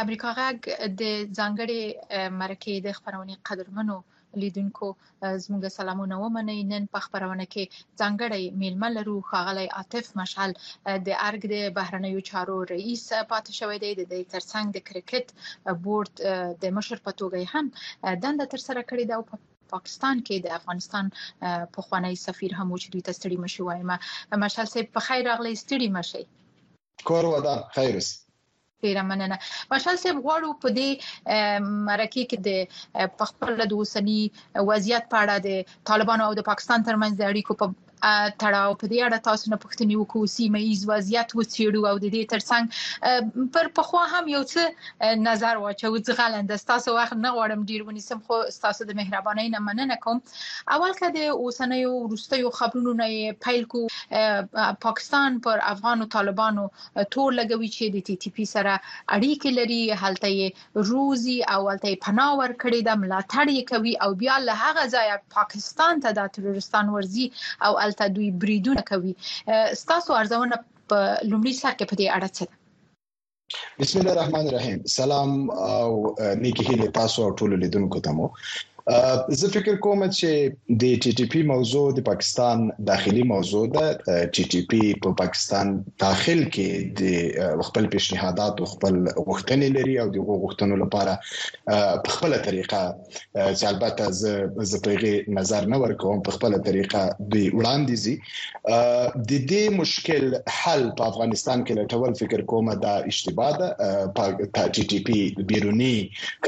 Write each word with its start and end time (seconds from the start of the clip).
د 0.00 0.02
امریکا 0.06 0.30
غږ 0.40 0.58
د 1.00 1.04
ځانګړي 1.38 1.80
مرکې 2.42 2.74
د 2.86 2.88
خبرونې 2.98 3.34
قدرمنو 3.48 3.96
لیدونکو 4.42 4.86
زموږ 5.44 5.62
سلامونه 5.78 6.14
ومنئ 6.24 6.60
نن 6.70 6.84
په 6.94 6.98
خبرونه 7.06 7.44
کې 7.52 7.64
ځانګړی 8.00 8.44
میلمه 8.60 8.88
لرو 8.96 9.16
خاغلی 9.30 9.66
عاطف 9.78 10.06
مشعل 10.20 10.50
د 11.06 11.08
ارګ 11.28 11.42
د 11.54 11.56
بهرنیو 11.78 12.22
چارو 12.30 12.56
رئیس 12.74 13.02
پاتې 13.30 13.52
شوی 13.58 13.76
دی 13.82 13.90
د 14.12 14.14
ترڅنګ 14.34 14.66
د 14.72 14.78
کرکټ 14.88 15.26
بورډ 15.84 16.12
د 16.62 16.64
مشر 16.78 16.96
په 17.06 17.12
توګه 17.20 17.52
هم 17.52 17.64
دنده 18.24 18.46
تر 18.52 18.62
سره 18.68 18.80
کړې 18.90 19.04
ده 19.08 19.14
او 19.18 19.22
په 19.30 19.36
پاکستان 19.74 20.16
کې 20.26 20.36
د 20.38 20.56
افغانستان 20.60 21.04
په 21.74 21.80
خوانی 21.86 22.14
سفیر 22.26 22.52
هم 22.60 22.68
چې 22.82 22.88
دوی 22.92 23.02
ته 23.06 23.12
ستړي 23.18 23.38
مشوایمه 23.44 23.96
مشعل 24.46 24.72
صاحب 24.74 24.88
په 24.96 25.00
خیر 25.10 25.22
راغلی 25.30 25.54
ستړي 25.64 25.88
مشي 25.98 26.24
کور 27.10 27.24
ودا 27.34 27.56
خیرس 27.78 28.10
ډیره 28.84 29.02
مننه 29.10 29.36
مشال 29.72 29.96
صاحب 30.02 30.16
غواړو 30.24 30.50
په 30.62 30.68
دې 30.78 30.90
مرکه 31.88 32.22
کې 32.30 32.38
د 32.46 32.48
خپل 33.30 33.52
د 33.70 33.72
اوسنی 33.80 34.22
وضعیت 34.68 35.04
په 35.12 35.16
اړه 35.22 35.34
د 35.46 35.48
طالبانو 35.88 36.26
او 36.28 36.32
د 36.36 36.40
پاکستان 36.50 36.78
ترمنځ 36.88 37.12
د 37.16 37.22
اړیکو 37.30 37.52
په 37.60 37.64
تړاو 38.02 38.76
په 38.82 38.86
دې 38.90 38.98
اړه 39.06 39.18
تاسو 39.28 39.50
نه 39.54 39.58
پوښتنه 39.64 39.98
وکړو 40.00 40.30
سیمه 40.36 40.58
ایز 40.66 40.82
وضعیت 40.90 41.34
وڅېړو 41.38 41.82
او 41.90 41.94
د 42.04 42.12
دې 42.16 42.22
ترڅنګ 42.32 43.48
پر 43.56 43.70
پخوا 43.78 44.04
هم 44.12 44.30
یو 44.34 44.42
څه 44.52 45.16
نظر 45.24 45.60
واچو 45.64 45.92
ځغلند 46.10 46.54
تاسو 46.70 46.94
وخت 46.98 47.18
نه 47.24 47.32
غواړم 47.36 47.66
ډیر 47.72 47.84
ونیسم 47.88 48.22
خو 48.28 48.38
تاسو 48.66 48.86
د 48.90 48.98
مهربانۍ 49.00 49.52
نه 49.56 49.64
مننه 49.68 49.98
کوم 50.06 50.22
اول 50.76 50.96
کده 51.00 51.26
اوسنۍ 51.34 51.84
وروستۍ 51.90 52.46
خبرونو 52.60 52.96
نه 53.02 53.36
پیل 53.48 53.64
کو 53.74 53.84
پاکستان 54.86 55.38
پر 55.48 55.64
افغان 55.72 56.04
او 56.06 56.10
طالبانو 56.16 56.66
تور 57.16 57.38
لګوي 57.40 57.70
چې 57.74 57.94
د 57.96 58.06
ټي 58.06 58.18
ټي 58.24 58.34
پی 58.38 58.48
سره 58.54 58.78
اړیکې 59.18 59.58
لري 59.58 60.02
هلته 60.04 60.88
روزي 60.92 61.38
او 61.56 61.60
هلته 61.68 62.00
پناه 62.08 62.40
ورکړي 62.40 62.88
د 62.90 63.00
ملاتړ 63.04 63.48
کوي 63.72 63.92
او 64.06 64.10
بیا 64.24 64.38
له 64.48 64.58
هغه 64.64 64.84
ځایه 64.94 65.22
پاکستان 65.38 66.02
ته 66.04 66.12
د 66.20 66.28
تروریستان 66.36 66.92
ورزي 66.96 67.26
او 67.68 67.72
هلته 67.90 68.06
دوی 68.08 68.30
بریدونه 68.30 68.80
کوي 68.90 69.12
ستاسو 69.82 70.10
ارزونه 70.20 70.56
په 70.88 70.98
لومړي 71.30 71.52
سر 71.60 71.72
کې 71.78 71.84
په 71.90 71.94
دې 71.98 72.06
اړه 72.16 72.28
څه 72.36 72.44
ده 72.48 72.54
بسم 73.78 73.96
الله 74.00 74.12
الرحمن 74.16 74.44
الرحیم 74.50 74.78
سلام 74.98 75.30
او 75.78 75.90
نیکی 76.44 76.64
هیله 76.68 76.88
تاسو 76.98 77.20
ټول 77.38 77.52
لیدونکو 77.62 77.98
ته 78.06 78.10
مو 78.18 78.26
زه 79.40 79.48
فکر 79.54 79.76
کوم 79.84 80.02
چې 80.04 80.78
د 80.82 81.00
ټي 81.02 81.10
ټي 81.18 81.24
پی 81.32 81.40
موضوع 81.50 81.82
د 81.98 82.04
پاکستان 82.08 82.62
داخلي 82.88 83.24
موضوع 83.32 83.60
ده 83.74 83.82
ټي 84.36 84.44
ټي 84.54 84.60
پی 84.72 84.80
په 85.04 85.12
پاکستان 85.20 85.70
داخل 86.04 86.40
کې 86.56 86.94
د 87.00 87.62
خپل 87.68 87.86
پیشنهادات 87.92 88.60
او 88.64 88.68
خپل 88.72 88.98
غوښتنې 89.00 89.76
لري 89.76 89.94
او 90.04 90.06
د 90.16 90.26
غوښتنو 90.30 90.78
لپاره 90.84 91.14
په 91.26 92.14
خپل 92.16 92.36
طریقه 92.48 92.80
چې 93.12 93.68
البته 93.72 94.08
زه 94.22 94.66
زه 94.72 94.82
پیغه 94.88 95.38
نظر 95.40 95.70
نه 95.74 95.80
ورکوم 95.84 96.24
په 96.30 96.36
خپل 96.38 96.58
طریقه 96.70 97.04
دی 97.36 97.46
وړاندې 97.58 98.04
زی 98.06 98.16
د 98.64 99.46
دې 99.46 99.78
مشکل 99.82 100.28
حل 100.58 100.90
په 101.02 101.12
افغانستان 101.12 101.64
کې 101.68 101.80
لټول 101.82 102.18
فکر 102.24 102.44
کوم 102.54 102.74
دا 102.88 102.98
اشتباه 103.14 103.62
ده 103.62 103.70
ټي 104.18 104.88
ټي 104.94 105.00
پی 105.10 105.20
بیرونی 105.54 105.94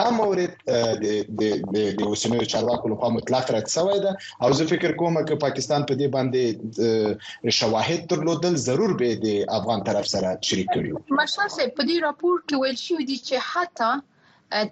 دا 0.00 0.06
مورد 0.20 0.68
د 1.04 1.44
د 1.44 2.04
اوسنیو 2.10 2.50
چارواکو 2.56 2.92
لخوا 2.94 3.12
مطلق 3.18 3.54
رد 3.58 3.72
شوی 3.76 3.98
ده 4.08 4.16
او 4.46 4.52
زه 4.60 4.70
فکر 4.74 4.98
کوم 5.02 5.22
چې 5.22 5.44
پاکستان 5.46 5.88
په 5.92 6.00
دې 6.02 6.14
باندې 6.16 7.58
شواهد 7.60 8.06
درلودل 8.14 8.60
ضرور 8.68 8.96
به 9.02 9.20
د 9.26 9.36
افغان 9.58 9.82
طرف 9.90 10.06
سره 10.14 10.15
سره 10.16 10.30
شریک 10.48 10.68
کړیو 10.76 10.96
مشر 11.20 11.46
صاحب 11.56 11.72
په 11.80 11.84
دې 11.88 11.96
راپور 12.10 12.34
کې 12.46 12.54
ویل 12.60 12.78
شوی 12.86 13.04
دی 13.10 13.16
چې 13.26 13.34
حتی 13.50 13.94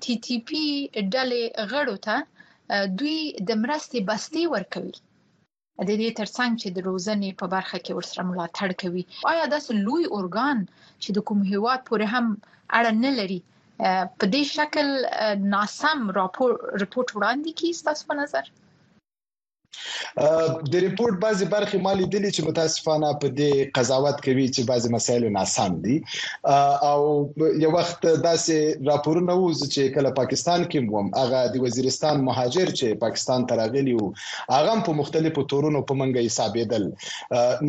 ټي 0.03 0.15
ټي 0.27 0.37
پی 0.51 0.63
ډلې 1.15 1.43
غړو 1.73 1.97
ته 2.09 2.15
دوی 3.03 3.19
د 3.51 3.61
مرستې 3.65 3.99
بستي 4.11 4.45
ورکوي 4.55 4.95
د 5.89 5.91
دې 6.01 6.09
ترڅنګ 6.19 6.53
چې 6.63 6.69
د 6.77 6.85
روزنې 6.89 7.31
په 7.43 7.47
برخه 7.57 7.79
کې 7.85 7.97
ورسره 7.99 8.29
ملاتړ 8.31 8.69
کوي 8.83 9.03
آیا 9.33 9.45
دا 9.55 9.59
لوی 9.87 10.05
اورګان 10.15 10.59
چې 11.03 11.09
د 11.17 11.27
کوم 11.31 11.41
هیواد 11.53 11.81
پورې 11.89 12.07
هم 12.15 12.27
اړه 12.79 12.93
نه 13.05 13.11
لري 13.21 13.41
په 14.19 14.25
دې 14.33 14.43
شکل 14.57 14.89
ناسم 15.55 15.99
راپور 16.19 16.51
رپورټ 16.83 17.09
وړاندې 17.15 17.51
کیږي 17.59 17.85
تاسو 17.91 18.03
په 18.13 18.21
نظر 18.21 18.45
د 20.73 20.83
ریپورت 20.87 21.15
بعضی 21.25 21.47
برخې 21.55 21.79
ما 21.87 21.93
لیدلې 22.01 22.31
چې 22.37 22.47
متاسفانه 22.49 23.09
په 23.25 23.35
دې 23.39 23.53
قضاوت 23.79 24.17
کوي 24.27 24.47
چې 24.55 24.69
بعضی 24.71 24.89
مسایل 24.97 25.25
ناسم 25.39 25.73
دي 25.87 25.97
او 26.93 27.01
یو 27.65 27.71
وخت 27.79 28.01
داسې 28.29 28.57
راپورونه 28.91 29.33
وو 29.41 29.49
چې 29.75 29.83
کله 29.97 30.11
پاکستان 30.21 30.61
کې 30.71 30.79
وم 30.97 31.09
هغه 31.21 31.41
د 31.57 31.65
وزیرستان 31.67 32.17
مهاجر 32.29 32.69
چې 32.79 32.89
پاکستان 33.05 33.41
ته 33.51 33.61
راغلی 33.63 33.95
وو 33.99 34.09
هغه 34.57 34.75
په 34.89 34.93
مختلفو 35.01 35.41
تورونو 35.55 35.81
په 35.91 35.95
منګه 36.01 36.21
حسابېدل 36.29 36.85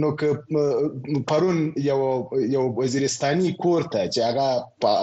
نو 0.02 0.10
ک 0.22 1.24
پرون 1.34 1.60
یو 1.92 2.00
یو 2.56 2.64
وزیرستاني 2.82 3.50
کور 3.66 3.82
ته 3.96 4.02
چې 4.14 4.20
هغه 4.30 4.48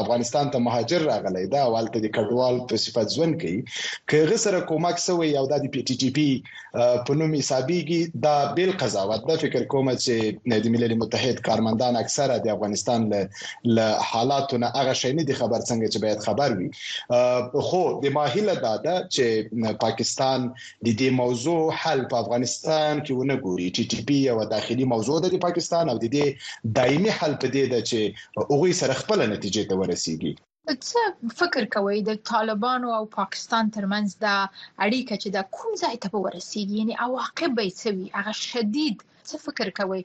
افغانستان 0.03 0.51
ته 0.57 0.65
مهاجر 0.71 1.07
راغلی 1.13 1.47
دا 1.57 1.63
والته 1.77 2.05
د 2.07 2.15
کډوال 2.19 2.57
په 2.73 2.83
صفت 2.87 3.17
ځون 3.19 3.37
کوي 3.41 3.61
که 4.13 4.25
غسر 4.33 4.61
کومک 4.73 5.05
سوی 5.09 5.29
یو 5.39 5.47
د 5.55 5.71
پی 5.75 5.81
ټی 5.91 5.97
ټی 6.03 6.11
پی 6.17 6.29
په 7.07 7.13
نوم 7.21 7.33
حسابيږي 7.41 8.01
دا 8.25 8.37
بیل 8.57 8.73
قضاوت 8.81 9.21
د 9.25 9.31
فکر 9.43 9.63
کوم 9.73 9.87
چې 10.05 10.15
د 10.65 10.67
ملل 10.75 10.93
متحد 11.03 11.37
کارمندان 11.49 11.95
اکثره 12.03 12.35
د 12.43 12.47
افغانستان 12.57 13.01
له 13.77 13.87
حالاتونه 14.11 14.67
هغه 14.79 14.95
شي 15.01 15.11
نه 15.19 15.25
دي 15.29 15.35
خبر 15.41 15.61
څنګه 15.71 15.87
چې 15.93 15.99
باید 16.05 16.25
خبر 16.27 16.49
وي 16.59 16.69
خو 17.69 17.83
د 18.03 18.05
ماهله 18.17 18.55
دا 18.67 18.75
ده 18.85 18.95
چې 19.15 19.27
پاکستان 19.85 20.41
د 20.87 20.89
دې 21.01 21.11
موضوع 21.23 21.63
حل 21.83 22.01
په 22.11 22.17
افغانستان 22.25 22.93
کې 23.05 23.13
ونه 23.19 23.35
ګوري 23.45 23.69
ټي 23.77 23.85
ټي 23.91 24.01
پی 24.07 24.17
یو 24.31 24.39
داخلي 24.57 24.85
موضوع 24.95 25.17
ده 25.23 25.29
د 25.31 25.37
پاکستان 25.47 25.85
او 25.93 25.97
د 25.99 26.07
دې 26.17 26.27
دایمي 26.79 27.13
حل 27.19 27.33
په 27.43 27.47
دې 27.55 27.65
ده 27.73 27.81
چې 27.89 28.01
هغه 28.53 28.73
سره 28.81 28.95
خپل 29.03 29.19
نتیجې 29.35 29.63
ته 29.69 29.75
ورسیږي 29.83 30.35
څه 30.91 31.01
فکر 31.39 31.63
کوئ 31.75 31.99
د 32.09 32.13
طالبانو 32.33 32.89
او 32.99 33.05
پاکستان 33.19 33.65
ترمنځ 33.77 34.09
دا 34.25 34.35
اړیکه 34.85 35.15
چې 35.23 35.29
دا 35.37 35.43
کوم 35.57 35.73
ځای 35.83 35.97
ته 36.03 36.09
ورسیږي 36.25 36.75
یعنی 36.81 36.95
عواقب 37.07 37.51
به 37.57 37.65
څه 37.81 37.89
وي 37.97 38.07
هغه 38.19 38.35
شدید 38.51 38.97
څه 39.31 39.35
فکر 39.47 39.69
کوي 39.79 40.03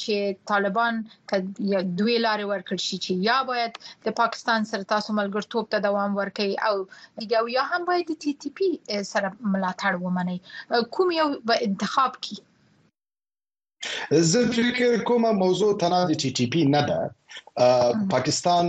چې 0.00 0.14
طالبان 0.52 0.94
کډ 1.30 1.42
یو 1.72 1.82
دوی 2.00 2.16
لارې 2.26 2.44
ورکړ 2.52 2.76
شي 2.86 2.96
چې 3.04 3.12
یا 3.28 3.38
باید 3.50 3.72
د 4.06 4.16
پاکستان 4.20 4.60
سره 4.72 4.90
تاسو 4.94 5.10
ملګرتوب 5.20 5.64
ته 5.72 5.78
دوام 5.86 6.10
ورکړي 6.20 6.54
او 6.68 6.74
دیګه 7.18 7.38
یا 7.56 7.64
هم 7.70 7.82
باید 7.90 8.04
د 8.10 8.14
ټي 8.22 8.32
ټي 8.40 8.48
پی 8.56 8.68
سره 9.12 9.28
ملاتړ 9.52 9.92
ومني 10.04 10.38
کوم 10.94 11.08
یو 11.20 11.28
به 11.48 11.54
انتخاب 11.68 12.12
کړي 12.24 12.38
زه 14.10 14.46
فکر 14.56 14.98
کوم 15.08 15.24
موضوع 15.42 15.70
تنه 15.82 16.00
د 16.10 16.12
ټي 16.20 16.30
ټي 16.36 16.46
پی 16.52 16.62
نه 16.74 16.82
ده 16.88 17.00
پاکستان 18.14 18.64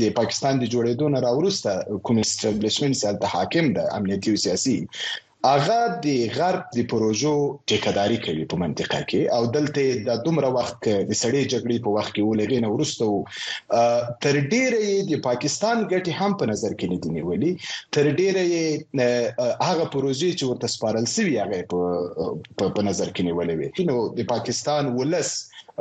د 0.00 0.02
پاکستان 0.20 0.54
د 0.58 0.64
جوړېدو 0.72 1.06
نه 1.14 1.18
راورسته 1.26 1.72
کوم 2.04 2.16
استابلیشمنت 2.24 2.96
سره 3.02 3.26
حاکم 3.34 3.66
ده 3.76 3.82
امنیتي 3.98 4.28
او 4.32 4.38
سیاسي 4.44 4.78
هغه 5.46 6.00
د 6.04 6.08
غرب 6.36 6.62
د 6.74 6.78
پروژو 6.90 7.32
ټیکداري 7.72 8.16
کوي 8.24 8.44
په 8.52 8.56
منطقه 8.62 8.98
کې 9.10 9.22
او 9.36 9.46
دلته 9.56 9.82
د 10.08 10.22
دومره 10.24 10.48
وخت 10.56 10.78
د 10.88 11.12
سړې 11.22 11.42
جګړې 11.52 11.78
په 11.84 11.90
وخت 11.96 12.12
کې 12.14 12.26
ولګین 12.28 12.66
ورسته 12.66 13.06
تر 14.26 14.34
ډیره 14.40 15.06
د 15.10 15.22
پاکستان 15.28 15.84
ګټي 15.92 16.12
هم 16.20 16.34
په 16.40 16.50
نظر 16.52 16.74
کې 16.80 16.86
نه 16.92 16.98
دي 17.02 17.10
نیولې 17.16 17.70
تر 17.92 18.10
ډیره 18.14 18.42
هغه 19.68 19.84
پروژې 19.92 20.30
چې 20.38 20.50
ورته 20.50 20.74
سپارل 20.74 21.06
سوي 21.14 21.38
هغه 21.42 21.58
په 21.68 22.82
نظر 22.90 23.14
کې 23.14 23.28
نیولې 23.30 23.54
وي 23.58 23.86
نو 23.92 23.98
د 24.18 24.28
پاکستان 24.34 24.90
ولس 24.98 25.32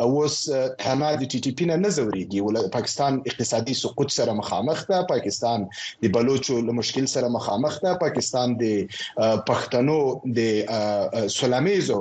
اوس 0.05 0.33
کانا 0.81 1.07
د 1.19 1.21
ټي 1.31 1.39
ټي 1.43 1.51
پی 1.59 1.65
نه 1.67 1.89
زوريږي 1.93 2.41
ول 2.47 2.57
پاکستان 2.73 3.15
اقتصادي 3.29 3.73
سقوط 3.79 4.11
سره 4.17 4.33
مخامخ 4.39 4.81
ده 4.89 4.99
پاکستان 5.11 5.63
د 6.05 6.11
بلوچو 6.17 6.57
له 6.67 6.75
مشکل 6.79 7.07
سره 7.13 7.31
مخامخ 7.37 7.77
ده 7.85 7.95
پاکستان 8.03 8.53
د 8.59 9.46
پښتنو 9.49 9.95
د 10.37 11.29
سلامیزو 11.37 11.99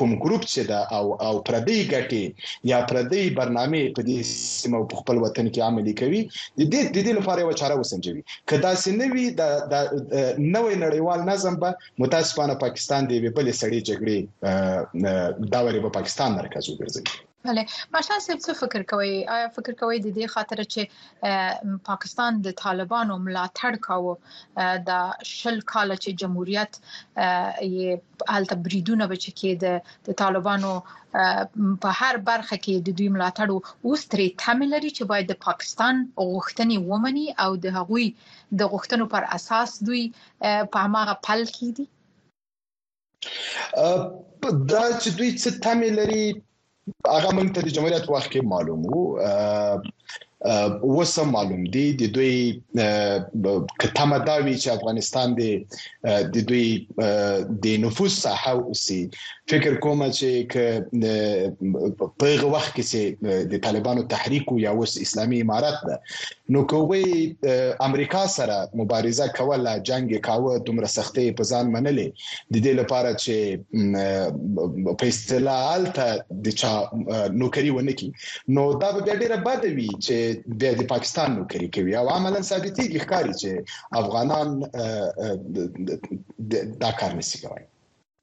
کوم 0.00 0.18
ګروپ 0.26 0.48
چې 0.48 0.68
دا 0.72 0.82
او 1.00 1.04
او 1.28 1.34
پردی 1.50 1.78
ګټي 1.94 2.72
یا 2.72 2.82
پردې 2.90 3.22
برنامه 3.40 3.80
په 3.96 4.00
دې 4.08 4.18
سیمه 4.60 4.80
په 4.90 4.96
خپل 5.00 5.16
وطن 5.24 5.46
کې 5.52 5.60
عملي 5.68 5.94
کوي 6.00 6.20
د 6.28 6.60
دې 6.72 6.82
د 6.94 6.96
دې 7.06 7.12
لپاره 7.18 7.38
یو 7.40 7.58
چاره 7.62 7.76
وسنجوي 7.80 8.22
کدا 8.52 8.72
سنوي 8.84 9.26
د 9.40 9.42
نوې 10.54 10.74
نړیوال 10.84 11.20
نظم 11.30 11.54
په 11.62 11.68
متاسفانه 12.04 12.54
پاکستان 12.64 13.02
دی 13.12 13.16
په 13.24 13.30
بلې 13.36 13.52
سړې 13.60 13.80
جګړې 13.88 14.18
دا 15.54 15.60
وری 15.68 15.80
په 15.86 15.90
پاکستان 15.98 16.30
مرکز 16.40 16.64
وګرځي 16.72 17.02
بله 17.46 17.66
ماشان 17.92 18.20
صاحب 18.20 18.38
څه 18.38 18.52
فکر 18.60 18.82
کوي 18.92 19.12
آیا 19.36 19.48
فکر 19.56 19.74
کوي 19.82 19.96
د 20.04 20.14
دې 20.16 20.26
خاطر 20.34 20.58
چې 20.74 21.82
پاکستان 21.88 22.32
د 22.46 22.54
طالبانو 22.62 23.14
ملاتړ 23.26 23.72
کاوه 23.86 24.14
د 24.90 25.26
شل 25.38 25.56
کال 25.72 25.90
چې 26.02 26.10
جمهوریت 26.24 26.72
یې 27.70 27.86
حالت 28.34 28.52
بریدونه 28.68 29.04
بچ 29.12 29.24
کې 29.38 29.50
د 30.10 30.14
طالبانو 30.22 30.72
په 31.82 31.88
هر 32.00 32.14
برخه 32.28 32.56
کې 32.64 32.74
د 32.88 32.98
دوی 33.00 33.08
ملاتړ 33.18 33.48
او 33.90 34.00
ستري 34.04 34.26
تمه 34.44 34.66
لري 34.74 34.90
چې 34.96 35.02
باید 35.12 35.26
د 35.32 35.36
پاکستان 35.48 35.94
غوښتنې 36.26 36.76
ومني 36.94 37.26
او 37.44 37.50
د 37.66 37.76
هغوی 37.80 38.06
د 38.62 38.72
غوښتنو 38.72 39.06
پر 39.16 39.22
اساس 39.40 39.76
دوی 39.90 40.02
په 40.72 40.76
هغه 40.98 41.20
پل 41.28 41.40
کې 41.52 41.78
دي 41.78 41.84
دا 43.26 44.82
چې 45.00 45.08
دوی 45.18 45.30
څه 45.42 45.48
تمه 45.66 45.88
لري 46.00 46.24
هغه 47.14 47.28
موږ 47.36 47.48
ته 47.54 47.60
د 47.62 47.68
جمهوریت 47.74 48.04
وخت 48.06 48.28
کې 48.32 48.48
معلوم 48.52 48.80
وو 48.86 49.04
اوس 50.44 51.18
هم 51.20 51.30
معلوم 51.32 51.64
دی 51.74 51.84
د 52.00 52.14
دوی 52.14 52.60
کتمه 53.80 54.16
دا 54.28 54.36
وی 54.44 54.54
چې 54.62 54.68
افغانستان 54.76 55.28
د 55.40 55.42
د 56.34 56.36
دوی 56.50 56.66
د 57.66 57.78
نفوس 57.84 58.12
ساحه 58.24 58.52
اوسي 58.68 58.98
فکر 59.52 59.72
کوم 59.86 60.00
چې 60.16 60.30
په 62.20 62.26
هغه 62.32 62.46
وخت 62.54 62.72
کې 62.76 62.84
چې 62.90 63.00
د 63.52 63.62
طالبانو 63.68 64.02
تحریک 64.14 64.44
یا 64.64 64.70
اوس 64.82 64.92
اسلامي 65.06 65.38
امارات 65.46 65.78
ده 65.88 65.96
نو 66.54 66.60
کوی 66.72 67.04
امریکا 67.88 68.22
سره 68.36 68.58
مبارزه 68.82 69.26
کوله 69.40 69.72
جنگ 69.92 70.10
کاوه 70.28 70.52
دومره 70.68 70.88
سختي 70.96 71.26
په 71.40 71.44
ځان 71.52 71.66
منلې 71.74 72.08
د 72.54 72.56
دې 72.64 72.72
لپاره 72.80 73.10
چې 73.24 74.92
په 74.98 75.04
استلال 75.16 75.80
ته 76.00 76.08
د 76.48 76.58
چا 76.62 76.72
نوکری 77.44 77.70
ونکي 77.80 78.12
نو 78.58 78.64
دا 78.86 78.94
به 78.98 79.10
ډیره 79.10 79.36
بد 79.50 79.62
وی 79.80 79.90
چې 80.04 80.25
د 80.60 80.62
د 80.78 80.82
پاکستان 80.92 81.28
نوکری 81.38 81.68
کوي 81.74 81.92
او 82.00 82.06
عملا 82.16 82.40
ثابتېږي 82.50 82.98
ښکاری 83.04 83.34
چې 83.42 83.50
افغانان 84.00 84.46
دا 86.84 86.90
کار 87.00 87.12
نشي 87.18 87.38
کوي 87.44 87.62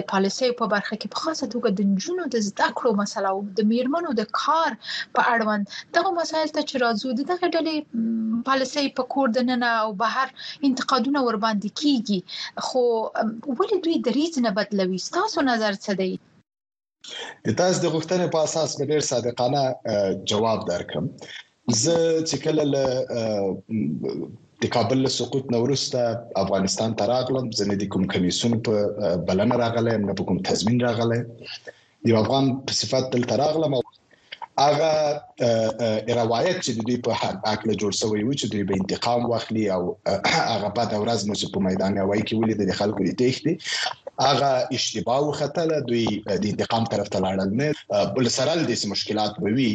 د 0.00 0.06
پالیسي 0.14 0.50
په 0.62 0.70
برخه 0.74 1.00
کې 1.00 1.14
په 1.16 1.24
خاصه 1.26 1.50
توګه 1.56 1.76
د 1.80 2.02
جنونو 2.06 2.28
د 2.36 2.46
زده 2.48 2.70
کړو 2.80 3.02
مسله 3.02 3.34
او 3.34 3.44
د 3.60 3.70
میرمنو 3.74 4.14
د 4.22 4.32
کار 4.42 4.78
په 5.18 5.28
اړوند 5.34 5.76
دغه 6.00 6.16
مسایل 6.22 6.48
ته 6.48 6.68
چې 6.70 6.84
راځو 6.86 7.30
دغه 7.32 7.52
ډلې 7.54 8.42
پالیسي 8.50 8.86
په 8.98 9.10
کور 9.16 9.34
دننه 9.40 9.72
او 9.84 9.92
بهر 10.04 10.34
انتقادونه 10.70 11.25
ور 11.26 11.38
باندې 11.44 11.68
کیږي 11.80 12.18
خو 12.66 12.82
ولې 13.58 13.76
دوی 13.84 13.96
دریځ 14.08 14.32
نه 14.44 14.50
بدلوي 14.58 14.98
تاسو 15.18 15.38
نظر 15.50 15.72
څه 15.84 15.92
دی 16.00 16.12
د 17.48 17.58
تاسو 17.60 17.78
د 17.84 17.92
غوښتنې 17.94 18.26
په 18.32 18.38
اساس 18.46 18.70
به 18.78 18.84
ډیر 18.92 19.02
صادقانه 19.10 19.62
جواب 20.32 20.60
درکم 20.72 21.04
زه 21.82 21.96
چې 22.28 22.36
کله 22.44 22.62
له 22.74 22.84
د 24.64 24.72
کابل 24.74 24.98
له 25.06 25.10
سقوط 25.18 25.44
نه 25.54 25.58
وروسته 25.64 26.00
افغانستان 26.44 26.90
ته 26.98 27.04
راغلم 27.14 27.46
زه 27.58 27.64
نه 27.70 27.76
د 27.80 27.84
کوم 27.94 28.04
کمیسون 28.14 28.52
په 28.68 28.74
بلنه 29.30 29.54
راغلم 29.62 30.00
نه 30.10 30.14
په 30.20 30.28
کوم 30.28 30.38
تضمین 30.50 30.78
راغلم 30.88 31.22
یو 32.10 32.16
افغان 32.22 32.44
په 32.70 32.78
صفات 32.82 33.04
دلته 33.14 33.34
راغلم 33.44 33.72
او 33.78 33.82
هغه 34.64 34.90
روایت 36.20 36.56
چې 36.64 36.70
دوی 36.84 36.96
په 37.06 37.10
حق 37.22 37.38
اکل 37.54 37.68
جوړ 37.80 37.92
شوی 38.00 38.20
و 38.24 38.36
چې 38.40 38.46
دوی 38.52 38.62
به 38.68 38.74
انتقام 38.80 39.20
واخلي 39.32 39.64
او 39.76 39.82
هغه 40.52 40.68
په 40.76 40.82
دورز 40.92 41.20
مو 41.28 41.36
په 41.56 41.64
میدان 41.68 41.92
وای 42.08 42.22
کې 42.26 42.34
ولید 42.36 42.60
د 42.68 42.72
خلکو 42.80 43.00
د 43.06 43.10
تېختي 43.22 43.54
هغه 44.20 44.68
اشتباه 44.72 45.20
وختله 45.28 45.80
دوی 45.88 46.06
د 46.26 46.44
انتقام 46.50 46.84
طرف 46.92 47.06
ته 47.12 47.18
لاړل 47.24 47.50
نه 47.60 47.68
بل 48.16 48.26
سره 48.36 48.52
د 48.70 48.86
مشکلات 48.92 49.32
وي 49.56 49.72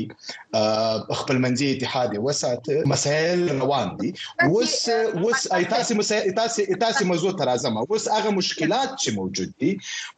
خپل 1.20 1.38
منځي 1.44 1.68
اتحاد 1.74 2.12
وسات 2.28 2.64
مسائل 2.94 3.42
روان 3.64 3.90
دي 4.02 4.10
وس 4.56 4.76
وس 5.26 5.42
ایتاسي 5.60 5.94
ایتاسي 6.30 6.62
ایتاسي 6.76 7.04
موضوع 7.14 7.32
تر 7.40 7.48
ازمه 7.56 7.82
وس 7.92 8.06
هغه 8.18 8.30
مشکلات 8.42 8.90
چې 9.02 9.10
موجود 9.20 9.50
دي 9.62 9.72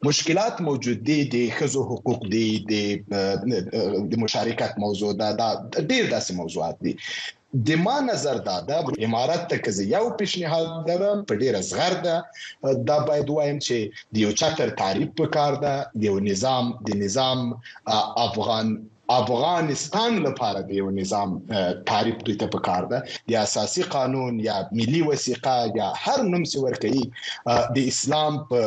مشکلات 0.10 0.56
موجود 0.70 1.00
دي 1.12 1.20
د 1.36 1.56
خزو 1.60 1.82
حقوق 1.94 2.22
دي 2.36 2.50
د 2.72 2.74
د 4.10 4.14
مشارکت 4.26 4.74
موضوع 4.86 5.12
دا 5.22 5.32
ډیر 5.90 6.04
داسې 6.14 6.32
موضوعات 6.42 6.78
دي 6.86 6.94
د 7.54 7.70
ما 7.86 7.98
نظر 8.12 8.38
دا 8.48 8.58
د 8.68 8.70
امارات 9.06 9.44
ته 9.52 9.56
کزه 9.66 9.84
یو 9.96 10.06
پیشنهاد 10.20 10.68
ده 10.88 10.96
په 11.30 11.34
ډیره 11.42 11.62
صغر 11.70 11.94
ده 12.06 12.16
دا 12.88 12.98
باید 13.08 13.28
وایم 13.36 13.58
چې 13.66 13.78
د 14.14 14.16
یو 14.24 14.32
چاتر 14.40 14.68
تعریف 14.82 15.10
په 15.20 15.26
کار 15.36 15.54
ده 15.66 15.76
د 16.00 16.02
یو 16.10 16.16
نظام 16.30 16.66
د 16.88 16.90
نظام 17.04 17.40
افغان 18.28 18.66
افغانستان 19.22 20.16
لپاره 20.26 20.62
به 20.62 20.74
یو 20.76 20.90
نظام 20.92 21.42
تعریف 21.86 22.16
دوی 22.26 22.36
ته 22.36 22.48
پکار 22.48 22.86
ده 22.86 23.04
یا 23.28 23.42
اساسي 23.42 23.84
قانون 23.84 24.40
یا 24.40 24.70
ملي 24.72 25.02
وثیقه 25.02 25.72
یا 25.80 25.88
هر 26.04 26.20
نوم 26.32 26.44
څه 26.52 26.58
ورکړي 26.66 27.02
د 27.76 27.78
اسلام 27.92 28.34
په 28.50 28.60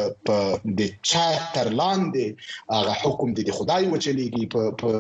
د 0.79 0.81
چا 1.11 1.27
تر 1.55 1.67
لاندې 1.81 2.27
هغه 2.77 2.95
حکم 3.03 3.29
د 3.35 3.41
خدای 3.59 3.85
وچلېږي 3.93 4.45
په 4.81 4.91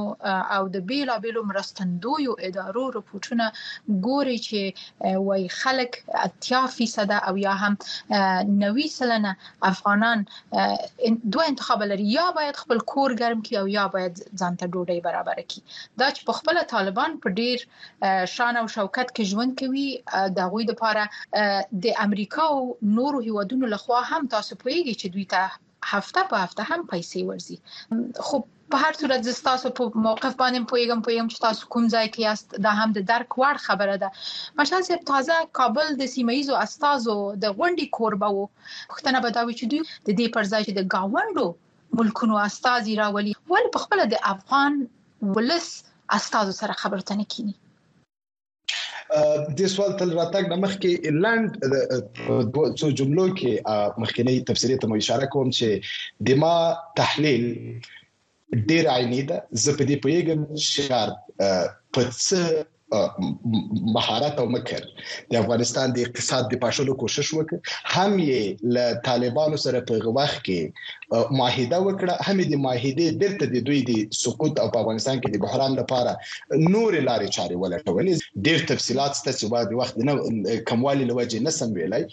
او 0.56 0.62
د 0.78 0.84
بیلابیلو 0.92 1.44
مرستندویو 1.52 2.36
ادارو 2.50 2.84
رپورټونه 2.98 4.00
ګوري 4.08 4.36
چې 4.48 5.20
وای 5.30 5.46
خلک 5.60 6.00
اتیا 6.24 6.64
فیصد 6.78 7.16
او 7.28 7.34
یا 7.44 7.54
هم 7.62 7.78
90 8.64 8.96
سلنه 8.96 9.34
افغانان 9.72 10.26
دوه 10.26 11.46
انتخاب 11.54 11.86
لري 11.94 12.10
یا 12.18 12.26
باید 12.42 12.60
خپل 12.64 12.84
کور 12.94 13.16
ګرم 13.22 13.46
کړي 13.48 13.62
او 13.64 13.72
یا 13.78 13.88
باید 13.96 14.20
ځان 14.20 14.60
ته 14.62 14.72
ډوډۍ 14.74 15.08
برابر 15.08 15.42
کړي 15.46 15.80
دا 16.04 16.12
چې 16.12 16.30
په 16.30 16.40
خپل 16.42 16.62
طالبان 16.76 17.18
په 17.22 17.36
ډیر 17.40 17.50
ډیر 17.52 17.60
شان 18.34 18.54
او 18.60 18.66
شوکت 18.76 19.08
کې 19.16 19.22
ژوند 19.30 19.52
کوي 19.60 19.88
د 20.36 20.50
غوي 20.52 20.64
د 20.66 20.70
لپاره 20.74 21.02
د 21.84 21.94
امریکا 22.06 22.44
او 22.54 22.60
نورو 22.98 23.18
هیوادونو 23.26 23.64
لخوا 23.74 24.00
هم 24.10 24.22
تاسو 24.34 24.52
پوهیږئ 24.62 24.94
چې 25.00 25.06
دوی 25.14 25.26
ته 25.32 25.42
هفته 25.92 26.20
په 26.32 26.36
هفته 26.44 26.62
هم 26.70 26.80
پیسې 26.92 27.18
ورزي 27.28 27.56
خو 28.28 28.36
په 28.72 28.76
هر 28.84 28.94
صورت 29.00 29.20
زستاسو 29.30 29.68
په 29.78 29.84
موقف 30.06 30.34
باندې 30.42 30.68
پویګم 30.70 31.00
پویم 31.06 31.26
چې 31.32 31.38
تاسو 31.46 31.62
کوم 31.74 31.84
ځای 31.94 32.06
کې 32.12 32.20
یاست 32.28 32.48
دا 32.66 32.72
هم 32.80 32.88
د 32.98 33.06
درک 33.12 33.30
وړ 33.40 33.56
خبره 33.66 33.96
ده 34.04 34.08
مشال 34.60 34.82
صاحب 34.88 35.02
تازه 35.12 35.36
کابل 35.60 35.88
د 36.00 36.12
سیمایزو 36.14 36.54
استادو 36.64 37.18
د 37.44 37.54
غونډي 37.58 37.86
کوربه 37.98 38.28
وو 38.36 38.48
پښتنه 38.90 39.18
بداوي 39.26 39.54
چې 39.58 39.66
دوی 39.70 39.80
د 40.06 40.10
دې 40.18 40.26
پر 40.38 40.44
ځای 40.52 40.62
چې 40.68 40.72
د 40.78 40.82
گاونډو 40.94 41.48
ملکونو 42.00 42.34
استاد 42.48 42.82
راولي 43.00 43.32
ول 43.52 43.66
په 43.74 43.78
خپل 43.86 44.00
د 44.12 44.22
افغان 44.34 44.72
ولس 45.38 45.66
استادو 46.12 46.50
سره 46.52 46.72
خبرته 46.82 47.14
نه 47.18 47.24
کینی 47.34 47.54
د 49.58 49.70
سوال 49.74 49.90
تل 50.00 50.10
راتګ 50.18 50.44
د 50.52 50.60
مخ 50.64 50.72
کې 50.80 50.92
لاند 51.22 51.48
څو 52.78 52.86
جملو 53.00 53.26
کې 53.40 53.52
مخکنی 54.04 54.36
تفسیری 54.50 54.76
ته 54.84 54.98
اشاره 55.00 55.26
کوم 55.34 55.48
چې 55.58 55.66
دما 56.28 56.52
تحلیل 57.00 57.44
ډیر 58.70 58.84
عیني 58.94 59.20
ده 59.32 59.36
زه 59.64 59.70
په 59.80 59.84
دې 59.88 59.96
پیغام 60.04 60.40
شرط 60.70 61.16
په 61.92 62.00
څه 62.24 62.38
مهارت 63.96 64.38
او 64.38 64.48
مکر 64.52 64.84
د 65.32 65.36
افغانستان 65.42 65.92
د 65.98 66.04
اقتصاد 66.06 66.48
د 66.52 66.60
پاشلو 66.64 66.94
کوشش 67.02 67.30
وکړ 67.36 67.94
هم 67.96 68.16
یې 68.26 68.74
ل 68.76 68.98
طالبانو 69.08 69.60
سره 69.64 69.82
په 69.90 70.12
وخت 70.18 70.42
کې 70.48 71.30
معاهده 71.40 71.78
وکړه 71.86 72.30
هم 72.30 72.42
د 72.52 72.60
معاهده 72.66 73.18
درته 73.22 73.50
د 73.54 73.64
دوی 73.70 73.80
د 73.90 74.18
سقوط 74.20 74.60
او 74.64 74.66
په 74.76 74.84
افغانستان 74.84 75.20
کې 75.22 75.34
د 75.36 75.42
بحران 75.46 75.78
لپاره 75.80 76.14
نور 76.26 76.98
لارې 77.08 77.36
چارې 77.38 77.62
ولټولې 77.62 78.44
ډېر 78.48 78.66
تفصيلات 78.72 79.18
ستاسو 79.22 79.42
چې 79.46 79.54
باید 79.56 79.74
وخت 79.80 80.00
نه 80.10 80.58
کموالی 80.72 81.08
لوجه 81.12 81.42
نه 81.48 81.56
سم 81.60 81.74
ویلای 81.80 82.06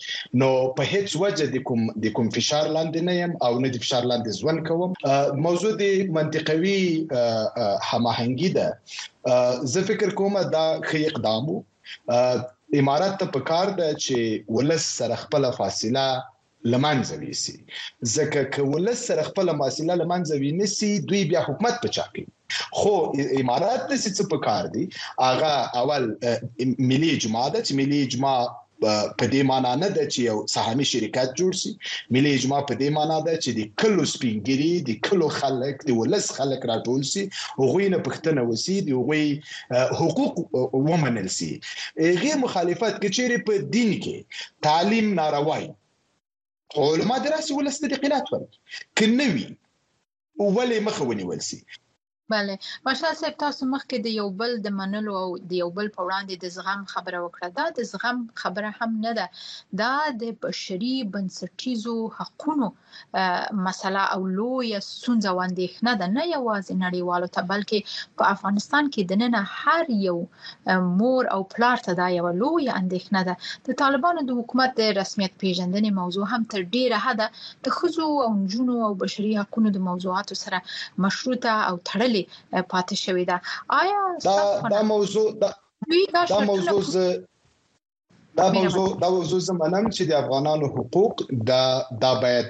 نو 0.44 0.52
په 0.80 0.92
هیڅ 0.94 1.22
وجه 1.26 1.52
د 1.58 1.66
کوم 1.72 1.88
د 2.08 2.16
کوم 2.20 2.34
فشار 2.40 2.72
لاندې 2.74 3.08
نه 3.10 3.18
يم 3.20 3.38
او 3.50 3.54
نه 3.66 3.76
د 3.78 3.86
فشار 3.86 4.12
لاندې 4.14 4.42
ځوان 4.42 4.66
کوم 4.72 5.46
موضوع 5.48 5.76
د 5.86 6.04
منطقوي 6.20 6.78
هماهنګي 7.22 8.54
ده 8.60 8.70
زه 9.72 9.82
فکر 9.88 10.12
کوم 10.20 10.38
دا 10.54 10.64
خې 10.88 11.00
اقدام 11.10 11.44
وو 11.52 11.64
امارات 12.80 13.16
ته 13.22 13.28
پکار 13.38 13.68
ده 13.80 13.90
چې 14.04 14.16
ولس 14.58 14.84
سره 15.00 15.16
خپل 15.24 15.44
فاصله 15.60 16.04
لمانځه 16.74 17.16
ویسي 17.22 17.56
ځکه 18.16 18.40
چې 18.52 18.60
ولس 18.74 19.00
سره 19.12 19.22
خپل 19.30 19.48
فاصله 19.62 19.94
لمانځه 20.02 20.36
وینسي 20.44 20.92
دوی 21.12 21.22
بیا 21.34 21.42
حکومت 21.50 21.76
پچا 21.86 22.06
کوي 22.16 22.26
خو 22.80 22.94
امارات 23.42 23.82
د 23.92 24.02
څه 24.04 24.24
په 24.34 24.38
کار 24.48 24.66
دی 24.78 24.84
اغه 25.32 25.54
اول 25.84 26.04
ملي 26.90 27.14
جماعت 27.24 27.54
چې 27.66 27.74
ملي 27.82 28.02
جماع 28.16 28.40
په 29.18 29.26
دې 29.34 29.42
معنی 29.50 29.74
نه 29.84 29.90
ده 29.96 30.04
چې 30.12 30.20
یو 30.32 30.38
سهامي 30.56 30.86
شرکت 30.92 31.30
جوړ 31.40 31.52
شي 31.62 31.72
ملي 32.14 32.30
اجماع 32.38 32.62
په 32.70 32.74
دې 32.82 32.90
معنی 32.98 33.20
ده 33.28 33.34
چې 33.44 33.50
د 33.60 33.62
کلو 33.82 34.04
سپینګری 34.14 34.74
د 34.90 34.92
کلو 35.08 35.28
خلک 35.40 35.76
د 35.88 35.92
ولس 36.00 36.26
خلک 36.38 36.62
راټول 36.72 37.02
شي 37.12 37.24
هغوی 37.62 37.86
نه 37.94 38.00
پښتنه 38.08 38.42
وسی 38.50 38.78
دي 38.86 38.92
هغوی 39.00 39.28
حقوق 40.00 40.34
ومنل 40.90 41.30
شي 41.38 41.52
غیر 42.22 42.38
مخالفت 42.46 42.94
کچېره 43.04 43.38
په 43.48 43.54
دین 43.76 43.92
کې 44.04 44.18
تعلیم 44.68 45.08
ناروای 45.22 45.66
علما 46.88 47.16
دراسي 47.26 47.52
ولست 47.60 47.86
د 47.92 47.96
قلات 48.04 48.26
ورک 48.32 48.50
کنوي 48.98 49.48
ولې 50.56 50.80
مخ 50.88 50.98
ونیول 51.10 51.40
سي 51.50 51.60
بله 52.30 52.56
باشا 52.86 53.12
صاحب 53.20 53.38
تاسو 53.42 53.66
مخکې 53.70 53.98
د 54.08 54.12
یو 54.16 54.26
بل 54.40 54.52
د 54.66 54.74
منلو 54.80 55.14
او 55.20 55.28
د 55.52 55.54
یو 55.60 55.68
بل 55.78 55.88
په 55.94 56.04
وړاندې 56.08 56.42
د 56.42 56.52
زغم 56.56 56.82
خبره 56.92 57.22
وکړه 57.22 57.54
دا 57.54 57.64
د 57.78 57.88
زغم 57.92 58.20
خبره 58.42 58.70
هم 58.82 58.90
نه 59.06 59.14
ده 59.20 59.80
دا 59.82 59.94
د 60.24 60.36
بشري 60.46 60.92
بنسټیزو 61.16 61.96
حقوقو 62.18 62.68
مسله 63.68 64.04
او 64.04 64.28
لویه 64.34 64.82
سونځه 64.90 65.34
واندېښنه 65.40 65.96
ده 66.04 66.12
نه 66.18 66.28
یوازې 66.28 66.84
نړیوالو 66.84 67.32
ته 67.40 67.46
بلکې 67.54 68.20
په 68.22 68.30
افغانستان 68.36 68.92
کې 68.94 69.10
د 69.14 69.22
نن 69.24 69.50
هر 69.56 69.92
یو 70.04 70.94
مور 71.02 71.32
او 71.38 71.40
پلار 71.56 71.84
ته 71.90 71.98
دا 72.02 72.12
یو 72.18 72.28
لویه 72.44 72.78
اندېښنه 72.82 73.26
ده 73.32 73.58
د 73.72 73.80
طالبانو 73.84 74.26
د 74.30 74.40
حکومت 74.44 74.78
د 74.84 74.94
رسمیت 75.02 75.36
پیژندنې 75.46 75.98
موضوع 76.04 76.30
هم 76.38 76.48
تر 76.56 76.62
ډیره 76.78 77.02
حده 77.10 77.30
د 77.70 77.78
خزو 77.80 78.12
او 78.30 78.32
نجونو 78.46 78.80
او 78.92 78.94
بشري 79.08 79.36
حقوقو 79.42 79.76
د 79.80 79.84
موضوعاتو 79.90 80.42
سره 80.46 80.64
مشروطه 81.08 81.54
او 81.70 81.76
تړلې 81.92 82.18
لاندې 82.52 82.70
پاتې 82.72 82.96
شوې 83.04 83.24
ده 83.30 83.38
آیا 83.82 84.00
دا 84.28 84.38
دا 84.74 84.80
موضوع 84.92 85.28
دا, 85.42 85.50
دا 86.32 86.40
موضوع 86.52 86.82
دا 88.40 88.48
موضوع 88.58 88.88
دا 89.04 89.10
موضوع 89.16 89.40
زمونږ 89.50 89.86
چې 89.98 90.04
د 90.10 90.12
افغانانو 90.24 90.68
حقوق 90.76 91.14
دا 91.50 91.64
دا 92.04 92.12
باید 92.24 92.48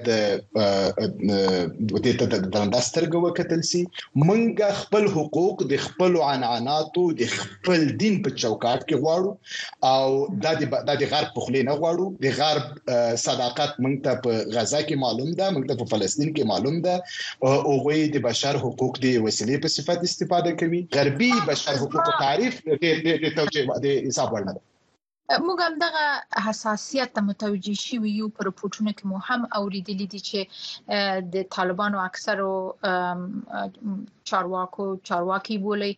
د 2.34 2.36
دندسترګو 2.56 3.18
وکتل 3.26 3.62
سي 3.72 3.82
مونږ 4.28 4.52
خپل 4.82 5.04
حقوق 5.16 5.58
د 5.72 5.74
خپل 5.86 6.12
عنعناتو 6.32 7.04
د 7.22 7.34
خپل 7.38 7.82
دین 8.02 8.16
په 8.26 8.36
چوکاټ 8.42 8.80
کې 8.88 9.02
غواړو 9.04 9.32
او 9.94 10.08
دا 10.44 10.52
د 10.62 10.64
د 11.02 11.06
غرب 11.14 11.30
په 11.38 11.46
خلی 11.46 11.64
نه 11.70 11.76
غواړو 11.82 12.06
د 12.24 12.26
غرب 12.40 12.68
صداقت 13.28 13.72
مونږ 13.84 13.96
ته 14.06 14.22
په 14.24 14.32
غزا 14.56 14.82
کې 14.88 15.02
معلوم 15.06 15.34
ده 15.40 15.48
مونږ 15.56 15.66
ته 15.70 15.80
په 15.82 15.90
فلسطین 15.96 16.34
کې 16.34 16.50
معلوم 16.54 16.82
ده 16.88 16.96
او 17.70 17.76
غوي 17.86 18.02
د 18.16 18.26
بشر 18.30 18.62
حقوق 18.66 19.02
د 19.06 19.08
وسیلې 19.28 19.66
په 19.66 19.76
صفت 19.78 20.08
استفاده 20.10 20.56
کوي 20.64 20.82
غربي 20.98 21.32
بشر 21.54 21.84
حقوق 21.86 22.14
تعریف 22.26 22.64
د 22.74 23.32
توجیه 23.40 23.80
د 23.86 23.96
حساب 24.10 24.34
ورنه 24.34 24.52
ده 24.58 24.62
موږ 25.48 25.60
هم 25.66 25.74
دغه 25.86 26.06
حساسیت 26.46 27.10
ته 27.16 27.22
متوجي 27.30 27.74
شوی 27.86 28.12
یو 28.22 28.28
پر 28.38 28.48
پټونو 28.62 28.92
کې 28.96 29.06
مو 29.10 29.18
هم 29.28 29.42
اوریدلی 29.60 30.08
دي 30.14 30.20
چې 30.30 31.26
د 31.36 31.46
طالبانو 31.56 31.98
اکثر 32.10 32.38
چارواکو 34.32 34.86
چارواکي 35.12 35.58
بولی 35.66 35.92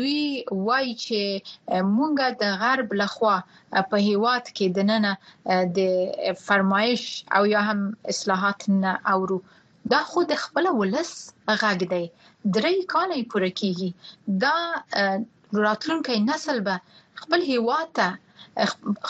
دوی 0.00 0.22
وایي 0.66 0.92
چې 1.04 1.20
مونږه 1.96 2.26
د 2.42 2.56
غرب 2.60 2.88
لخوا 3.02 3.34
په 3.90 3.96
هیواد 4.08 4.44
کې 4.56 4.66
د 4.76 4.88
نننه 4.90 5.12
د 5.78 6.36
فرمایش 6.46 7.04
او 7.38 7.42
یا 7.54 7.60
هم 7.70 7.80
اصلاحات 8.16 8.60
نه 8.82 8.92
اورو 9.16 9.38
دا 9.94 10.00
خود 10.12 10.28
خپل 10.44 10.64
ولس 10.82 11.10
غږ 11.60 11.76
دی 11.94 12.04
درې 12.54 12.76
کالې 12.92 13.20
پوره 13.34 13.50
کیږي 13.58 13.90
دا 14.42 14.56
راتلونکي 15.66 16.16
نسل 16.30 16.58
به 16.70 16.76
خپل 17.24 17.40
هیواد 17.52 17.88
ته 18.00 18.10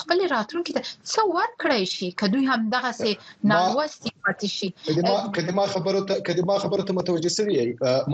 خپل 0.01 0.21
راتلونکي 0.33 0.73
ته 0.77 0.83
څو 1.13 1.23
ورکړی 1.39 1.83
شي 1.95 2.07
کدوې 2.21 2.45
هم 2.51 2.61
دغه 2.77 2.91
سي 3.01 3.11
ناروستي 3.53 4.11
پاتې 4.23 4.47
شي 4.57 4.69
کدما 5.39 5.65
خبره 5.75 6.01
ته 6.11 6.15
کدما 6.29 6.57
خبره 6.65 6.83
ته 6.91 6.97
متوجه 6.99 7.33
سوي 7.39 7.57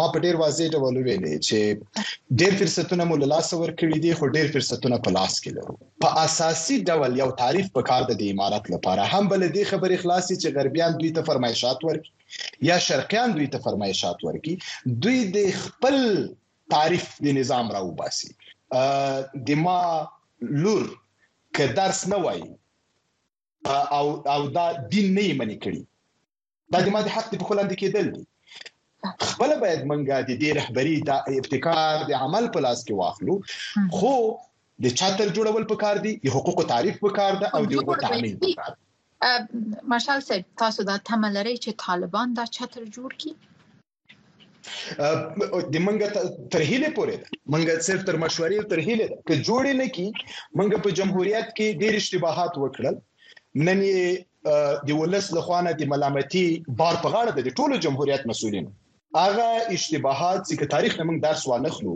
ما 0.00 0.06
په 0.14 0.18
ډیر 0.26 0.34
واضح 0.44 0.70
ډول 0.78 0.94
ویلې 1.06 1.34
چې 1.48 2.40
ډیر 2.42 2.52
فرصتونه 2.62 3.04
مول 3.10 3.22
لاس 3.32 3.48
ور 3.60 3.72
کړی 3.82 3.98
دي 4.06 4.12
خو 4.20 4.30
ډیر 4.38 4.46
فرصتونه 4.56 5.00
په 5.06 5.14
لاس 5.18 5.34
کې 5.42 5.50
لرو 5.56 5.78
په 6.04 6.22
اساسي 6.24 6.78
ډول 6.92 7.18
یو 7.22 7.28
تعریف 7.42 7.70
په 7.76 7.82
کار 7.90 8.08
د 8.12 8.20
امارات 8.34 8.70
لپاره 8.76 9.08
هم 9.12 9.28
بل 9.34 9.46
دي 9.58 9.64
خبره 9.72 9.94
اخلاصي 10.00 10.34
چې 10.42 10.56
غربيان 10.58 10.98
دوی 11.00 11.10
ته 11.18 11.28
فرمایشات 11.30 11.86
ورکړي 11.90 12.66
یا 12.70 12.78
شرقيان 12.88 13.36
دوی 13.36 13.48
ته 13.54 13.58
فرمایشات 13.68 14.26
ورکړي 14.28 14.98
دوی 15.06 15.18
د 15.38 15.52
خپل 15.64 16.00
تعریف 16.74 17.06
د 17.26 17.38
نظام 17.40 17.72
راوباسي 17.76 18.32
د 19.52 19.62
ما 19.66 19.78
لور 20.64 20.82
که 21.54 21.66
درس 21.66 22.08
نه 22.08 22.16
وای 22.16 22.56
او 23.92 24.28
او 24.28 24.48
دا 24.48 24.72
دین 24.90 25.14
نه 25.14 25.22
یې 25.28 25.34
منی 25.38 25.56
کړی 25.64 25.80
دا 26.72 26.78
د 26.82 26.88
ماده 26.94 27.10
حق 27.16 27.30
په 27.40 27.44
خلاندې 27.48 27.74
کېدل 27.82 28.06
دي 28.14 28.22
خپل 29.30 29.50
باید 29.62 29.82
منګه 29.90 30.16
د 30.28 30.30
دې 30.42 30.50
رهبری 30.58 30.96
د 31.08 31.10
ابتکار 31.40 31.94
د 32.10 32.12
عمل 32.24 32.44
په 32.54 32.58
لاس 32.66 32.80
کې 32.86 32.94
واخلو 33.00 33.34
خو 33.96 34.14
د 34.84 34.86
چاتر 35.00 35.26
جوړول 35.36 35.64
پکار 35.72 35.96
دي 36.04 36.12
د 36.24 36.26
حقوقو 36.36 36.62
تعریف 36.72 36.96
پکار 37.04 37.32
ده 37.42 37.46
او 37.56 37.62
د 37.68 37.70
حقوقو 37.78 37.96
تعمین 38.06 38.34
پکار 38.44 38.70
ده 38.76 39.30
مارشال 39.92 40.20
صاحب 40.28 40.44
تاسو 40.62 40.80
دا 40.90 40.96
تمه 41.08 41.28
لرئ 41.36 41.56
چې 41.64 41.70
طالبان 41.86 42.28
دا 42.38 42.44
چتر 42.58 42.82
جوړ 42.96 43.10
کړي 43.20 43.32
د 45.72 45.74
منګه 45.86 46.08
تر 46.52 46.60
هیله 46.70 46.90
پورې 46.96 47.14
ده 47.20 47.26
منګه 47.52 47.74
صرف 47.88 48.02
تر 48.08 48.16
مشورې 48.24 48.58
تر 48.72 48.78
هیله 48.88 49.06
ده 49.10 49.16
که 49.28 49.34
جوړې 49.48 49.72
نه 49.80 49.86
کی 49.94 50.06
منګه 50.58 50.78
په 50.84 50.90
جمهوریت 50.98 51.46
کې 51.56 51.66
ډېر 51.82 51.94
اشتباهات 51.98 52.52
وکړل 52.58 52.96
نن 53.66 53.78
یې 53.90 54.06
د 54.88 54.90
ولس 55.00 55.26
له 55.36 55.40
خوانه 55.46 55.70
د 55.74 55.82
ملامتي 55.92 56.46
بار 56.80 56.94
په 57.04 57.08
غاړه 57.14 57.32
ده 57.36 57.40
د 57.44 57.50
ټولو 57.58 57.74
جمهوریت 57.84 58.22
مسولینو 58.30 58.70
هغه 59.22 59.48
اشتباهات 59.76 60.40
چې 60.48 60.54
تاریخ 60.74 60.92
نه 61.00 61.04
موږ 61.08 61.18
درس 61.26 61.42
وانخلو 61.50 61.94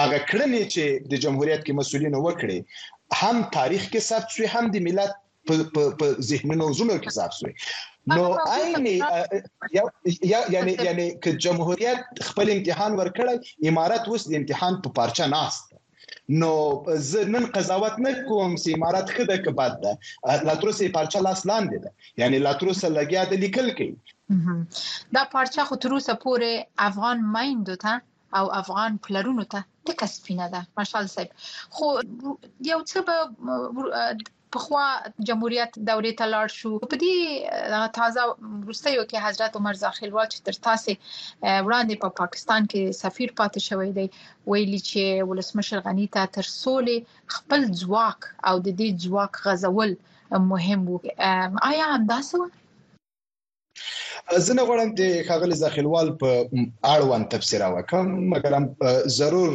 هغه 0.00 0.18
کړنې 0.30 0.62
چې 0.72 0.84
د 1.10 1.12
جمهوریت 1.24 1.60
کې 1.64 1.72
مسولینو 1.80 2.18
وکړي 2.26 2.58
هم 3.20 3.36
تاریخ 3.58 3.82
کې 3.92 4.00
ثبت 4.08 4.28
شوی 4.34 4.48
هم 4.54 4.64
د 4.74 4.76
ملت 4.86 5.12
په 5.46 5.54
په 6.00 6.06
ذهنونو 6.30 6.64
زونو 6.80 6.96
کې 7.02 7.10
ځاب 7.16 7.32
شوی 7.38 7.52
نو 8.16 8.24
عیني 8.54 8.96
یعنی 10.54 10.72
یعنی 10.88 11.06
ک 11.24 11.40
جمهوریت 11.46 12.00
خپل 12.28 12.52
امتحان 12.56 12.98
ورکړی 13.00 13.68
امارات 13.72 14.04
اوس 14.10 14.26
د 14.28 14.36
امتحان 14.40 14.78
په 14.86 14.94
پارچه 14.98 15.26
ناست 15.36 15.64
نو 16.40 16.48
زه 17.08 17.30
نن 17.34 17.46
قضاوت 17.56 17.94
نه 18.04 18.12
کوم 18.28 18.54
چې 18.62 18.78
امارات 18.78 19.10
خده 19.18 19.36
که 19.46 19.52
بد 19.62 19.78
ده 19.84 20.42
لا 20.48 20.54
تر 20.62 20.72
اوسه 20.72 20.94
پارچه 20.98 21.24
لاس 21.28 21.44
لاندې 21.50 21.78
ده 21.86 22.24
یعنی 22.24 22.42
لا 22.46 22.52
تر 22.62 22.70
اوسه 22.72 22.90
لګیا 22.98 23.26
د 23.32 23.42
لیکل 23.46 23.72
کوي 23.80 24.60
دا 25.18 25.24
پارچه 25.36 25.68
خو 25.70 25.80
تر 25.86 25.96
اوسه 25.98 26.16
پورې 26.26 26.88
افغان 26.90 27.24
مایندو 27.36 27.76
ته 27.86 27.96
او 28.40 28.44
افغان 28.62 29.00
پلرونو 29.06 29.48
ته 29.56 29.66
تک 29.88 30.06
سپینه 30.16 30.46
ده 30.54 30.62
ماشال 30.82 31.10
صاحب 31.14 31.42
خو 31.78 31.90
یو 32.68 32.78
څه 32.92 33.04
به 33.08 34.14
په 34.54 34.58
خوا 34.64 34.86
جمهوریت 35.28 35.72
دورې 35.88 36.12
ته 36.18 36.24
لاړ 36.34 36.46
شو 36.58 36.70
په 36.92 36.96
دې 37.02 37.14
تازه 37.98 38.20
روسیو 38.68 39.02
کې 39.10 39.24
حضرت 39.26 39.52
عمر 39.58 39.74
زاخیلوا 39.84 40.24
چې 40.32 40.38
تر 40.46 40.54
تاسو 40.66 40.92
وړاندې 41.66 41.94
په 42.02 42.08
پا 42.10 42.16
پاکستان 42.20 42.62
کې 42.70 42.82
سفیر 43.02 43.30
پاتې 43.38 43.60
شوی 43.68 43.90
دی 43.98 44.06
ویلي 44.50 44.80
چې 44.90 45.02
ولسمشر 45.28 45.78
غنی 45.86 46.06
ته 46.14 46.20
تر 46.36 46.46
سولې 46.62 46.96
خپل 47.34 47.60
ځواک 47.80 48.18
او 48.48 48.54
د 48.66 48.68
دې 48.80 48.88
ځواک 49.04 49.32
غزول 49.44 49.90
مهم 50.50 50.80
وو 50.88 50.96
آیا 51.70 51.86
همدا 51.94 52.18
څه 52.30 52.36
زه 54.44 54.52
نه 54.58 54.62
غواړم 54.68 54.88
د 55.00 55.02
خاغلی 55.28 55.56
ځخیلوال 55.62 56.08
په 56.20 56.30
اړوند 56.94 57.24
تفسیر 57.34 57.60
وکم 57.74 58.06
مګر 58.32 58.52
ضرور 59.18 59.50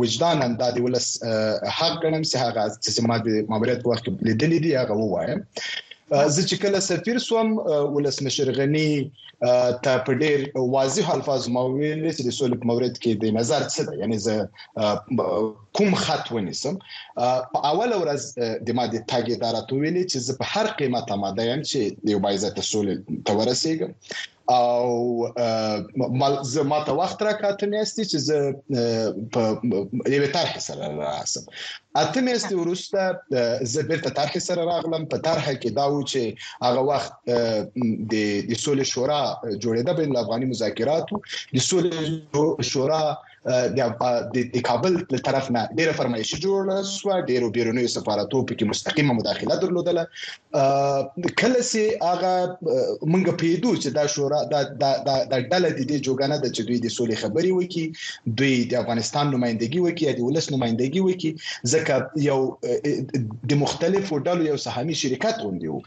وجدان 0.00 0.36
هم 0.44 0.52
د 0.76 0.78
ولس 0.84 1.06
حق 1.76 1.94
ګڼم 2.04 2.22
چې 2.30 2.36
هغه 2.44 2.62
چې 2.82 3.00
ما 3.08 3.16
د 3.26 3.28
ماموریت 3.50 3.80
وخت 3.84 4.04
لیدلې 4.28 4.58
دي 4.64 4.70
هغه 4.80 4.94
ووایم 4.96 5.40
زه 6.10 6.42
چې 6.48 6.56
کله 6.62 6.78
سفیر 6.84 7.18
سوم 7.24 7.48
ولسمشر 7.96 8.48
غنی 8.58 8.86
ته 9.84 9.92
په 10.08 10.14
ډیر 10.22 10.38
واضح 10.74 11.06
الفاظ 11.16 11.42
مو 11.56 11.62
ویل 11.78 12.02
چې 12.16 12.22
د 12.26 12.30
سولې 12.38 12.56
په 12.62 12.66
مورید 12.70 12.94
کې 13.02 13.12
د 13.24 13.36
نظر 13.38 13.62
څه 13.74 13.80
ده 13.88 13.94
یعنی 14.00 14.18
زه 14.26 14.36
کوم 15.80 15.92
خط 16.04 16.26
ونیسم 16.36 16.74
په 17.52 17.58
اول 17.70 17.90
ورځ 18.00 18.22
د 18.66 18.68
ماده 18.78 18.98
تاګې 19.10 19.34
دارته 19.44 19.72
ویل 19.80 19.98
چې 20.10 20.18
زه 20.26 20.32
په 20.42 20.50
هر 20.54 20.66
قیمت 20.82 21.06
آماده 21.18 21.42
یم 21.50 21.62
چې 21.70 21.78
د 22.08 22.12
یو 22.16 22.20
بایزه 22.26 22.50
ته 22.58 22.62
سولې 22.70 22.94
تورسېږم 23.30 23.90
او 24.50 25.32
زه 26.42 26.62
ما 26.62 26.82
ته 26.84 26.92
وخت 26.92 27.22
راکاته 27.22 27.66
میاستي 27.70 28.04
چې 28.10 28.18
زه 28.28 28.36
په 29.32 29.42
یو 30.14 30.26
طرح 30.36 30.54
سره 30.66 30.84
راسم 31.02 31.44
اته 32.02 32.20
میاستي 32.26 32.54
ورسته 32.58 33.02
زه 33.72 33.80
بیرته 33.88 34.10
طرح 34.18 34.34
سره 34.48 34.62
راغلم 34.72 35.04
په 35.12 35.16
طرح 35.26 35.46
کې 35.60 35.70
دا 35.78 35.86
و 35.92 35.98
چې 36.10 36.22
هغه 36.66 36.80
وخت 36.92 37.12
د 38.12 38.14
د 38.50 38.52
سولې 38.64 38.86
شورا 38.92 39.20
جوړېده 39.62 39.92
بین 39.98 40.12
افغاني 40.22 40.46
مذاکراتو 40.52 41.16
د 41.54 41.56
سولې 41.68 42.00
شورا 42.72 43.02
د 43.48 43.84
د 44.54 44.58
کابل 44.68 44.94
له 45.12 45.18
طرف 45.26 45.44
نه 45.54 45.60
ډیره 45.78 45.92
فرمایشي 45.98 46.36
جوړه 46.44 46.76
سو 46.86 47.14
ډیرو 47.28 47.46
بیرونیو 47.56 47.92
سفارتو 47.96 48.40
په 48.48 48.54
کې 48.54 48.68
مستقیمه 48.72 49.14
مداخله 49.18 49.54
درلودله 49.62 50.04
کله 51.42 51.62
سي 51.70 51.84
هغه 52.02 52.32
مونږ 53.12 53.24
پیدو 53.42 53.72
چې 53.82 53.88
دا 53.98 54.04
شورا 54.14 54.40
دا 54.52 54.60
دا 54.82 54.90
دا 55.06 55.22
ډله 55.22 55.70
د 55.78 55.80
دې 55.84 56.02
جوګانه 56.06 56.38
د 56.44 56.54
چې 56.56 56.68
دوی 56.68 56.80
د 56.86 56.92
سولې 56.96 57.20
خبري 57.22 57.54
وکي 57.60 57.84
دوی 58.42 58.58
د 58.74 58.78
افغانستان 58.82 59.32
نمائندګي 59.36 59.80
وکي 59.86 60.12
د 60.20 60.28
ولس 60.28 60.50
نمائندګي 60.56 61.06
وکي 61.06 61.34
ځکه 61.74 62.22
یو 62.26 63.48
د 63.54 63.58
مختلفو 63.62 64.20
ډلو 64.28 64.48
یو 64.50 64.58
سهامي 64.66 64.98
شرکت 65.04 65.42
غوندیو 65.46 65.80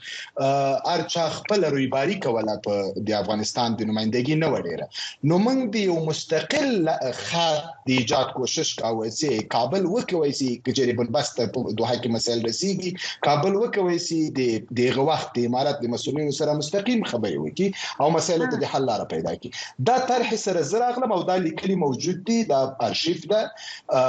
ارچا 0.96 1.30
خپل 1.38 1.70
رویباری 1.78 2.20
کوله 2.28 2.58
په 2.66 2.90
د 3.12 3.18
افغانستان 3.22 3.80
د 3.80 3.92
نمائندګي 3.94 4.42
نه 4.44 4.52
وړيره 4.56 5.32
نو 5.34 5.42
موږ 5.48 5.80
د 5.80 5.88
یو 5.92 6.02
مستقل 6.12 6.76
خا 7.24 7.43
د 7.88 7.90
ایجاد 8.00 8.30
کوشش 8.36 8.70
کاوه 8.82 9.10
سي 9.18 9.30
کابل 9.54 9.86
وکوي 9.94 10.32
سي 10.40 10.48
کجری 10.68 10.94
بنبست 11.00 11.40
په 11.40 11.74
دوه 11.80 11.96
کې 11.96 12.14
مسایل 12.16 12.44
رسیدي 12.48 12.92
کابل 13.28 13.58
وکوي 13.64 13.98
سي 14.06 14.20
د 14.38 14.70
دغه 14.80 15.06
وخت 15.10 15.34
د 15.38 15.48
امارات 15.52 15.82
د 15.86 15.92
مسولینو 15.96 16.36
سره 16.40 16.56
مستقیم 16.60 17.04
خبري 17.14 17.40
وکي 17.46 17.68
او 18.06 18.10
مسایل 18.18 18.46
ته 18.54 18.60
د 18.64 18.72
حل 18.76 18.88
لار 18.92 19.04
پیدا 19.16 19.34
کی 19.46 19.52
دا 19.92 19.96
طرح 20.12 20.34
سره 20.44 20.66
زر 20.72 20.86
اغلم 20.88 21.16
او 21.18 21.20
دا 21.32 21.38
لیکلي 21.48 21.76
موجود 21.84 22.22
دي 22.32 22.38
دا 22.54 22.62
ارشیف 22.90 23.28
ده 23.34 24.00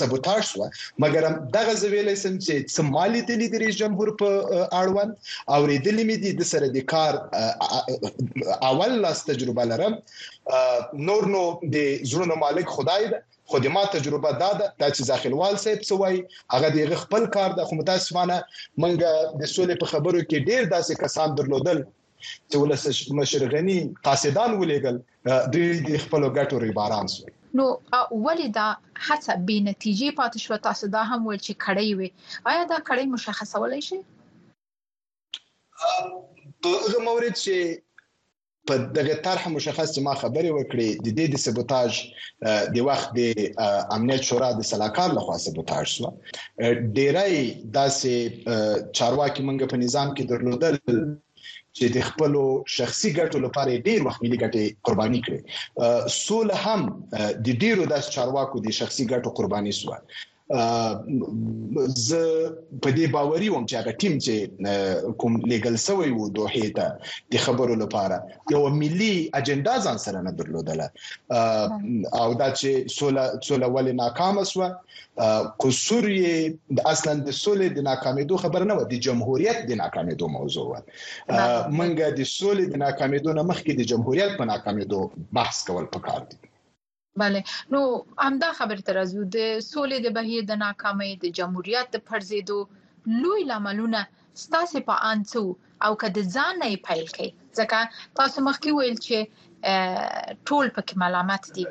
سبوتاژ 0.00 0.44
و 0.58 0.62
مګر 1.04 1.24
دغه 1.56 1.72
زویلې 1.82 2.16
سم 2.24 2.34
چې 2.44 2.54
سمالي 2.78 3.20
د 3.30 3.42
لیدري 3.42 3.70
جمهور 3.80 4.08
په 4.22 4.28
اړوند 4.80 5.10
او 5.52 5.60
ریدلې 5.72 6.04
مې 6.08 6.16
دي 6.22 6.32
د 6.40 6.42
سره 6.52 6.66
د 6.76 6.78
کار 6.92 7.12
اول 8.72 8.92
لاس 9.06 9.18
تجربه 9.30 9.64
لرم 9.72 9.94
نور 11.08 11.22
نو 11.34 11.42
د 11.74 11.76
زړونو 12.10 12.34
مالک 12.44 12.66
خدای 12.76 13.04
دی 13.14 13.18
خو 13.50 13.58
د 13.64 13.74
ما 13.74 13.82
تجربه 13.96 14.30
دا 14.42 14.48
ده 14.60 14.70
چې 14.94 15.02
ځاخلوال 15.10 15.54
صاحب 15.66 15.80
سوي 15.90 16.16
هغه 16.54 16.68
د 16.78 16.96
خپل 17.04 17.22
کار 17.36 17.50
د 17.60 17.76
متاسفانه 17.82 18.36
منګه 18.80 19.12
د 19.40 19.42
سولې 19.54 19.76
په 19.84 19.92
خبرو 19.92 20.20
کې 20.30 20.38
ډیر 20.50 20.62
داسې 20.74 20.92
کسان 21.04 21.28
درلودل 21.40 21.84
چې 22.50 22.56
ولس 22.62 22.82
مشر 23.20 23.42
غنی 23.54 23.78
قاصدان 24.08 24.50
ولېګل 24.60 24.96
دوی 25.52 25.68
د 25.88 26.04
خپل 26.04 26.22
ګټو 26.38 26.56
ریباران 26.66 27.06
شو 27.14 27.22
نو 27.60 27.66
ولې 28.24 28.48
دا 28.58 28.68
هڅه 29.06 29.32
به 29.46 29.56
نتیجې 29.68 30.08
پاتې 30.20 30.38
شو 30.44 30.54
تاسو 30.68 30.84
دا 30.98 31.02
هم 31.14 31.20
ول 31.28 31.38
چې 31.46 31.52
کړی 31.64 31.88
وي 31.98 32.08
آیا 32.52 32.62
دا 32.74 32.78
کړی 32.88 33.04
مشخصولای 33.16 33.80
شي 33.88 33.98
په 36.60 36.70
هغه 36.84 37.00
مورید 37.08 37.34
چې 37.44 37.54
په 38.68 38.74
دغه 38.96 39.14
طرح 39.26 39.44
مشخص 39.56 39.88
چې 39.94 40.00
ما 40.06 40.12
خبرې 40.22 40.50
وکړې 40.56 40.88
د 41.04 41.08
دې 41.18 41.26
د 41.32 41.36
سبوتاج 41.46 41.90
د 42.74 42.76
وخت 42.88 43.08
د 43.18 43.20
امنیت 43.96 44.22
شورا 44.28 44.48
د 44.56 44.62
سلاکار 44.72 45.10
لخوا 45.18 45.36
سبوتاج 45.46 45.86
شو 45.94 46.06
ډیری 46.96 47.40
داسې 47.78 48.14
چارواکي 48.98 49.42
منګه 49.48 49.66
په 49.74 49.80
نظام 49.84 50.08
کې 50.16 50.24
درلودل 50.30 50.74
چې 51.76 51.84
د 51.96 51.98
خپل 52.08 52.32
شخصي 52.76 53.10
ګټو 53.18 53.38
لپاره 53.46 53.82
ډیر 53.88 53.98
وخت 54.06 54.18
ملي 54.24 54.38
ګټې 54.44 54.64
قرباني 54.86 55.20
کړي 55.26 55.40
سول 56.24 56.48
هم 56.64 56.80
د 57.44 57.46
ډیرو 57.62 57.84
داس 57.92 58.04
چارواکو 58.14 58.56
د 58.62 58.68
شخصي 58.78 59.04
ګټو 59.12 59.28
قرباني 59.38 59.72
سو 59.80 59.86
ز 62.06 62.08
په 62.82 62.88
دې 62.96 63.06
باوري 63.14 63.48
وم 63.50 63.64
چې 63.68 63.74
هغه 63.80 63.92
ټیم 64.00 64.14
چې 64.24 64.34
کوم 65.20 65.32
لیګل 65.52 65.76
سوی 65.86 66.10
وو 66.16 66.24
دوه 66.36 66.54
ته 66.76 66.86
د 67.32 67.34
خبرو 67.46 67.74
لپاره 67.82 68.16
یو 68.54 68.62
ملي 68.82 69.14
اجنډا 69.38 69.74
ځان 69.86 69.98
سره 70.06 70.18
نه 70.28 70.32
درلودله 70.38 70.86
او 72.22 72.28
دا 72.40 72.48
چې 72.58 72.70
سوله 72.98 73.24
سوله 73.48 73.66
ولې 73.74 73.92
ناکام 74.04 74.36
شو 74.50 74.64
قصور 75.62 76.04
یې 76.20 76.36
د 76.76 76.78
اصلا 76.92 77.12
د 77.26 77.30
سولې 77.42 77.68
د 77.72 77.78
ناکامېدو 77.90 78.34
خبر 78.44 78.60
نه 78.68 78.74
و 78.78 78.82
د 78.92 78.96
جمهوریت 79.06 79.58
د 79.68 79.72
ناکامېدو 79.82 80.26
موضوع 80.36 80.64
و 80.70 80.82
منګه 81.78 82.08
د 82.18 82.20
سولې 82.38 82.64
د 82.72 82.76
ناکامېدو 82.86 83.30
نه 83.38 83.42
مخکې 83.50 83.72
د 83.78 83.82
جمهوریت 83.92 84.30
په 84.40 84.44
ناکامېدو 84.52 85.00
بحث 85.36 85.56
کول 85.68 85.86
پکار 85.94 86.20
دي 86.30 86.36
bale 87.20 87.42
نو 87.72 88.04
همدا 88.18 88.52
خبر 88.58 88.80
تر 88.88 88.96
ازو 89.02 89.22
د 89.36 89.38
سولې 89.72 89.98
د 90.04 90.08
بهیر 90.18 90.42
د 90.50 90.54
ناکامۍ 90.64 91.12
د 91.24 91.34
جمهوریت 91.38 91.86
د 91.94 91.98
پرزیدو 92.08 92.58
لوی 93.22 93.42
لاملونه 93.50 94.00
ستاسو 94.44 94.78
په 94.88 94.96
انڅو 95.10 95.44
او 95.84 95.92
کده 96.02 96.22
ځان 96.36 96.52
نه 96.62 96.68
پیل 96.88 97.06
کړي 97.16 97.30
ځکه 97.58 97.78
تاسو 98.20 98.38
مخکې 98.48 98.70
ویل 98.74 98.98
چې 99.06 100.42
ټول 100.48 100.66
پکې 100.76 100.94
ملامت 101.04 101.42
دي 101.56 101.64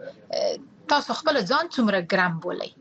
تاسو 0.93 1.12
خپل 1.19 1.36
ځان 1.49 1.65
څومره 1.75 1.99
ګرام 2.13 2.34
بولئ 2.45 2.71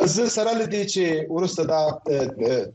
زه 0.00 0.26
سره 0.28 0.52
لدی 0.58 0.80
چې 0.84 1.04
ورسته 1.36 1.64
دا 1.72 1.82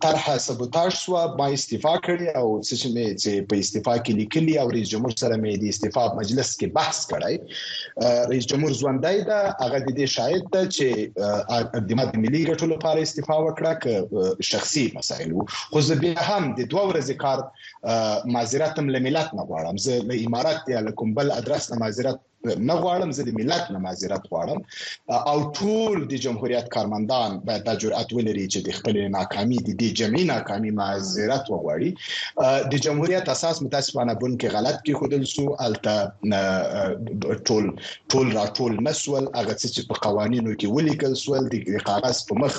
طرحه 0.03 0.37
سبوتاج 0.43 0.91
شو 1.03 1.13
ما 1.39 1.47
استعفا 1.57 1.93
کړی 2.05 2.27
او 2.41 2.47
چې 2.61 2.87
مې 2.93 3.07
چې 3.21 3.31
په 3.51 3.55
استعفا 3.63 3.95
کې 4.05 4.13
لیکلي 4.19 4.55
او 4.63 4.67
رئیس 4.75 4.87
جمهور 4.93 5.13
سره 5.23 5.35
مې 5.43 5.53
د 5.61 5.63
استعفا 5.75 6.03
مجلس 6.19 6.49
کې 6.59 6.67
بحث 6.77 6.99
کړای 7.11 7.35
رئیس 8.33 8.45
جمهور 8.53 8.71
ژوندای 8.81 9.17
دا 9.31 9.39
هغه 9.63 9.79
د 9.85 9.89
دې 9.97 10.05
شاهد 10.15 10.43
ده 10.53 10.61
چې 10.77 11.89
د 11.89 12.19
ملي 12.23 12.43
ګټو 12.49 12.65
لپاره 12.75 12.99
استعفا 13.01 13.35
وکړه 13.45 13.73
ک 13.83 14.45
شخصي 14.51 14.85
مسایل 15.01 15.31
خو 15.71 15.81
زه 15.89 15.95
بیا 16.05 16.29
هم 16.29 16.53
د 16.61 16.71
دوه 16.71 16.83
ورځې 16.91 17.21
کار 17.25 18.31
معذرت 18.37 18.73
هم 18.83 18.93
لملت 18.97 19.33
نه 19.41 19.49
غواړم 19.51 19.83
زه 19.89 20.09
له 20.09 20.23
امارات 20.29 20.61
یا 20.75 20.79
له 20.89 20.99
کوم 21.03 21.13
بل 21.21 21.31
ادرس 21.41 21.71
نه 21.71 21.77
معذرت 21.85 22.19
نه 22.69 22.75
غواړم 22.83 23.09
زه 23.17 23.21
د 23.27 23.29
ملت 23.39 23.65
نه 23.73 23.79
معذرت 23.85 24.23
غواړم 24.31 24.59
او 25.31 25.37
ټول 25.57 25.95
د 26.11 26.13
جمهوریت 26.25 26.67
کارمندان 26.75 27.29
باید 27.47 27.61
د 27.67 27.71
جرأت 27.81 28.09
ولري 28.17 28.45
چې 28.53 28.59
د 28.67 28.69
خپل 28.77 28.95
ناکامي 29.17 29.57
د 29.63 29.69
دې 29.79 29.89
جمعي 29.99 30.23
ناکامي 30.33 30.71
معذرت 30.79 31.45
وغواړي 31.53 31.89
د 32.71 32.73
جمهوریت 32.85 33.25
اساس 33.35 33.57
متاسفانه 33.65 34.11
بون 34.19 34.31
کې 34.39 34.47
غلط 34.55 34.77
کې 34.85 34.93
خودل 34.99 35.23
سو 35.35 35.45
الته 35.65 35.95
ټول 37.47 37.65
ټول 38.11 38.27
را 38.37 38.45
ټول 38.57 38.73
مسول 38.87 39.23
هغه 39.39 39.53
چې 39.75 39.81
په 39.89 39.95
قوانینو 40.05 40.51
کې 40.59 40.67
ولیکل 40.75 41.13
سول 41.23 41.43
د 41.53 41.83
قاغس 41.89 42.17
په 42.29 42.33
مخ 42.41 42.53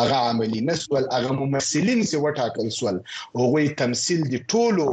هغه 0.00 0.16
عملی 0.30 0.60
نسول 0.70 1.02
هغه 1.16 1.30
ممثلین 1.42 2.00
چې 2.10 2.16
وټاکل 2.24 2.66
سول 2.78 2.96
هغه 3.40 3.60
تمثيل 3.82 4.20
د 4.32 4.34
ټولو 4.52 4.88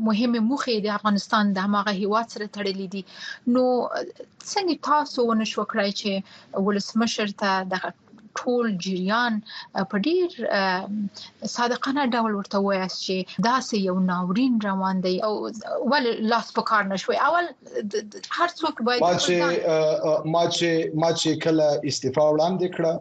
مهمه 0.09 0.41
موخې 0.51 0.77
د 0.81 0.87
افغانستان 0.99 1.45
د 1.53 1.59
هغه 1.77 1.93
هیواد 2.03 2.27
سره 2.35 2.47
تړلې 2.57 2.87
دي 2.95 3.03
نو 3.55 3.65
څنګه 4.53 4.75
تاسو 4.91 5.19
ونشو 5.29 5.63
کړای 5.71 5.91
چې 6.01 6.11
ولسمشر 6.67 7.29
ته 7.41 7.51
د 7.71 7.73
ټول 8.41 8.65
جریان 8.87 9.37
په 9.93 10.03
ډیر 10.07 10.29
صادقانه 11.57 12.03
ډول 12.19 12.33
ورته 12.39 12.59
وایي 12.67 12.87
چې 13.05 13.17
دا 13.49 13.57
سه 13.69 13.77
یو 13.89 13.97
ناورین 14.11 14.55
روان 14.69 14.97
دی 15.07 15.17
او 15.29 15.33
ول 15.93 16.07
لاس 16.35 16.49
په 16.59 16.63
کار 16.71 16.83
نشوي 16.93 17.19
اول 17.31 17.47
هر 18.39 18.51
څوک 18.61 18.75
باید 18.91 19.03
ما 19.07 19.15
چې 19.25 19.33
ما 20.37 20.43
چې 20.57 20.69
ما 21.03 21.11
چې 21.21 21.31
کله 21.45 21.69
استعفا 21.91 22.25
وړاندې 22.35 22.69
کړه 22.77 22.93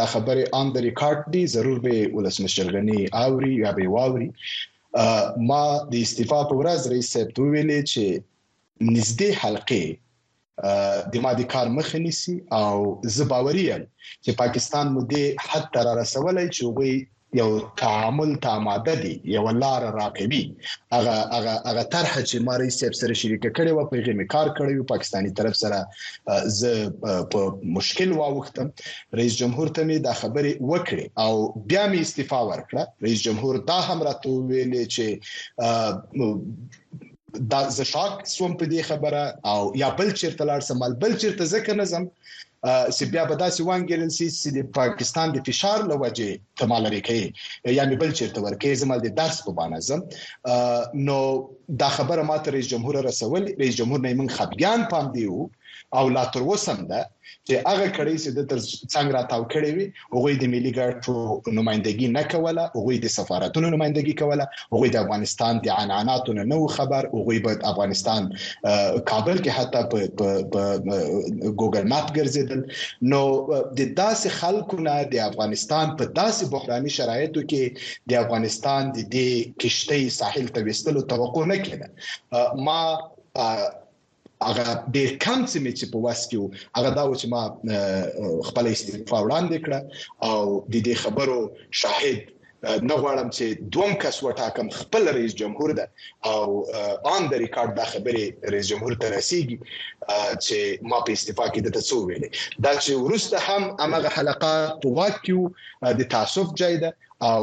دا 0.00 0.06
خبره 0.14 0.44
آن 0.62 0.66
د 0.74 0.78
ریکارډ 0.88 1.22
دی 1.36 1.42
ضرور 1.58 1.78
به 1.84 1.96
ولسمشرغنی 2.16 3.00
اوري 3.26 3.54
یا 3.66 3.70
به 3.78 3.84
واوري 3.94 4.28
ما 5.52 5.62
د 5.94 6.02
استعفا 6.06 6.40
په 6.50 6.54
ورځ 6.60 6.80
رئیس 6.96 7.06
صاحب 7.16 7.30
ویلي 7.52 7.80
چې 7.90 8.06
نږدې 8.94 9.30
حلقې 9.42 9.86
د 11.12 11.14
مادي 11.24 11.44
کار 11.52 11.66
مخه 11.76 11.98
نیسي 12.06 12.34
او 12.60 12.72
زباوریم 13.18 13.82
چې 14.24 14.30
پاکستان 14.42 14.86
مو 14.96 15.00
دې 15.12 15.24
حد 15.50 15.64
تر 15.76 15.84
رسولای 16.00 16.46
چې 16.56 16.62
وي 16.78 16.94
یو 17.40 17.50
تعامل 17.82 18.30
تاماده 18.46 18.92
دي 19.02 19.08
یو 19.36 19.40
لار 19.62 19.82
راقبي 20.00 20.38
هغه 20.94 21.16
هغه 21.34 21.54
هغه 21.68 21.84
طرح 21.94 22.12
چې 22.28 22.36
ما 22.46 22.54
رئیس 22.62 22.74
صاحب 22.82 22.94
سره 23.00 23.14
شریک 23.22 23.42
کړي 23.56 23.72
و 23.74 23.80
پیغه 23.92 24.12
می 24.20 24.26
کار 24.34 24.48
کړی 24.60 24.74
و 24.82 24.88
پاکستانی 24.92 25.30
طرف 25.40 25.54
سره 25.62 25.78
ز 26.60 26.62
په 27.34 27.40
مشکل 27.76 28.10
واوختم 28.20 28.66
رئیس 29.20 29.34
جمهور 29.40 29.68
ته 29.78 29.82
می 29.90 29.96
دا 30.06 30.12
خبره 30.22 30.50
وکړه 30.70 31.04
او 31.26 31.32
بیا 31.72 31.84
می 31.94 32.00
استعفا 32.06 32.40
ورکړه 32.50 32.82
رئیس 33.08 33.20
جمهور 33.28 33.54
دا 33.72 33.78
هم 33.90 33.98
راته 34.08 34.28
ویل 34.32 34.72
چې 34.96 35.06
دا 37.34 37.60
ز 37.76 37.80
شاک 37.92 38.12
سوم 38.34 38.52
په 38.60 38.64
دې 38.72 38.80
خبره 38.90 39.22
او 39.52 39.60
یا 39.82 39.88
بل 40.00 40.08
چیرته 40.20 40.44
لار 40.50 40.60
سمال 40.70 40.92
بل 41.02 41.12
چیرته 41.24 41.44
ځکه 41.54 41.72
نظم 41.80 42.04
چې 42.96 43.04
بیا 43.12 43.24
به 43.30 43.34
داسې 43.42 43.60
وانګیرل 43.68 44.08
سي 44.18 44.26
چې 44.40 44.48
د 44.56 44.70
پاکستان 44.78 45.28
د 45.34 45.38
فشار 45.48 45.80
لوجې 45.90 46.30
تمال 46.62 46.82
لري 46.86 47.02
کوي 47.08 47.26
یعنی 47.80 47.94
بل 48.04 48.12
چیرته 48.20 48.38
ورکه 48.46 48.70
زمال 48.84 49.00
د 49.04 49.08
درس 49.20 49.38
په 49.48 49.52
باندې 49.58 49.80
زم 49.90 50.00
نو 51.10 51.18
دا 51.84 51.88
خبره 51.98 52.22
ماته 52.30 52.48
رئیس 52.56 52.66
جمهور 52.72 52.96
رسول 53.10 53.42
رئیس 53.60 53.74
جمهور 53.82 54.00
نه 54.06 54.14
من 54.22 54.30
خپګان 54.38 54.80
پام 54.94 55.06
دیو 55.18 55.48
او 56.00 56.04
لا 56.16 56.24
تر 56.36 56.42
وسم 56.52 56.78
ده 56.92 57.00
چې 57.48 57.54
هغه 57.70 57.86
کړي 57.96 58.14
چې 58.22 58.30
د 58.36 58.40
څنګه 58.94 59.10
راتاو 59.18 59.44
کړي 59.54 59.70
وي 59.76 59.86
هغه 60.14 60.30
د 60.42 60.44
ملي 60.54 60.72
ګټو 60.80 61.14
نمائندګي 61.58 62.08
نه 62.18 62.22
کوله 62.32 62.64
هغه 62.76 62.94
د 63.04 63.06
سفارتونو 63.18 63.66
نمائندګي 63.76 64.14
کوله 64.20 64.44
هغه 64.74 64.86
د 64.94 64.96
افغانستان 65.04 65.54
د 65.66 65.68
عناناتو 65.80 66.30
نه 66.38 66.42
نو 66.52 66.58
خبر 66.76 67.02
هغه 67.16 67.32
په 67.46 67.50
افغانستان 67.72 68.22
کابل 69.10 69.36
کې 69.44 69.50
حتی 69.58 69.80
په 69.92 69.98
ګوګل 71.60 71.84
ماپ 71.92 72.06
ګرځیدل 72.18 72.60
نو 73.10 73.22
د 73.78 73.80
داسې 74.02 74.28
خلکو 74.40 74.74
نه 74.86 74.94
د 75.14 75.16
افغانستان 75.30 75.86
په 75.98 76.04
داسې 76.20 76.42
بحراني 76.54 76.90
شرایطو 76.98 77.40
کې 77.50 77.62
د 78.10 78.12
افغانستان 78.24 78.82
د 78.96 78.98
دې 79.16 79.30
کشته 79.62 79.96
ساحل 80.20 80.46
ته 80.54 80.60
وستلو 80.68 81.08
توقع 81.12 81.44
نه 81.52 81.56
کړه 81.64 82.56
ما 82.66 82.82
هغه 84.46 84.66
ډیر 84.96 85.10
کم 85.24 85.38
څه 85.50 85.56
می 85.64 85.72
چې 85.78 85.84
په 85.92 85.98
واس 86.04 86.20
کې 86.30 86.36
وو 86.40 86.52
هغه 86.76 86.90
دا 86.98 87.04
و 87.10 87.14
چې 87.20 87.26
ما 87.34 87.42
خپل 88.48 88.64
استعفا 88.72 89.18
وړاندې 89.24 89.56
کړ 89.64 89.72
او 90.30 90.40
د 90.72 90.74
دې 90.86 90.94
خبرو 91.02 91.40
شاهد 91.82 92.20
نه 92.88 92.94
غواړم 93.02 93.28
چې 93.36 93.44
دوم 93.74 93.92
کس 94.02 94.16
وټاکم 94.24 94.66
خپل 94.80 95.02
رئیس 95.16 95.32
جمهور 95.40 95.70
ده 95.78 95.84
او 96.32 96.46
آن 97.14 97.22
د 97.32 97.34
ریکارډ 97.44 97.70
دا 97.80 97.86
خبره 97.92 98.24
رئیس 98.54 98.66
جمهور 98.70 98.92
ته 99.02 99.06
رسیږي 99.16 99.58
چې 100.46 100.58
ما 100.90 100.98
په 101.06 101.10
استعفا 101.16 101.46
کې 101.52 101.60
د 101.64 101.68
تاسو 101.76 101.96
ویلې 102.08 102.30
دا 102.64 102.72
چې 102.84 102.92
ورسته 103.06 103.36
هم 103.48 103.62
هغه 103.96 104.10
حلقات 104.16 104.70
په 104.82 104.88
واکیو 104.98 105.42
د 106.00 106.10
تاسف 106.16 106.48
ځای 106.62 106.74
ده 106.82 106.90
او 107.30 107.42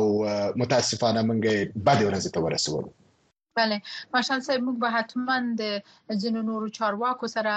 متاسفانه 0.61 1.21
منګه 1.29 1.55
بعد 1.89 1.99
ورځ 2.07 2.25
ته 2.37 2.47
ورسول 2.47 2.85
بله 3.55 3.81
مارشال 4.13 4.39
صاحب 4.43 4.61
موږ 4.67 4.77
به 4.83 4.89
حتما 4.95 5.37
د 5.59 6.15
جن 6.21 6.35
نورو 6.49 6.67
چارواکو 6.77 7.25
سره 7.35 7.51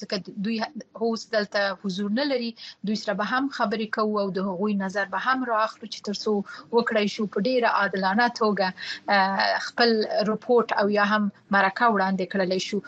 ځکه 0.00 0.16
دوی 0.46 0.58
هوس 1.00 1.22
دلته 1.34 1.62
حضور 1.84 2.10
نه 2.18 2.24
لري 2.32 2.50
دوی 2.90 2.96
سره 3.02 3.14
به 3.20 3.24
هم 3.32 3.44
خبرې 3.58 3.88
کوو 3.96 4.16
او 4.22 4.28
د 4.36 4.46
هغوی 4.48 4.74
نظر 4.84 5.06
به 5.14 5.20
هم 5.26 5.38
راخلو 5.54 5.86
چې 5.92 6.00
ترسو 6.08 6.32
وکړای 6.76 7.06
شو 7.14 7.24
په 7.32 7.38
ډیره 7.48 7.68
عادلانه 7.80 8.26
توګه 8.40 8.68
خپل 9.68 9.90
رپورت 10.32 10.68
او 10.82 10.86
یا 10.98 11.04
هم 11.12 11.24
مرکه 11.56 11.86
وړاندې 11.94 12.24
کړلای 12.32 12.60
شو 12.68 12.78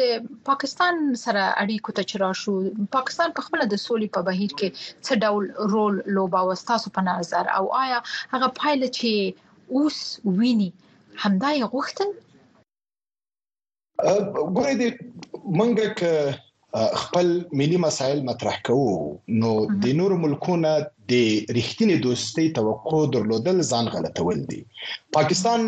د 0.00 0.30
پاکستان 0.50 0.94
سره 1.24 1.42
اړیکو 1.64 1.90
ته 1.98 2.02
چرآ 2.14 2.30
شو 2.44 2.54
پاکستان 2.96 3.28
په 3.38 3.48
خپل 3.48 3.60
د 3.72 3.82
سولې 3.86 4.08
په 4.18 4.30
بهیر 4.30 4.52
کې 4.62 4.86
څه 5.06 5.20
ډول 5.24 5.44
رول 5.76 6.00
لوباوه 6.18 6.58
تاسو 6.72 6.94
په 6.98 7.06
نظر 7.10 7.52
او 7.58 7.64
آیا 7.84 8.00
هغه 8.36 8.48
پایله 8.62 8.88
چې 9.00 9.82
اوس 9.82 10.00
ویني 10.40 10.72
همدا 11.22 11.48
یې 11.58 11.64
غوښتل 11.72 12.08
ګورې 14.56 14.74
دې 14.80 14.88
منګه 15.58 15.88
ک 15.98 16.00
خپل 17.02 17.26
ملي 17.58 17.78
مسایل 17.86 18.18
مطرح 18.28 18.56
کوو 18.66 18.92
نو 19.40 19.50
د 19.82 19.84
نور 20.00 20.12
ملکونو 20.24 20.74
د 21.10 21.14
رښتینی 21.58 21.96
دوستۍ 22.06 22.46
توقع 22.58 23.00
درلودل 23.14 23.58
ځان 23.70 23.86
غلطول 23.94 24.38
دي 24.50 24.58
پاکستان 25.16 25.60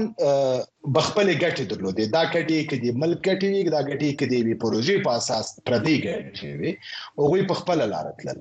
بخپل 0.97 1.29
ګټې 1.43 1.65
درلودې 1.71 2.05
دا 2.15 2.23
ګټې 2.35 2.59
کدي 2.71 2.91
ملک 3.03 3.19
ګټې 3.27 3.49
وي 3.53 3.63
دا 3.75 3.81
ګټې 3.91 4.11
کدي 4.21 4.39
وی 4.47 4.55
پروژې 4.63 4.97
په 5.05 5.11
اساس 5.21 5.47
پردي 5.67 5.97
ګټې 6.07 6.51
وي 6.61 6.73
او 7.19 7.25
وی 7.35 7.43
په 7.51 7.55
خپل 7.63 7.79
لار 7.95 8.07
تلل 8.23 8.39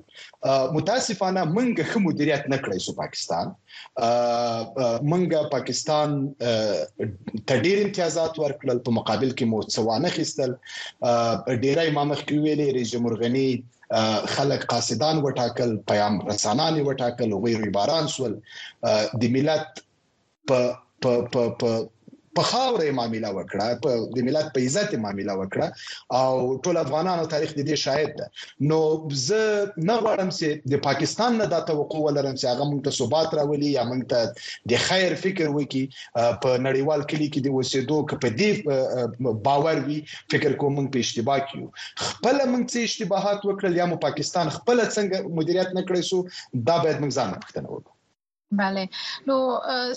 متاسفانه 0.78 1.42
منګه 1.56 1.84
خمو 1.90 2.04
مدیریت 2.08 2.44
نه 2.54 2.58
کړی 2.64 2.78
سو 2.86 2.92
پاکستان 3.02 3.46
منګه 5.10 5.40
پاکستان 5.58 6.08
ته 7.46 7.54
ډېر 7.64 7.76
امتیازات 7.84 8.34
ورکړل 8.44 8.78
په 8.88 8.98
مقابل 9.02 9.30
کې 9.36 9.44
مو 9.50 9.58
څوانه 9.74 10.08
خستل 10.18 10.50
ډیرای 11.62 11.88
ما 11.96 12.02
مخکې 12.12 12.34
ویلې 12.42 12.66
رئیس 12.78 12.88
جمهور 12.96 13.14
غنی 13.26 13.48
خلک 14.34 14.62
قاصدان 14.72 15.16
وټاکل 15.24 15.70
پیغام 15.88 16.14
رسانان 16.32 16.74
وټاکل 16.88 17.30
وې 17.42 17.52
ریباران 17.64 18.04
سول 18.14 18.32
د 19.20 19.22
ملت 19.34 19.68
په 20.52 20.58
په 21.04 21.44
په 21.60 21.70
په 22.36 22.42
خاورې 22.50 22.88
معاملې 22.98 23.30
وکړه 23.36 23.66
په 23.82 23.90
د 24.16 24.18
ملت 24.26 24.46
په 24.54 24.58
عزت 24.66 24.90
معاملې 25.04 25.34
وکړه 25.40 25.66
او 26.22 26.32
ټول 26.62 26.76
افغانانو 26.84 27.30
تاریخ 27.34 27.50
د 27.54 27.60
دې 27.68 27.76
شاهد 27.84 28.10
ده 28.18 28.26
نو 28.70 28.78
زه 29.26 29.40
نه 29.88 29.94
غواړم 30.04 30.30
چې 30.38 30.46
د 30.72 30.82
پاکستان 30.88 31.32
نه 31.40 31.46
د 31.52 31.56
توقع 31.70 31.98
ولرم 32.04 32.34
چې 32.40 32.44
هغه 32.52 32.64
مونږ 32.70 32.80
ته 32.86 32.90
ثبات 32.98 33.28
راولي 33.38 33.70
یا 33.78 33.82
مونږ 33.90 34.02
ته 34.12 34.20
د 34.70 34.84
خیر 34.86 35.10
فکر 35.24 35.46
وکړي 35.56 35.84
په 36.42 36.50
نړیوال 36.66 37.00
کلی 37.10 37.28
کې 37.32 37.40
د 37.44 37.48
اوسېدو 37.56 37.98
کې 38.08 38.16
په 38.22 38.28
دې 38.38 38.52
باور 39.48 39.76
وي 39.86 39.98
فکر 40.32 40.50
کوم 40.60 40.72
مونږ 40.78 40.88
په 40.94 40.98
اشتباه 41.04 41.40
کیو 41.48 41.64
خپل 42.08 42.36
مونږ 42.52 42.64
څه 42.72 42.78
اشتباهات 42.88 43.40
وکړل 43.44 43.72
یا 43.80 43.86
مو 43.90 43.98
پاکستان 44.06 44.46
خپل 44.58 44.78
څنګه 44.96 45.18
مدیریت 45.38 45.70
نه 45.78 45.82
کړی 45.88 46.02
سو 46.10 46.18
دا 46.68 46.76
باید 46.84 46.98
مونږ 47.02 47.12
ځان 47.18 47.30
پوښتنه 47.42 47.68
وکړو 47.74 47.93
بله 48.50 48.82
نو 49.28 49.34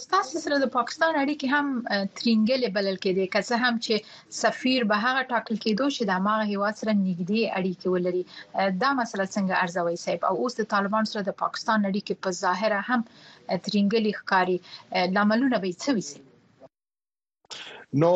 ستاسو 0.03 0.39
سره 0.43 0.55
د 0.61 0.67
پاکستان 0.77 1.13
اړیکې 1.23 1.47
هم 1.55 1.67
ترنګلې 2.19 2.69
بلل 2.77 2.97
کېدې 3.03 3.25
که 3.33 3.39
څه 3.49 3.55
هم 3.63 3.75
چې 3.85 3.93
سفیر 4.41 4.83
به 4.91 4.95
هغه 5.05 5.21
ټاکل 5.31 5.57
کېدو 5.65 5.87
چې 5.95 6.01
د 6.09 6.11
ماغه 6.27 6.45
هوا 6.53 6.69
سره 6.79 6.91
نږدې 7.05 7.41
اړیکې 7.59 7.87
ولري 7.95 8.23
دا 8.83 8.89
مسله 8.99 9.25
څنګه 9.35 9.59
ارزوي 9.63 9.97
صاحب 10.05 10.21
او 10.29 10.35
اوس 10.43 10.53
د 10.57 10.63
طالبان 10.73 11.03
سره 11.11 11.21
د 11.23 11.31
پاکستان 11.43 11.79
اړیکې 11.89 12.13
په 12.23 12.29
ظاهره 12.43 12.79
هم 12.89 13.01
ترنګلې 13.65 14.11
ښکاری 14.19 14.57
لاملونه 15.15 15.57
به 15.63 15.69
څه 15.83 15.89
وي 15.95 16.05
نو 18.01 18.13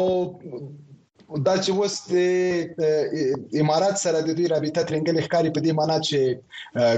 دا 1.48 1.54
چې 1.64 1.72
اوس 1.78 1.94
د 2.14 2.16
امارات 3.62 3.98
سره 4.06 4.20
د 4.28 4.30
دوی 4.38 4.48
رابطه 4.54 4.82
ترنګلې 4.90 5.22
ښکاری 5.26 5.50
په 5.56 5.60
دې 5.66 5.72
معنی 5.80 5.98
چې 6.08 6.20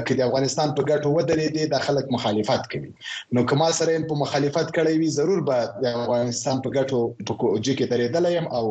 چې 0.08 0.14
د 0.20 0.22
افغانستان 0.28 0.70
په 0.78 0.82
ګټو 0.90 1.08
ودرېدي 1.18 1.64
د 1.74 1.84
خلک 1.86 2.06
مخالفت 2.16 2.64
کوي 2.74 2.92
نو 3.38 3.46
کما 3.52 3.70
سره 3.80 3.98
په 4.12 4.22
مخالفت 4.24 4.68
کړی 4.76 4.94
وي 5.02 5.10
ضرور 5.20 5.40
به 5.50 5.58
د 5.84 5.86
افغانستان 6.04 6.58
په 6.66 6.70
ګټو 6.78 7.00
په 7.28 7.34
کوجه 7.42 7.74
کې 7.78 7.86
درېدل 7.92 8.26
يم 8.36 8.48
او 8.58 8.64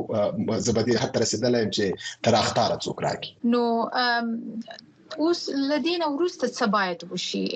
زبدي 0.68 0.94
حتی 1.04 1.18
رسیدل 1.24 1.54
يم 1.60 1.68
چې 1.76 1.86
تر 2.28 2.32
اختاره 2.42 2.76
څوک 2.86 2.96
راکړي 3.08 3.30
نو 3.52 3.64
اوس 5.22 5.40
لدین 5.70 6.00
ورسته 6.16 6.46
څه 6.58 6.64
باید 6.76 7.00
وشي 7.12 7.46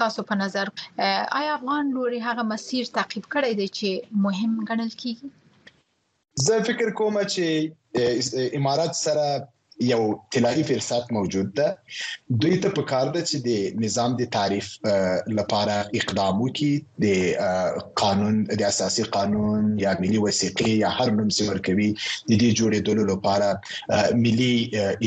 تاسو 0.00 0.20
په 0.32 0.42
نظر 0.42 0.66
آیا 1.38 1.50
افغان 1.58 1.84
لوري 2.00 2.20
هغه 2.28 2.42
مسیر 2.56 2.84
تعقیب 2.98 3.24
کړی 3.32 3.50
دی 3.60 3.66
چې 3.78 3.90
مهم 4.26 4.52
ګڼل 4.72 4.92
کیږي 5.04 5.28
زه 6.46 6.56
فکر 6.68 6.88
کوم 6.98 7.14
چې 7.32 7.46
امارات 8.58 8.94
سره 9.04 9.24
یو 9.92 10.02
طلایی 10.32 10.62
فرصت 10.70 11.04
موجود 11.16 11.48
ده 11.58 11.68
دوی 12.42 12.56
ته 12.64 12.68
پکار 12.78 13.06
ده 13.14 13.22
چې 13.28 13.36
د 13.46 13.84
نظام 13.84 14.10
د 14.16 14.22
تعریف 14.36 14.66
لپاره 15.38 15.76
اقدام 16.00 16.34
وکړي 16.40 16.74
د 17.04 17.06
قانون 18.02 18.34
د 18.44 18.62
اساسي 18.70 19.04
قانون 19.16 19.62
یا 19.84 19.92
ملي 20.04 20.20
وثیقې 20.26 20.72
یا 20.84 20.90
هر 20.98 21.08
نوم 21.18 21.28
څه 21.36 21.42
ورکوي 21.52 21.90
د 22.28 22.32
دې 22.40 22.50
جوړېدلو 22.58 23.02
لپاره 23.12 23.48
ملي 24.24 24.54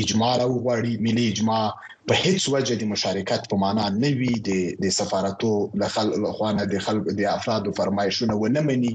اجماع 0.04 0.32
راوغواړي 0.40 0.92
ملي 1.08 1.24
اجماع 1.32 1.66
په 2.10 2.16
هیڅ 2.24 2.42
وجه 2.54 2.74
د 2.80 2.86
مشارکت 2.88 3.46
په 3.52 3.56
معنا 3.60 3.84
نه 3.94 4.08
وي 4.18 4.34
د 4.48 4.58
د 4.82 4.92
سفارتو 4.96 5.48
د 5.82 5.88
خل 5.94 6.10
خوانه 6.34 6.66
د 6.72 6.82
خلک 6.88 7.08
د 7.20 7.30
افرادو 7.30 7.70
فرمایشونه 7.78 8.36
ونه 8.42 8.60
مني 8.66 8.92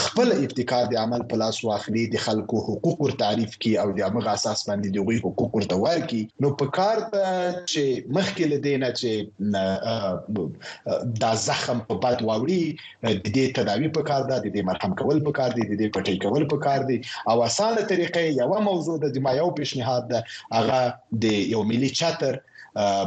خپل 0.00 0.34
ابتکار 0.34 0.90
د 0.90 0.98
عمل 1.02 1.24
په 1.30 1.38
لاس 1.42 1.60
واخلي 1.68 2.02
د 2.16 2.22
خلکو 2.24 2.60
حقوق 2.66 3.00
ور 3.06 3.14
تعریف 3.22 3.52
کی 3.66 3.72
او 3.84 3.86
د 3.92 4.02
هغه 4.08 4.32
اساس 4.34 4.64
باندې 4.70 4.96
د 4.96 5.06
غوي 5.06 5.18
حقوق 5.28 5.56
ور 5.60 5.68
توار 5.72 6.00
کی 6.10 6.20
نو 6.46 6.50
په 6.64 6.74
کار 6.80 7.00
چې 7.06 7.86
مخکې 8.18 8.52
لدینه 8.52 8.92
چې 9.00 11.24
دا 11.24 11.32
زخم 11.46 11.82
په 11.88 11.98
بد 12.04 12.26
واوري 12.32 12.60
د 12.74 13.08
دې 13.14 13.56
تداوی 13.60 13.90
په 14.00 14.04
کار 14.12 14.28
ده 14.28 14.34
د 14.34 14.46
دې 14.48 14.68
مرهم 14.72 14.98
کول 15.04 15.24
په 15.30 15.36
کار 15.40 15.56
دي 15.56 15.62
د 15.62 15.72
دې 15.72 15.88
پټي 15.96 16.16
کول 16.28 16.46
په 16.54 16.60
کار 16.68 16.86
دي 16.92 17.00
او 17.34 17.40
اسانه 17.48 17.88
طریقې 17.96 18.38
یو 18.44 18.62
موضوع 18.70 18.96
د 19.08 19.18
ما 19.30 19.34
یو 19.42 19.50
پیشنهاد 19.62 20.14
ده 20.14 20.20
هغه 20.60 20.80
د 21.28 21.30
یو 21.56 21.62
ملي 21.74 21.92
چاتر 22.04 22.32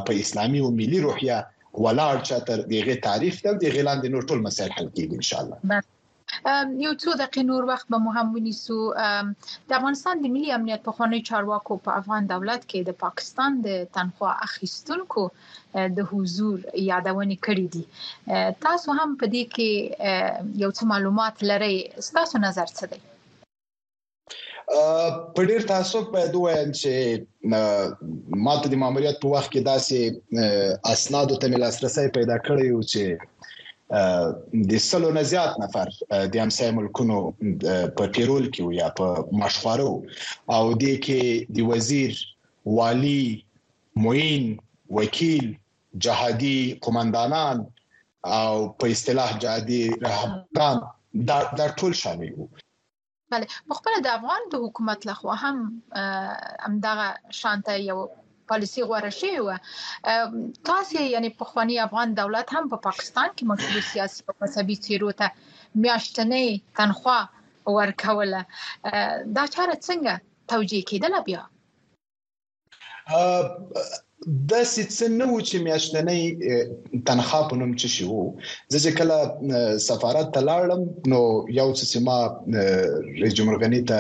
په 0.06 0.12
اسلامي 0.24 0.60
او 0.64 0.70
ملي 0.80 1.00
روحیه 1.08 1.40
ولاړ 1.84 2.16
چاته 2.28 2.54
دغه 2.74 2.96
تعریف 3.10 3.36
ته 3.44 3.52
دغه 3.66 3.82
لاندې 3.90 4.08
نور 4.16 4.24
ټول 4.32 4.40
مسایل 4.48 4.72
حل 4.78 4.88
کیږي 4.96 5.16
ان 5.20 5.26
شاء 5.32 5.42
الله 5.44 5.58
یو 6.86 6.94
څو 7.02 7.10
دقیقې 7.22 7.44
نور 7.52 7.64
وخت 7.72 7.88
به 7.96 8.00
مهم 8.08 8.28
ونیسو 8.36 8.78
د 8.94 9.72
افغانستان 9.80 10.16
د 10.24 10.34
ملي 10.36 10.50
امنیت 10.58 10.82
په 10.88 10.92
خانه 11.00 11.18
چارواکو 11.30 11.74
په 11.88 11.92
افغان 12.02 12.24
دولت 12.34 12.62
کې 12.70 12.80
د 12.90 12.98
پاکستان 13.06 13.52
د 13.68 13.86
تنخوا 13.98 14.32
اخیستونکو 14.48 15.24
د 15.98 16.10
حضور 16.12 16.58
یادونه 16.92 17.36
کړې 17.46 17.66
دي 17.74 17.84
تاسو 18.68 18.90
هم 19.02 19.10
په 19.24 19.34
دې 19.34 19.44
کې 19.58 20.52
یو 20.64 20.72
څه 20.78 20.84
معلومات 20.94 21.36
لرئ 21.52 21.76
تاسو 22.18 22.36
نظر 22.48 22.68
څه 22.78 22.86
دی 22.94 23.00
په 25.36 25.42
ډیر 25.50 25.62
تعصب 25.72 26.04
باید 26.16 26.34
وایم 26.44 26.70
چې 26.80 26.92
ماته 28.46 28.68
د 28.74 28.80
ماموریت 28.84 29.18
په 29.26 29.34
وخت 29.34 29.50
کې 29.54 29.62
داسې 29.72 30.00
اسناد 30.94 31.30
ته 31.44 31.48
لاسرسي 31.64 32.06
پیدا 32.20 32.38
کړی 32.48 32.70
و 32.74 32.80
چې 32.92 33.04
د 34.72 34.82
سلو 34.90 35.10
نه 35.20 35.24
زیات 35.34 35.52
نفر 35.66 35.88
د 36.14 36.34
همسای 36.44 36.70
ملکونو 36.80 37.20
په 37.96 38.04
پیرول 38.18 38.46
کې 38.54 38.64
یا 38.82 38.90
په 38.98 39.08
مشخوارو 39.44 39.92
او 40.56 40.64
د 40.86 40.98
کې 41.06 41.22
د 41.60 41.72
وزیر 41.74 42.14
والی 42.82 43.24
موین 44.08 44.46
وکیل 45.02 45.46
جهادي 46.10 46.58
قومندانان 46.88 47.58
او 48.42 48.54
په 48.84 48.94
اصطلاح 48.98 49.32
جهادي 49.48 49.82
رهبران 50.10 50.78
دا 51.32 51.40
دا 51.60 51.68
ټول 51.82 51.94
شامل 52.04 52.32
وو 52.38 52.48
بله 53.32 53.46
خپل 53.80 53.94
د 54.06 54.08
افغان 54.18 54.42
د 54.50 54.54
حکومت 54.64 55.00
لخوا 55.10 55.36
هم 55.46 55.58
همدغه 56.66 57.08
شانته 57.40 57.74
یو 57.90 57.98
پالیسی 58.50 58.82
غوړه 58.90 59.12
شوی 59.20 59.40
و 59.46 59.50
تاسو 60.70 60.96
یعنی 61.16 61.30
په 61.40 61.44
خوانی 61.52 61.76
افغان 61.88 62.08
دولت 62.22 62.48
هم 62.56 62.64
په 62.74 62.78
پا 62.80 62.86
پاکستان 62.88 63.30
کې 63.36 63.44
مشروع 63.52 63.86
سیاسي 63.94 64.20
او 64.30 64.34
مذهبي 64.44 64.76
تیرو 64.88 65.12
ته 65.20 65.28
میاشتنې 65.84 66.46
تنخوا 66.80 67.20
ورکوله 67.78 68.42
دا 69.36 69.44
چاره 69.56 69.76
څنګه 69.88 70.16
توجیه 70.54 70.84
کیدله 70.90 71.20
بیا 71.28 71.42
د 74.28 74.52
سیسنه 74.74 75.26
و 75.34 75.40
چې 75.48 75.56
میاشتنۍ 75.66 76.24
تنخوا 77.10 77.42
په 77.50 77.56
نوم 77.62 77.72
چې 77.82 77.88
شو 77.96 78.22
زه 78.84 78.90
کله 79.00 79.18
سفارت 79.88 80.28
ته 80.38 80.42
لاړم 80.50 80.82
نو 81.14 81.22
یو 81.60 81.68
څه 81.78 81.86
سیمه 81.92 82.16
رئیس 83.22 83.34
جمهورګنی 83.40 83.82
ته 83.90 84.00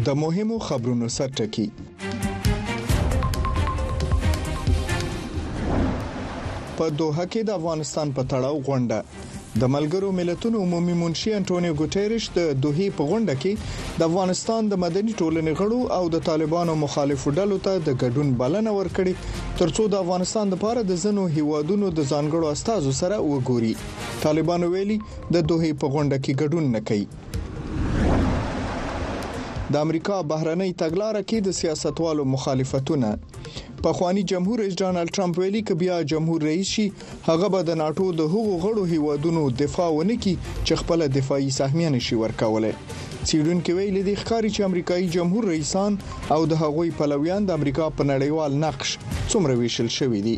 د 0.08 0.14
مهمو 0.22 0.58
خبرونو 0.68 1.08
سرټکی 1.18 1.68
په 6.78 6.86
دوه 7.00 7.26
کې 7.32 7.42
د 7.46 7.50
افغانستان 7.60 8.08
په 8.18 8.22
تړاو 8.32 8.58
غونډه 8.68 9.00
د 9.62 9.64
ملګرو 9.76 10.10
ملتونو 10.20 10.62
عمومي 10.66 10.96
منشي 11.02 11.32
انټونیو 11.38 11.78
ګوټيريش 11.82 12.24
د 12.38 12.40
دوه 12.66 12.88
په 12.98 13.04
غونډه 13.12 13.34
کې 13.42 13.52
د 14.00 14.02
افغانستان 14.10 14.62
د 14.72 14.82
مدني 14.86 15.14
ټولنې 15.22 15.54
غړو 15.60 15.80
او 15.98 16.04
د 16.16 16.26
طالبانو 16.30 16.76
مخالفو 16.86 17.36
ډلو 17.38 17.58
ته 17.66 17.74
د 17.88 17.90
ګډون 18.02 18.28
بلنه 18.42 18.78
ورکړي 18.80 19.14
ترڅو 19.62 19.88
د 19.94 20.04
افغانستان 20.04 20.54
لپاره 20.56 20.84
د 20.90 21.02
زنو 21.06 21.26
هیوادونو 21.38 21.94
د 21.98 22.00
ځانګړو 22.12 22.48
استادو 22.56 22.96
سره 23.02 23.22
وګوري 23.34 23.74
طالبانو 24.26 24.72
ویلي 24.76 25.00
د 25.36 25.38
دوه 25.54 25.72
په 25.84 25.86
غونډه 25.94 26.18
کې 26.24 26.38
ګډون 26.42 26.66
نکړي 26.80 27.06
د 29.76 29.82
امریکا 29.86 30.18
بهرنۍ 30.32 30.72
تګلارې 30.82 31.22
کې 31.30 31.38
د 31.46 31.54
سیاستوالو 31.58 32.24
مخالفتونه 32.34 33.08
په 33.84 33.92
خواني 33.98 34.22
جمهور 34.32 34.62
رئیس 34.64 34.76
ډانلډ 34.82 35.10
ټرمپ 35.18 35.40
ویلي 35.42 35.62
ک 35.72 35.78
بیا 35.82 35.98
جمهور 36.12 36.46
رئیس 36.50 36.68
شي 36.76 36.86
هغه 37.30 37.50
به 37.56 37.66
د 37.72 37.78
ناتو 37.82 38.06
د 38.22 38.30
هغو 38.36 38.56
غړو 38.66 38.86
هیوادونو 38.94 39.44
دفاع 39.64 39.90
ونه 39.96 40.18
کړي 40.28 40.56
چې 40.68 40.82
خپل 40.84 41.06
دفاعي 41.18 41.52
سهمیه 41.58 41.92
نشي 41.98 42.22
ورکوله 42.24 42.72
سیډونکو 43.32 43.78
ویلي 43.80 44.06
د 44.08 44.16
ښکاری 44.22 44.54
چې 44.56 44.70
امریکایي 44.72 45.12
جمهور 45.20 45.52
رئیسان 45.54 46.00
او 46.38 46.42
د 46.54 46.62
هغوی 46.66 46.96
پلویان 47.04 47.50
د 47.52 47.60
امریکا 47.62 47.92
په 48.00 48.10
نړیوال 48.14 48.60
نقش 48.66 48.96
څومره 49.32 49.60
ویشل 49.64 49.96
شوی 50.00 50.24
دي 50.30 50.38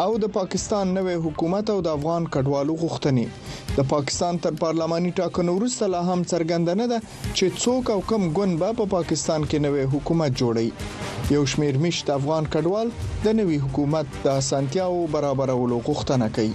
او 0.00 0.10
د 0.22 0.26
پاکستان 0.34 0.90
نوې 0.96 1.14
حکومت 1.22 1.70
او 1.72 1.78
د 1.86 1.94
افغان 1.96 2.26
کډوالو 2.36 2.74
غوښتنې 2.82 3.24
د 3.78 3.86
پاکستان 3.92 4.38
تر 4.44 4.58
پارلماني 4.60 5.10
ټاکنو 5.22 5.54
وروسته 5.56 5.88
لا 5.96 6.02
هم 6.10 6.20
څرګنده 6.34 6.74
نه 6.82 6.86
ده 6.92 6.98
چې 7.08 7.60
څوک 7.64 7.84
او 7.96 7.98
کوم 8.12 8.22
ګوند 8.38 8.54
به 8.62 8.70
په 8.82 8.92
پاکستان 8.94 9.40
کې 9.50 9.58
نوې 9.66 9.84
حکومت 9.96 10.30
جوړي 10.44 10.68
یو 11.36 11.42
شمیر 11.56 11.74
مشت 11.88 12.06
افغان 12.20 12.44
کډوال 12.56 12.86
د 13.02 13.26
نوې 13.38 13.56
حکومت 13.66 14.06
د 14.24 14.34
اسانتیاو 14.40 14.98
برابرولو 15.18 15.76
غوښتنه 15.90 16.26
کوي 16.38 16.54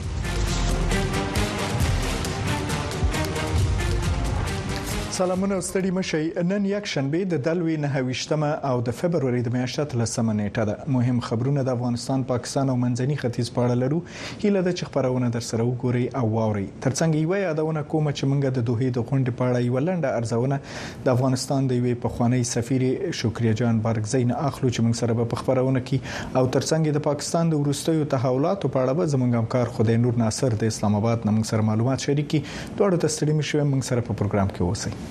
سلامونه 5.14 5.58
ستړي 5.66 5.90
مشي 5.96 6.22
نن 6.52 6.64
یک 6.68 6.86
شنبه 6.92 7.20
د 7.32 7.38
دلوي 7.48 7.74
نهويشتمه 7.82 8.48
او 8.70 8.78
د 8.86 8.94
فبروري 9.02 9.42
د 9.48 9.52
میاشتې 9.56 9.98
لسمه 10.02 10.34
نیټه 10.38 10.64
ده 10.70 10.94
مهم 10.96 11.20
خبرونه 11.28 11.64
د 11.68 11.76
افغانستان 11.78 12.24
پاکستان 12.32 12.72
او 12.74 12.76
منځني 12.84 13.18
ختیځ 13.24 13.52
په 13.58 13.66
اړه 13.66 13.82
لرو 13.82 14.00
هیله 14.06 14.64
ده 14.68 14.74
چې 14.78 14.90
خبرونه 14.94 15.30
در 15.36 15.46
سره 15.50 15.68
وګوري 15.68 16.02
او 16.22 16.24
واوري 16.38 16.66
ترڅنګ 16.70 17.22
یو 17.26 17.38
یادونه 17.42 17.84
کوم 17.92 18.10
چې 18.14 18.30
موږ 18.32 18.58
د 18.58 18.66
دوه 18.72 18.90
د 18.98 19.06
غونډې 19.12 19.38
په 19.44 19.52
اړه 19.52 19.68
یو 19.68 19.84
لنډه 19.84 20.16
ارزونه 20.22 21.06
د 21.06 21.14
افغانستان 21.14 21.70
د 21.74 21.80
یوې 21.82 22.02
پخوانی 22.08 22.42
سفیر 22.54 22.88
شکریا 23.22 23.54
جان 23.62 23.84
بارګزین 23.86 24.36
اخلو 24.40 24.74
چې 24.74 24.88
موږ 24.88 25.00
سره 25.04 25.30
په 25.36 25.44
خبرونه 25.44 25.86
کې 25.92 26.36
او 26.38 26.46
ترڅنګ 26.58 26.98
د 26.98 27.06
پاکستان 27.12 27.54
د 27.56 27.64
ورستیو 27.68 28.10
تحولاتو 28.16 28.74
په 28.74 28.86
اړه 28.86 28.98
به 29.04 29.14
زموږ 29.16 29.42
همکار 29.44 29.74
خدای 29.78 30.02
نور 30.10 30.20
ناصر 30.26 30.58
د 30.66 30.76
اسلام 30.76 31.00
آباد 31.04 31.32
نمو 31.32 31.48
سره 31.54 31.72
معلومات 31.72 32.10
شریکي 32.10 32.44
دوه 32.50 32.94
تستړي 32.98 33.42
مشي 33.44 33.64
موږ 33.64 33.92
سره 33.94 34.10
په 34.10 34.20
پروګرام 34.20 34.56
کې 34.58 34.70
اوسئ 34.72 35.02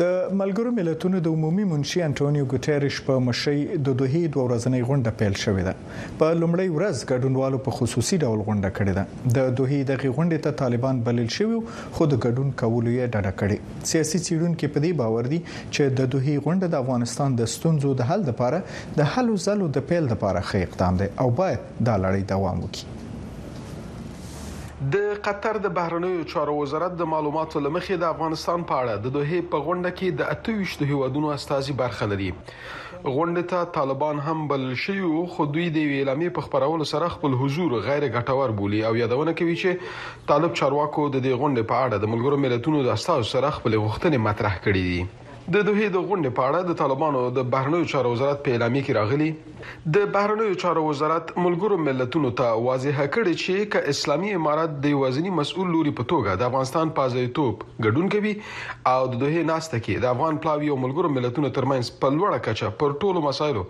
د 0.00 0.04
ملګرو 0.38 0.70
ملتونو 0.76 1.18
د 1.24 1.32
عمومي 1.36 1.64
منشي 1.72 2.00
انټونیو 2.04 2.46
ګوتيريش 2.52 2.96
په 3.08 3.18
مشي 3.26 3.52
د 3.88 3.92
دوه 4.00 4.22
دوه 4.36 4.46
ورځنۍ 4.46 4.88
غونډه 4.88 5.12
پیل 5.20 5.36
شوې 5.42 5.66
ده 5.68 6.18
په 6.22 6.38
لومړی 6.38 6.66
ورځ 6.76 7.04
ګډونوالو 7.10 7.60
په 7.66 7.76
خصوصي 7.76 8.18
ډول 8.24 8.42
غونډه 8.48 8.70
کړې 8.78 8.94
ده 8.98 9.30
د 9.36 9.52
دوه 9.60 9.78
دغه 9.90 10.10
غونډې 10.16 10.42
ته 10.46 10.58
طالبان 10.62 11.02
بلل 11.10 11.28
شوی 11.36 11.60
خو 11.98 12.08
د 12.14 12.20
ګډون 12.24 12.50
کول 12.64 12.90
یې 12.94 13.12
ډډه 13.14 13.32
کړې 13.44 13.86
سیاسي 13.92 14.22
چیرونکو 14.26 14.72
په 14.76 14.84
دې 14.86 14.92
باور 15.04 15.30
دي 15.36 15.40
چې 15.46 15.96
د 16.00 16.10
دوه 16.16 16.28
غونډه 16.48 16.74
د 16.74 16.82
افغانستان 16.86 17.38
د 17.44 17.52
ستونزو 17.54 17.94
د 18.02 18.10
حل 18.10 18.28
لپاره 18.32 18.98
د 18.98 19.10
حل 19.14 19.32
زلو 19.48 19.72
د 19.78 19.88
پیل 19.92 20.12
لپاره 20.16 20.44
ښه 20.50 20.68
اقدام 20.70 21.00
دی 21.04 21.10
او 21.26 21.30
باید 21.42 21.70
دا 21.80 21.96
لړۍ 22.04 22.28
دوام 22.34 22.66
وکړي 22.66 23.02
د 24.92 24.96
قطر 25.24 25.56
د 25.64 25.68
بهرنیو 25.74 26.22
چارو 26.30 26.54
وزارت 26.60 26.94
د 27.00 27.06
معلوماتو 27.10 27.60
لمخې 27.66 27.98
د 28.02 28.08
افغانستان 28.14 28.64
په 28.70 28.74
اړه 28.78 28.94
د 29.04 29.12
دوه 29.16 29.42
په 29.52 29.58
غونډه 29.66 29.90
کې 29.98 30.08
د 30.18 30.22
اتويشت 30.34 30.82
هیوادونو 30.90 31.30
استازي 31.36 31.76
برخه 31.82 32.08
لري 32.12 32.30
غونډه 33.16 33.42
ته 33.52 33.68
طالبان 33.78 34.16
هم 34.26 34.42
بل 34.52 34.66
شي 34.84 34.96
او 35.12 35.22
خو 35.34 35.46
دوی 35.54 35.68
د 35.70 35.78
اعلامیې 35.92 36.34
په 36.38 36.40
خبرولو 36.48 36.84
سره 36.94 37.12
خپل 37.16 37.38
حضور 37.44 37.70
غیر 37.88 38.04
ګټور 38.18 38.56
بولی 38.62 38.82
او 38.90 38.94
یادونه 39.02 39.32
کوي 39.42 39.56
چې 39.62 40.26
طالب 40.32 40.56
چارواکو 40.62 41.02
د 41.08 41.16
دې 41.24 41.32
غونډې 41.40 41.62
په 41.70 41.76
اړه 41.84 41.96
د 42.04 42.10
ملګرو 42.14 42.42
ملتونو 42.46 42.78
د 42.82 42.88
استازو 42.98 43.30
سره 43.36 43.56
خپل 43.60 43.72
غوښتنې 43.84 44.18
مطرح 44.28 44.54
کړې 44.64 44.82
دي 44.90 45.02
د 45.52 45.56
دوه 45.68 45.88
د 45.94 45.98
غونډې 46.08 46.30
په 46.36 46.42
اړه 46.50 46.60
د 46.68 46.76
طالبانو 46.80 47.22
د 47.38 47.40
بهرنیو 47.54 47.88
چارو 47.92 48.12
وزارت 48.12 48.38
په 48.44 48.52
اعلامیه 48.52 48.84
کې 48.86 48.96
راغلی 49.00 49.96
د 49.96 50.06
بهرنیو 50.14 50.54
چارو 50.62 50.84
وزارت 50.84 51.32
ملګرو 51.46 51.78
ملتونو 51.88 52.30
ته 52.38 52.54
واضح 52.68 53.02
کړی 53.16 53.34
چې 53.42 53.66
ک 53.74 53.90
اسلامي 53.94 54.30
امارات 54.38 54.78
د 54.88 54.96
وزنی 55.02 55.34
مسؤل 55.40 55.68
لوري 55.74 55.92
په 56.00 56.08
توګه 56.14 56.38
د 56.42 56.48
افغانستان 56.48 56.94
په 57.00 57.12
ځای 57.16 57.28
توپ 57.40 57.66
ګډون 57.88 58.08
کوي 58.14 58.32
او 58.94 59.02
د 59.12 59.22
دوه 59.26 59.44
ناشته 59.52 59.82
کې 59.84 60.00
د 60.06 60.10
افغان 60.14 60.40
پلاوی 60.46 60.72
او 60.76 60.80
ملګرو 60.86 61.12
ملتونو 61.18 61.52
ترمنځ 61.58 62.00
په 62.04 62.16
لوړه 62.18 62.44
کچه 62.50 62.72
پر 62.84 62.96
ټولو 63.04 63.24
مسایلو 63.28 63.66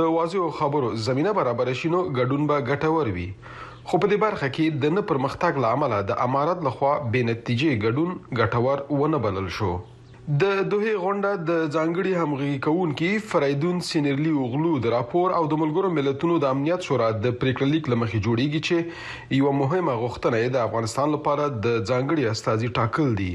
د 0.00 0.12
واضح 0.18 0.50
خبرو 0.60 0.92
زمينه 1.08 1.36
برابر 1.40 1.72
شینو 1.84 2.02
ګډون 2.12 2.52
به 2.54 2.70
ګټور 2.70 3.16
وي 3.18 3.30
خو 3.48 4.04
په 4.04 4.06
دې 4.10 4.24
برخه 4.28 4.46
کې 4.46 4.86
د 4.86 4.98
نه 4.98 5.06
پرمختګ 5.12 5.66
لامل 5.66 5.98
د 6.12 6.22
امارات 6.30 6.68
لخوا 6.70 6.94
بې 7.10 7.30
نتیجې 7.34 7.84
ګډون 7.84 8.40
ګټور 8.42 8.90
ونه 9.02 9.28
بلل 9.28 9.54
شو 9.60 9.76
د 10.26 10.44
دوه 10.70 10.92
غونډه 11.00 11.42
د 11.48 11.50
ځانګړي 11.74 12.12
همغږي 12.20 12.54
کوونکي 12.66 13.10
فرایدون 13.32 13.76
سینرلی 13.88 14.30
اوغلو 14.38 14.70
د 14.86 14.90
راپور 14.94 15.34
او 15.38 15.42
د 15.52 15.60
ملګرو 15.60 15.90
ملتونو 15.98 16.38
د 16.44 16.54
امنیت 16.54 16.86
شورا 16.88 17.10
د 17.26 17.34
پریکړه 17.42 17.66
لیک 17.74 17.90
لمخې 17.92 18.20
جوړیږي 18.26 18.60
چې 18.68 19.36
یو 19.40 19.52
مهمه 19.60 19.94
غوښتنه 20.02 20.40
د 20.58 20.60
افغانستان 20.70 21.14
لپاره 21.16 21.46
د 21.50 21.78
ځانګړي 21.90 22.26
استازي 22.32 22.72
ټاکل 22.80 23.14
دي 23.22 23.28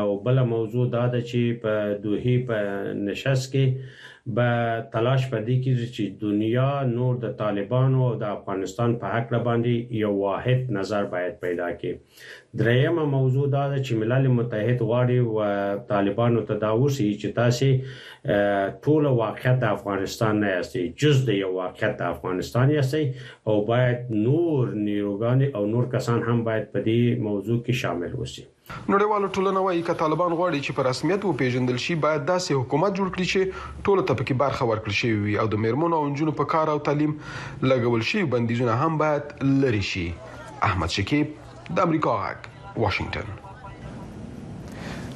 او 0.01 0.19
بل 0.25 0.43
موضوع 0.53 0.87
دا 0.97 1.05
ده 1.15 1.21
چې 1.31 1.61
په 1.65 1.97
دوه 2.03 2.35
په 2.49 2.99
نشست 3.07 3.51
کې 3.55 4.12
به 4.27 4.83
تلاش 4.93 5.23
پدې 5.31 5.57
کیږي 5.63 5.87
چې 5.95 6.03
دنیا 6.21 6.83
نور 6.95 7.15
د 7.23 7.27
طالبانو 7.39 8.01
او 8.09 8.13
د 8.21 8.29
افغانستان 8.37 8.89
په 9.01 9.07
حق 9.15 9.31
باندې 9.47 9.73
یو 10.03 10.11
واحد 10.23 10.61
نظر 10.77 11.03
باید 11.15 11.33
پیدا 11.43 11.67
کړي 11.79 11.95
درېیمه 12.61 13.03
موضوع 13.15 13.47
دا 13.55 13.63
ده 13.73 13.77
چې 13.85 13.91
ملل 14.03 14.25
متحد 14.37 14.79
غواړي 14.89 15.17
او 15.25 15.31
طالبانو 15.91 16.41
ته 16.51 16.55
دا 16.61 16.71
وسی 16.83 17.09
چې 17.21 17.27
تاسو 17.41 17.71
ټول 18.87 19.03
واقعیت 19.21 19.57
د 19.65 19.75
افغانستان 19.79 20.33
نه 20.45 20.49
یاستئ 20.55 20.83
جز 21.03 21.17
د 21.31 21.39
یو 21.43 21.49
واقعیت 21.61 21.93
د 22.03 22.09
افغانستان 22.13 22.67
یاستئ 22.77 23.03
او 23.51 23.55
باید 23.73 23.97
نور 24.25 24.61
نیروګان 24.87 25.39
او 25.55 25.63
نور 25.75 25.85
کسان 25.97 26.19
هم 26.31 26.37
باید 26.49 26.65
په 26.73 26.79
دې 26.89 26.99
موضوع 27.29 27.59
کې 27.65 27.73
شامل 27.83 28.13
وسی 28.23 28.43
نړیواله 28.93 29.27
ټولنه 29.35 29.59
وايي 29.65 29.81
چې 29.87 29.99
طالبان 30.01 30.31
غواړي 30.39 30.59
چې 30.65 30.75
په 30.77 30.81
رسمیت 30.89 31.21
وپیژندل 31.25 31.77
شي 31.85 31.93
باید 32.05 32.29
داسې 32.33 32.51
حکومت 32.59 32.91
جوړ 32.99 33.07
کړي 33.15 33.25
چې 33.33 33.39
ټول 33.85 33.97
ته 34.07 34.13
پکې 34.19 34.33
برخه 34.43 34.63
ورکړي 34.71 34.95
شي 34.99 35.09
وي 35.13 35.35
او 35.41 35.47
د 35.51 35.55
میرمنو 35.63 35.95
او 35.99 36.05
نجونو 36.11 36.33
په 36.39 36.45
کار 36.53 36.67
او 36.73 36.79
تعلیم 36.87 37.11
لګول 37.69 38.01
شي 38.09 38.19
بندیزونه 38.33 38.73
هم 38.81 38.91
باید 39.03 39.23
لري 39.63 39.83
شي 39.93 40.07
احمد 40.67 40.89
شکیب 40.97 41.25
د 41.75 41.77
امریکا 41.87 42.11
غاک 42.21 42.39
واشنگټن 42.83 43.27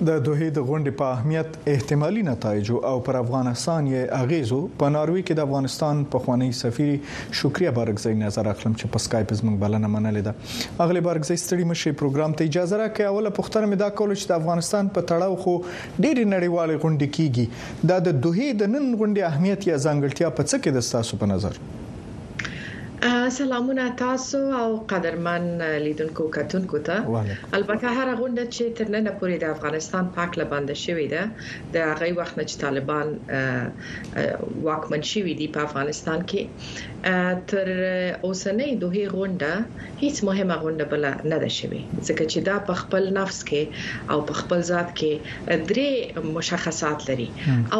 د 0.06 0.18
دوه 0.26 0.48
د 0.56 0.64
غونډې 0.66 0.92
په 0.98 1.06
اهمیت 1.14 1.56
احتمالي 1.72 2.22
نتایج 2.26 2.68
او 2.90 2.98
پر 3.06 3.16
افغانستان 3.22 3.88
یې 3.92 4.04
اغیزو 4.26 4.60
په 4.82 4.92
ناروی 4.96 5.22
کې 5.24 5.34
د 5.40 5.48
افغانستان 5.48 6.04
په 6.16 6.20
خوانی 6.26 6.50
سفیر 6.58 6.92
شکریا 7.40 7.72
بارګزی 7.78 8.14
نظر 8.20 8.50
اخلم 8.52 8.76
چې 8.80 8.94
په 8.98 9.04
سکایپ 9.06 9.34
زموږ 9.40 9.58
بلنه 9.64 9.90
منلې 9.96 10.28
ده 10.28 10.84
اغلی 10.86 11.02
بارګزی 11.08 11.40
ستړي 11.46 11.66
مشي 11.72 11.96
پروګرام 12.04 12.38
ته 12.42 12.48
اجازه 12.52 12.80
راکې 12.84 13.10
اوله 13.10 13.34
پوښتنه 13.40 13.66
مې 13.68 13.84
دا 13.84 13.90
کول 14.04 14.16
چې 14.20 14.32
د 14.34 14.40
افغانستان 14.42 14.94
په 14.98 15.06
تړاو 15.14 15.42
خو 15.48 15.56
ډېری 15.72 16.30
نړیوالې 16.36 16.86
غونډې 16.86 17.18
کیږي 17.18 17.92
دا 17.94 18.00
د 18.12 18.22
دوه 18.30 18.54
د 18.62 18.74
نن 18.78 18.88
غونډې 19.02 19.28
اهمیت 19.34 19.68
یا 19.72 19.82
ځانګړتیا 19.88 20.36
په 20.38 20.50
څه 20.52 20.64
کې 20.64 20.80
د 20.80 20.90
تاسو 20.96 21.22
په 21.26 21.34
نظر 21.36 21.62
سلامونه 23.30 23.92
تاسو 23.96 24.38
او 24.38 24.78
قدرمن 24.90 25.62
لیدونکو 25.78 26.30
کتونکو 26.32 26.78
ته 26.78 27.04
البته 27.54 27.88
هر 27.88 28.16
غونډه 28.16 28.46
چې 28.56 28.64
تر 28.78 28.90
نن 28.96 29.10
پورې 29.22 29.42
د 29.44 29.46
افغانستان 29.56 30.08
پاک 30.16 30.38
لبند 30.42 30.70
شوې 30.84 31.08
ده 31.14 31.24
د 31.74 31.76
هغه 31.92 32.08
وخت 32.20 32.36
نه 32.38 32.44
چې 32.44 32.56
طالبان 32.62 33.08
واکمن 34.70 35.02
شوي 35.12 35.34
دي 35.42 35.48
په 35.58 35.62
افغانستان 35.70 36.20
کې 36.32 36.42
تر 37.52 37.68
اوسنۍ 37.76 38.72
دوه 38.86 39.04
غونډه 39.14 39.52
هیڅ 40.04 40.24
مهمه 40.32 40.56
غونډه 40.66 40.86
بل 40.96 41.06
نه 41.32 41.38
ده 41.44 41.50
شوې 41.60 41.82
ځکه 42.08 42.26
چې 42.32 42.40
دا 42.50 42.58
په 42.72 42.80
خپل 42.84 43.04
نفس 43.20 43.40
کې 43.52 43.64
او 44.16 44.26
په 44.32 44.40
خپل 44.42 44.62
ذات 44.72 44.90
کې 45.04 45.62
درې 45.76 46.28
مشخصات 46.40 47.08
لري 47.12 47.30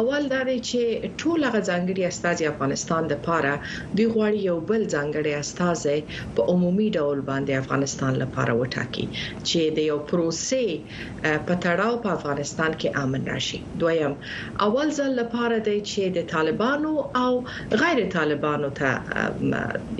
اول 0.00 0.22
دا 0.36 0.40
دی 0.44 0.58
چې 0.70 1.18
ټول 1.20 1.50
غزانګړي 1.54 2.06
استاذ 2.14 2.42
افغانستان 2.54 3.08
د 3.16 3.22
پاره 3.28 3.54
دی 3.96 4.06
غواړي 4.14 4.40
یو 4.52 4.58
بل 4.72 4.86
ځان 4.88 5.06
ځانګړي 5.08 5.34
استاذ 5.42 5.82
په 6.36 6.40
عمومي 6.54 6.88
ډول 6.98 7.18
باندې 7.30 7.52
افغانستان 7.62 8.12
لپاره 8.22 8.52
وټاکي 8.60 9.06
چې 9.48 9.60
د 9.78 9.86
یو 9.90 9.98
پروسې 10.10 10.66
په 11.46 11.52
تړاو 11.66 11.94
په 12.06 12.14
افغانستان 12.18 12.70
کې 12.80 12.88
امن 13.04 13.22
راشي 13.32 13.58
دویم 13.84 14.14
اول 14.66 14.88
ځل 14.98 15.12
لپاره 15.20 15.56
دی 15.68 15.76
چې 15.90 16.02
د 16.18 16.26
طالبانو 16.34 16.92
او 17.24 17.32
غیر 17.84 18.00
طالبانو 18.16 18.68
ته 18.78 18.90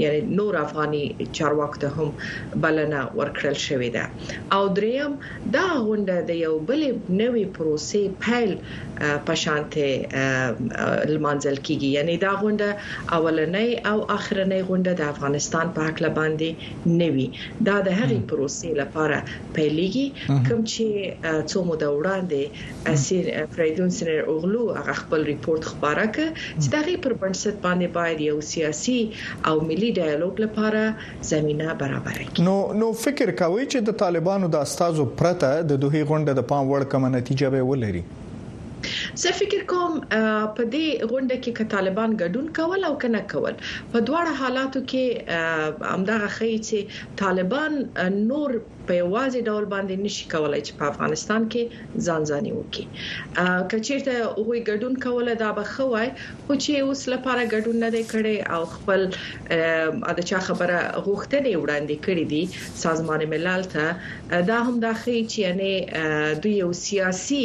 یعنی 0.04 0.20
نور 0.42 0.54
افغاني 0.66 1.04
چارواکو 1.36 1.88
هم 1.98 2.08
بلنه 2.62 3.00
ورکړل 3.18 3.56
شوې 3.66 3.90
ده 3.96 4.04
او 4.58 4.62
دریم 4.80 5.12
دا 5.56 5.66
غونډه 5.86 6.18
د 6.32 6.42
یو 6.46 6.54
بل 6.72 6.82
نوې 7.20 7.46
پروسې 7.58 8.02
پیل 8.26 8.50
پشانته 9.28 9.86
لمانځل 11.10 11.58
کیږي 11.66 11.88
یعنی 11.96 12.16
دا 12.26 12.32
غونډه 12.44 13.16
اولنۍ 13.18 13.68
او 13.92 13.98
اخرنۍ 14.18 14.62
غونډه 14.70 14.97
د 14.98 15.02
افغانستان 15.12 15.66
په 15.76 15.80
حق 15.88 15.98
لباندې 16.06 16.50
نوي 17.02 17.26
دا 17.68 17.76
د 17.88 17.96
هغې 18.00 18.20
پروسې 18.30 18.70
لپاره 18.80 19.18
پیلېږي 19.56 20.06
کوم 20.48 20.60
چې 20.72 21.44
څو 21.52 21.58
موده 21.70 21.88
وړاندې 21.96 22.92
اسیر 22.94 23.24
فریدون 23.56 23.88
سنر 23.98 24.18
اوغلو 24.34 24.62
هغه 24.80 24.94
خپل 25.02 25.26
ریپورت 25.32 25.62
خبره 25.72 26.04
ک 26.18 26.28
چې 26.60 26.68
دا 26.76 26.80
غي 26.90 26.96
پر 27.08 27.16
بنسټ 27.24 27.54
باندې 27.66 27.88
باید 27.98 28.18
یو 28.30 28.38
سیاسي 28.52 28.98
او 29.50 29.54
ملي 29.72 29.90
ډایالوګ 29.98 30.34
لپاره 30.44 30.82
زمينه 31.32 31.78
برابر 31.82 32.20
کړي 32.22 32.48
نو 32.50 32.56
نو 32.84 32.92
فکر 33.04 33.34
کوي 33.42 33.66
چې 33.72 33.90
د 33.90 34.00
طالبانو 34.06 34.54
د 34.56 34.64
استادو 34.68 35.08
پرته 35.22 35.54
د 35.74 35.82
دوه 35.86 36.00
غونډه 36.12 36.40
د 36.40 36.48
پام 36.54 36.64
وړ 36.74 36.90
کوم 36.94 37.06
نتیجه 37.18 37.52
به 37.54 37.68
ولري 37.72 38.04
زه 39.24 39.30
فکر 39.40 39.60
کوم 39.72 39.92
په 40.56 40.62
دې 40.74 40.86
غونډه 41.10 41.36
کې 41.42 41.50
ک 41.58 41.60
طالبان 41.74 42.10
ګډون 42.22 42.46
کول 42.58 42.80
او 42.88 42.94
کنه 43.02 43.20
کول 43.32 43.54
په 43.92 43.98
دواړو 44.08 44.32
حالاتو 44.42 44.80
کې 44.90 45.04
امدا 45.96 46.16
غخی 46.24 46.54
چې 46.68 46.78
طالبان 47.22 47.72
نور 48.30 48.50
په 48.88 48.92
یوازې 49.04 49.40
ډول 49.48 49.64
باندې 49.74 49.94
نشي 50.04 50.24
کولای 50.34 50.60
چې 50.66 50.72
په 50.78 50.84
افغانستان 50.92 51.42
کې 51.52 51.62
ځانځاني 52.06 52.50
وکړي 52.54 52.86
کچیرته 53.70 54.12
هغه 54.24 54.56
ګډون 54.68 54.94
کوله 55.06 55.32
دا 55.42 55.50
به 55.58 55.64
خوای 55.74 56.08
خو 56.44 56.54
چې 56.62 56.72
اوس 56.88 57.02
لپاره 57.12 57.42
ګډون 57.52 57.76
نه 57.84 57.90
دی 57.96 58.04
کړی 58.12 58.36
او 58.54 58.62
خپل 58.74 59.00
اده 60.10 60.22
چا 60.30 60.38
خبره 60.48 60.78
غوښتنې 61.06 61.52
وړاندې 61.62 61.96
کړې 62.04 62.24
دي 62.32 62.42
سازمان 62.84 63.20
ملل 63.34 63.62
ته 63.74 63.86
دا 64.52 64.58
هم 64.66 64.76
د 64.86 64.96
خې 65.00 65.16
چې 65.30 65.38
یعنی 65.46 65.72
دوی 66.46 66.54
یو 66.62 66.70
سیاسي 66.86 67.44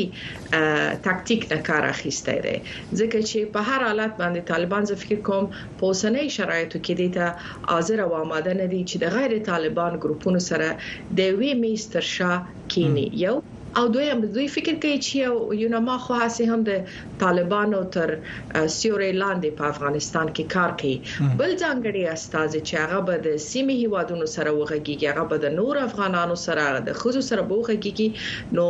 تاکتیک 1.10 1.42
نه 1.54 1.60
کار 1.72 1.84
اخیستی 1.94 2.38
دی 2.48 2.56
ځکه 3.00 3.18
چې 3.30 3.40
په 3.58 3.62
هر 3.70 3.80
حالت 3.90 4.12
باندې 4.22 4.42
طالبان 4.54 4.82
زه 4.92 4.96
فکر 5.04 5.20
کوم 5.30 5.44
په 5.80 5.84
اوسنۍ 5.92 6.26
شرایطو 6.38 6.78
کې 6.86 6.94
دي 7.02 7.10
ته 7.20 7.76
حاضر 7.76 8.06
او 8.08 8.10
آماده 8.24 8.54
نه 8.62 8.66
دي 8.74 8.82
چې 8.90 8.98
د 9.04 9.06
غیر 9.18 9.40
طالبان 9.52 9.92
ګروپونو 10.04 10.42
سره 10.50 10.70
د 11.22 11.33
یوې 11.34 11.52
میستر 11.64 12.04
شاه 12.14 12.38
کینی 12.72 13.06
یو 13.24 13.36
او 13.78 13.88
دوی 13.88 14.10
هم 14.10 14.22
دوی 14.22 14.48
فکر 14.54 14.74
کوي 14.82 14.98
چې 15.06 15.60
یو 15.62 15.80
ما 15.86 15.94
خو 16.02 16.18
هسه 16.24 16.46
هم 16.56 16.64
د 16.66 16.90
طالبانو 17.22 17.78
تر 17.96 18.12
سیوري 18.74 19.12
لاندې 19.22 19.58
په 19.62 19.70
افغانستان 19.74 20.28
کې 20.32 20.50
کار 20.56 20.74
کوي 20.82 20.98
بل 21.42 21.52
ځانګړي 21.64 22.04
استاد 22.16 22.52
چې 22.68 22.74
هغه 22.84 23.00
به 23.08 23.16
د 23.28 23.40
سیمې 23.48 23.76
هیوادونو 23.82 24.28
سره 24.36 24.50
وغږیږي 24.60 25.08
هغه 25.12 25.24
به 25.32 25.38
د 25.46 25.56
نور 25.58 25.76
افغانانو 25.86 26.36
سره 26.46 26.66
د 26.90 27.00
خود 27.02 27.18
سره 27.30 27.46
بوغږیږي 27.52 28.10
نو 28.58 28.66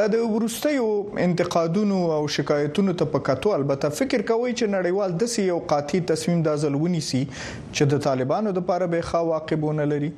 دا 0.00 0.04
د 0.16 0.26
ورستیو 0.34 0.88
انتقادونو 1.28 2.00
او 2.18 2.22
شکایتونو 2.38 2.96
ته 3.00 3.12
په 3.16 3.26
کتو 3.30 3.54
البته 3.60 3.98
فکر 4.02 4.26
کوي 4.32 4.52
چې 4.52 4.76
نړیوال 4.76 5.18
د 5.22 5.26
سیاسي 5.34 5.42
او 5.54 5.56
قاطع 5.70 5.98
تصمیم 6.10 6.38
د 6.48 6.62
ځلونی 6.66 7.00
سي 7.10 7.20
چې 7.30 7.92
د 7.94 8.04
طالبانو 8.08 8.52
د 8.58 8.62
لپاره 8.64 8.86
به 8.92 9.06
خوا 9.08 9.20
واقعونه 9.30 9.84
لري 9.94 10.08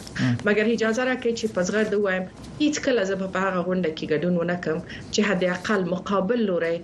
مګر 0.48 0.66
اجازه 0.76 1.02
راکړئ 1.10 1.34
چې 1.40 1.46
پزغر 1.56 1.86
د 1.92 1.96
وایم 2.06 2.26
هیڅ 2.64 2.76
کله 2.86 3.02
زه 3.10 3.16
په 3.34 3.40
هغه 3.46 3.60
غونډه 3.68 3.90
کې 3.98 4.10
ګډون 4.14 4.34
ونه 4.38 4.58
کوم 4.64 4.80
چې 5.14 5.20
حد 5.28 5.42
اقل 5.58 5.82
مقابل 5.94 6.40
لوري 6.50 6.78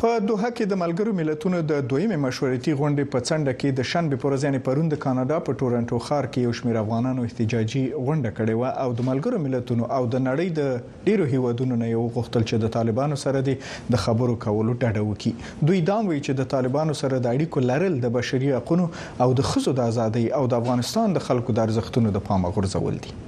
په 0.01 0.19
دوه 0.25 0.49
کې 0.57 0.65
د 0.71 0.77
ملګرو 0.81 1.13
ملتونو 1.15 1.57
د 1.69 1.79
دویمه 1.93 2.17
مشورتي 2.25 2.75
غونډې 2.81 3.09
په 3.15 3.19
څنډه 3.29 3.55
کې 3.61 3.71
د 3.79 3.87
شنبه 3.93 4.19
پر 4.23 4.35
ځان 4.43 4.55
پروند 4.67 4.93
د 4.95 4.99
کاناډا 5.05 5.39
په 5.47 5.55
ټورنټو 5.61 5.99
ښار 6.05 6.27
کې 6.27 6.45
یو 6.45 6.53
شمېر 6.61 6.77
افغانانو 6.83 7.25
احتجاجي 7.29 7.81
غونډه 8.05 8.31
کړې 8.37 8.55
و 8.61 8.85
او 8.85 8.95
د 9.01 9.07
ملګرو 9.09 9.41
ملتونو 9.47 9.89
او 9.97 10.07
د 10.13 10.23
نړۍ 10.27 10.55
د 10.59 11.09
ډیرو 11.11 11.27
هیوادونو 11.35 11.79
نه 11.81 11.89
یو 11.93 12.05
غوښتل 12.19 12.47
چې 12.51 12.63
د 12.65 12.71
طالبانو 12.79 13.19
سره 13.27 13.43
د 13.49 14.03
خبرو 14.07 14.37
کولو 14.45 14.77
ډډه 14.79 15.07
وکړي 15.09 15.67
دوی 15.71 15.83
دا 15.93 15.99
وایي 16.01 16.25
چې 16.25 16.41
د 16.41 16.49
طالبانو 16.55 16.97
سره 17.01 17.15
د 17.25 17.31
اړیکو 17.37 17.67
لرل 17.71 17.99
د 18.07 18.15
بشري 18.19 18.53
حقوقو 18.57 19.23
او 19.27 19.41
د 19.41 19.51
خزو 19.53 19.77
د 19.81 19.91
ازادۍ 19.93 20.25
او 20.39 20.45
د 20.55 20.63
افغانستان 20.65 21.19
د 21.19 21.27
خلکو 21.31 21.57
د 21.59 21.69
ارزښتونو 21.69 22.17
د 22.19 22.27
پامه 22.31 22.57
غورځول 22.59 23.01
دي 23.07 23.23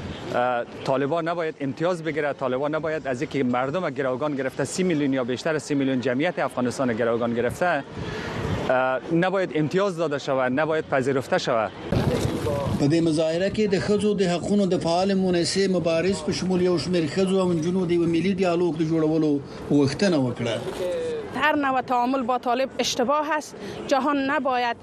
طالبان 0.86 1.28
نباید 1.28 1.56
امتیاز 1.60 2.04
بگیره 2.04 2.34
طالبان 2.34 2.76
نباید 2.76 3.08
از 3.08 3.22
اینکه 3.22 3.44
مردم 3.44 3.90
گروگان 3.90 4.36
گرفته 4.36 4.64
سی 4.66 4.84
میلیون 4.84 5.14
یا 5.14 5.24
بیشتر 5.24 5.58
سی 5.60 5.76
میلیون 5.76 6.02
جمعیت 6.02 6.40
افغانستان 6.40 6.94
گروگان 6.94 7.34
گرفته 7.34 7.84
نباید 9.14 9.52
امتیاز 9.56 9.98
داده 9.98 10.18
شود 10.18 10.52
نباید 10.60 10.86
پذیرفته 10.88 11.38
شود 11.38 11.72
په 12.80 12.88
دې 12.90 13.04
مظاهره 13.08 13.50
کې 13.50 13.60
د 13.72 13.80
خزو 13.80 14.14
د 14.14 14.22
حقونو 14.22 14.66
د 14.66 14.78
فعال 14.78 15.14
مونسي 15.14 15.68
مبارز 15.68 16.22
په 16.24 16.32
شمول 16.32 16.62
یو 16.62 16.78
شمېر 16.80 17.10
خزو 17.14 17.40
او 17.40 17.54
جنود 17.54 17.88
د 17.90 17.94
ملي 17.94 18.34
ډیالوګ 18.36 18.80
د 18.80 18.84
جوړولو 18.92 19.40
وختنه 19.74 20.18
وکړه 20.18 20.58
هر 21.36 21.56
نوع 21.56 21.82
تعامل 21.82 22.22
با 22.24 22.38
طالب 22.38 22.70
اشتباه 22.80 23.32
است 23.32 23.56
جهان 23.88 24.18
نباید 24.32 24.78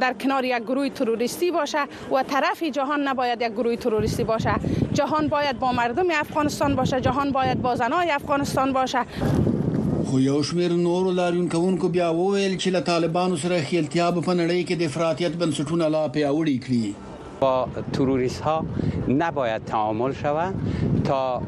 در 0.00 0.12
کنار 0.20 0.44
یک 0.44 0.54
گروه 0.62 0.88
تروریستی 0.88 1.50
باشه 1.50 1.82
و 2.12 2.22
طرفی 2.22 2.70
جهان 2.70 3.00
نباید 3.08 3.40
یک 3.42 3.52
گروه 3.52 3.76
تروریستی 3.76 4.24
باشه 4.24 4.54
جهان 4.92 5.28
باید 5.28 5.58
با 5.58 5.72
مردم 5.72 6.06
افغانستان 6.12 6.76
باشه 6.76 7.00
جهان 7.00 7.30
باید 7.32 7.62
با 7.62 7.74
زنای 7.76 8.10
افغانستان 8.10 8.72
باشه 8.72 8.98
خو 10.04 10.20
یو 10.20 10.42
شمیر 10.42 10.72
نورو 10.72 11.48
کوونکو 11.48 11.88
بیا 11.88 12.14
وویل 12.14 12.58
چې 12.58 12.66
له 12.66 12.80
طالبانو 12.80 13.36
سره 13.36 13.62
خیلتیا 13.64 14.10
په 14.12 14.34
نړۍ 14.34 14.68
کې 14.68 14.72
د 14.78 14.82
افراطیت 14.82 15.32
بنسټونه 15.32 15.88
لا 15.88 16.08
پیاوړي 16.08 16.64
کړي 16.66 16.88
با 17.40 17.68
تروریست 17.92 18.40
ها 18.42 18.64
نباید 19.08 19.64
تعامل 19.64 20.12
شوند 20.12 20.54
تا 21.04 21.42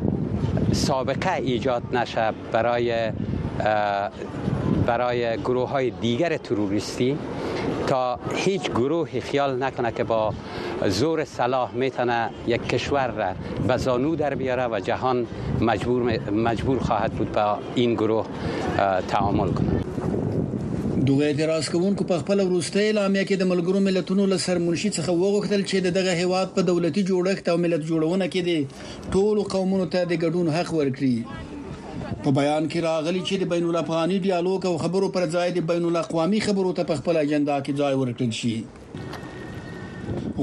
سابقه 0.72 1.32
ایجاد 1.32 1.82
نشه 1.92 2.32
برای 2.52 3.02
برای 4.86 5.36
گروه 5.44 5.68
های 5.68 5.90
دیگر 5.90 6.36
تروریستی 6.36 7.18
تا 7.86 8.18
هیچ 8.34 8.70
گروهی 8.70 9.20
خیال 9.20 9.62
نکنه 9.62 9.92
که 9.92 10.04
با 10.04 10.34
زور 10.88 11.24
سلاح 11.24 11.74
میتونه 11.74 12.30
یک 12.46 12.62
کشور 12.66 13.08
را 13.10 13.34
به 13.68 13.76
زانو 13.76 14.14
در 14.16 14.34
بیاره 14.34 14.66
و 14.66 14.80
جهان 14.80 15.26
مجبور, 15.60 16.02
مجبور 16.30 16.78
خواهد 16.78 17.12
بود 17.12 17.32
با 17.32 17.58
این 17.74 17.94
گروه 17.94 18.26
تعامل 19.08 19.48
کنه 19.52 19.80
دوه 21.06 21.24
اعتراض 21.24 21.68
کوونکو 21.70 22.04
په 22.04 22.18
خپل 22.18 22.40
وروستۍ 22.40 22.76
اعلامیه 22.76 23.24
کې 23.24 23.32
د 23.32 23.42
ملګرو 23.42 23.76
ملتونو 23.76 24.26
له 24.26 24.36
سرمنشي 24.36 24.90
څخه 24.90 25.08
وغوښتل 25.10 25.66
چې 25.70 25.74
دغه 25.74 26.12
هیواد 26.12 26.52
په 26.54 26.62
دولتي 26.62 27.04
جوړښت 27.04 27.48
او 27.48 27.56
ملت 27.56 27.86
جوړونه 27.86 28.28
کې 28.32 28.38
دي 28.48 28.68
ټول 29.12 29.42
قومونو 29.54 29.86
ته 29.86 30.04
د 30.04 30.12
ګډون 30.22 30.48
حق 30.50 30.72
ورکړي 30.74 31.24
په 32.24 32.32
بیان 32.36 32.66
کې 32.72 32.80
راغلی 32.84 33.20
چې 33.28 33.40
د 33.42 33.48
بین 33.52 33.66
الافغاني 33.70 34.16
ډیالوګ 34.26 34.66
او 34.70 34.72
خبرو 34.84 35.08
پر 35.16 35.24
ځای 35.34 35.50
د 35.56 35.66
بین 35.70 35.84
الاقوامي 35.90 36.40
خبرو 36.48 36.72
ته 36.80 36.88
په 36.90 37.00
خپل 37.00 37.20
اجنډا 37.22 37.58
کې 37.68 37.80
ځای 37.82 37.96
ورکړل 38.02 38.32
شي 38.42 38.52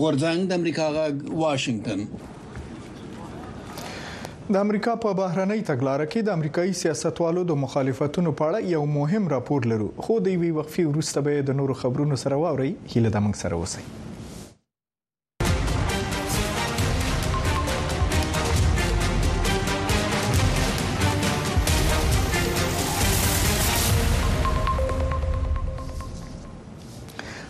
غورځنګ 0.01 0.39
د 0.49 0.51
امریکا 0.61 0.85
غ 0.97 0.99
واشنگټن 1.43 1.99
د 4.53 4.55
امریکا 4.65 4.93
په 5.01 5.17
بهرنۍ 5.21 5.65
تګلارې 5.65 6.07
کې 6.13 6.21
د 6.27 6.29
امریکایي 6.39 6.73
سیاستوالو 6.83 7.41
د 7.49 7.51
مخالفتونو 7.63 8.29
په 8.41 8.45
اړه 8.51 8.59
یو 8.75 8.83
مهم 8.97 9.23
راپور 9.37 9.61
لرو 9.73 9.89
خو 10.05 10.13
د 10.27 10.29
وی 10.43 10.51
وقفي 10.59 10.85
وروسته 10.91 11.19
به 11.29 11.33
د 11.49 11.51
نورو 11.63 11.73
خبرونو 11.83 12.15
سره 12.27 12.35
واوري 12.45 12.71
هیله 12.75 13.09
د 13.17 13.19
موږ 13.25 13.35
سره 13.43 13.55
وسی 13.63 13.85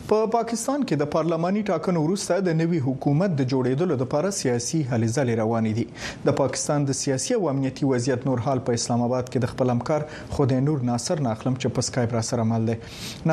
په 0.09 0.19
پا 0.25 0.29
پاکستان 0.33 0.83
کې 0.89 0.95
د 0.99 1.07
پارلماني 1.13 1.61
ټاکنو 1.65 1.99
وروسته 2.03 2.43
د 2.45 2.53
نوي 2.59 2.77
حکومت 2.85 3.33
د 3.39 3.47
جوړېدلو 3.51 3.97
لپاره 4.01 4.29
سیاسي 4.37 4.77
هلې 4.91 5.09
ځلې 5.17 5.35
روانې 5.39 5.73
دي 5.79 6.29
د 6.29 6.35
پاکستان 6.39 6.87
د 6.87 6.95
سیاسي 7.01 7.35
او 7.37 7.43
امنیتي 7.51 7.89
وضعیت 7.91 8.25
نور 8.29 8.41
حال 8.45 8.61
په 8.69 8.79
اسلام 8.79 9.03
آباد 9.07 9.29
کې 9.33 9.43
د 9.43 9.51
خپل 9.51 9.71
همکار 9.73 10.05
خدای 10.37 10.57
نور 10.69 10.87
ناصر 10.91 11.21
ناخلم 11.27 11.57
چې 11.61 11.75
په 11.75 11.85
اسکایپ 11.87 12.15
را 12.19 12.23
سره 12.31 12.45
مال 12.53 12.65
دی 12.71 12.77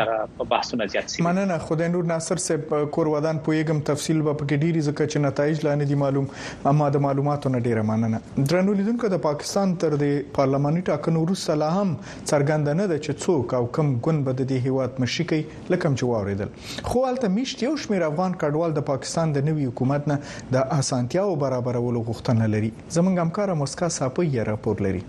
دغه 0.00 0.48
بحثونه 0.54 0.88
زیات 0.96 1.14
شي 1.16 1.26
مننه 1.28 1.60
خدای 1.68 1.90
نور 1.98 2.08
ناصر 2.14 2.42
صاحب 2.46 2.74
کور 2.96 3.12
ودان 3.16 3.42
پویګم 3.50 3.84
تفصیل 3.92 4.24
به 4.30 4.36
پکې 4.40 4.56
ډیری 4.64 4.88
ځکه 4.88 5.10
چې 5.10 5.26
نتایج 5.28 5.68
لا 5.68 5.76
نه 5.82 5.90
دي 5.92 6.00
معلوم 6.06 6.30
اما 6.72 6.88
د 6.96 7.06
معلوماتو 7.08 7.54
نه 7.56 7.62
ډیره 7.68 7.84
مننه 7.92 8.24
درنو 8.54 8.78
لیدونکو 8.80 9.14
د 9.18 9.22
پاکستان 9.30 9.76
تر 9.86 10.00
دې 10.00 10.34
پارلماني 10.42 10.86
ټاکنو 10.90 11.24
وروسته 11.28 11.60
لا 11.66 11.72
هم 11.78 11.94
څرګنده 12.08 12.78
نه 12.82 12.90
ده 12.90 13.00
چې 13.04 13.26
څو 13.26 13.33
څوک 13.34 13.54
او 13.58 13.64
کم 13.78 13.88
ګوند 14.06 14.24
به 14.28 14.36
د 14.38 14.48
دې 14.52 14.68
هیواد 14.68 14.98
مشي 15.04 15.24
کوي 15.32 15.42
لکه 15.74 15.90
چې 15.96 16.10
واوریدل 16.10 16.54
خو 16.90 17.00
البته 17.10 17.30
میشت 17.38 17.62
یو 17.66 17.72
شمیر 17.84 18.04
افغان 18.10 18.36
کډوال 18.44 18.74
د 18.78 18.84
پاکستان 18.92 19.32
د 19.36 19.46
نوي 19.50 19.66
حکومت 19.70 20.08
نه 20.12 20.46
د 20.56 20.72
اسانتیا 20.78 21.24
او 21.30 21.34
برابرولو 21.44 22.02
غوښتنه 22.08 22.50
لري 22.54 22.70
زمونږ 22.98 23.24
همکار 23.24 23.54
موسکا 23.62 23.90
صاحب 23.98 24.18
یې 24.26 24.50
راپور 24.50 24.84
لري 24.88 25.02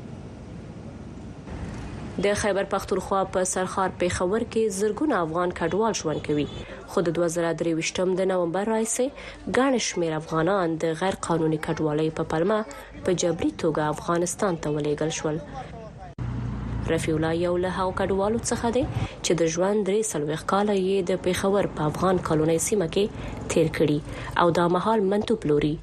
د 2.25 2.37
خیبر 2.41 2.67
پختونخوا 2.73 3.21
په 3.37 3.49
سرخار 3.53 3.95
پیښور 4.03 4.45
کې 4.55 4.77
زرګونه 4.79 5.21
افغان 5.27 5.53
کډوال 5.61 5.97
ژوند 6.01 6.25
کوي 6.29 6.45
خو 6.93 7.03
د 7.09 7.17
2023م 7.19 8.15
د 8.21 8.31
نومبر 8.33 8.73
راځي 8.73 9.07
ګڼ 9.59 9.81
شمیر 9.91 10.17
افغانان 10.21 10.77
د 10.87 10.97
غیر 11.05 11.21
قانوني 11.29 11.61
کډوالۍ 11.69 12.17
په 12.21 12.33
پلمه 12.33 12.59
په 12.81 13.21
جبري 13.25 13.53
توګه 13.63 13.95
افغانستان 13.97 14.61
ته 14.65 14.77
ولېګل 14.77 15.17
شول 15.21 15.47
رفیع 16.89 17.15
الله 17.15 17.35
یو 17.37 17.57
له 17.63 17.69
هغو 17.77 17.91
کډوالو 17.99 18.39
څخه 18.49 18.67
دی 18.75 18.83
چې 19.25 19.31
د 19.41 19.51
ژوند 19.55 19.79
درې 19.87 19.99
سلويخ 20.11 20.41
کاله 20.51 20.75
یې 20.89 20.97
د 21.09 21.21
پیښور 21.27 21.63
په 21.77 21.81
افغان 21.91 22.15
کالونی 22.29 22.57
سیمه 22.67 22.87
کې 22.93 23.05
تیر 23.53 23.67
کړي 23.77 23.99
او 24.43 24.47
دا 24.59 24.65
مهال 24.75 24.99
منتو 25.13 25.33
پلوري 25.45 25.73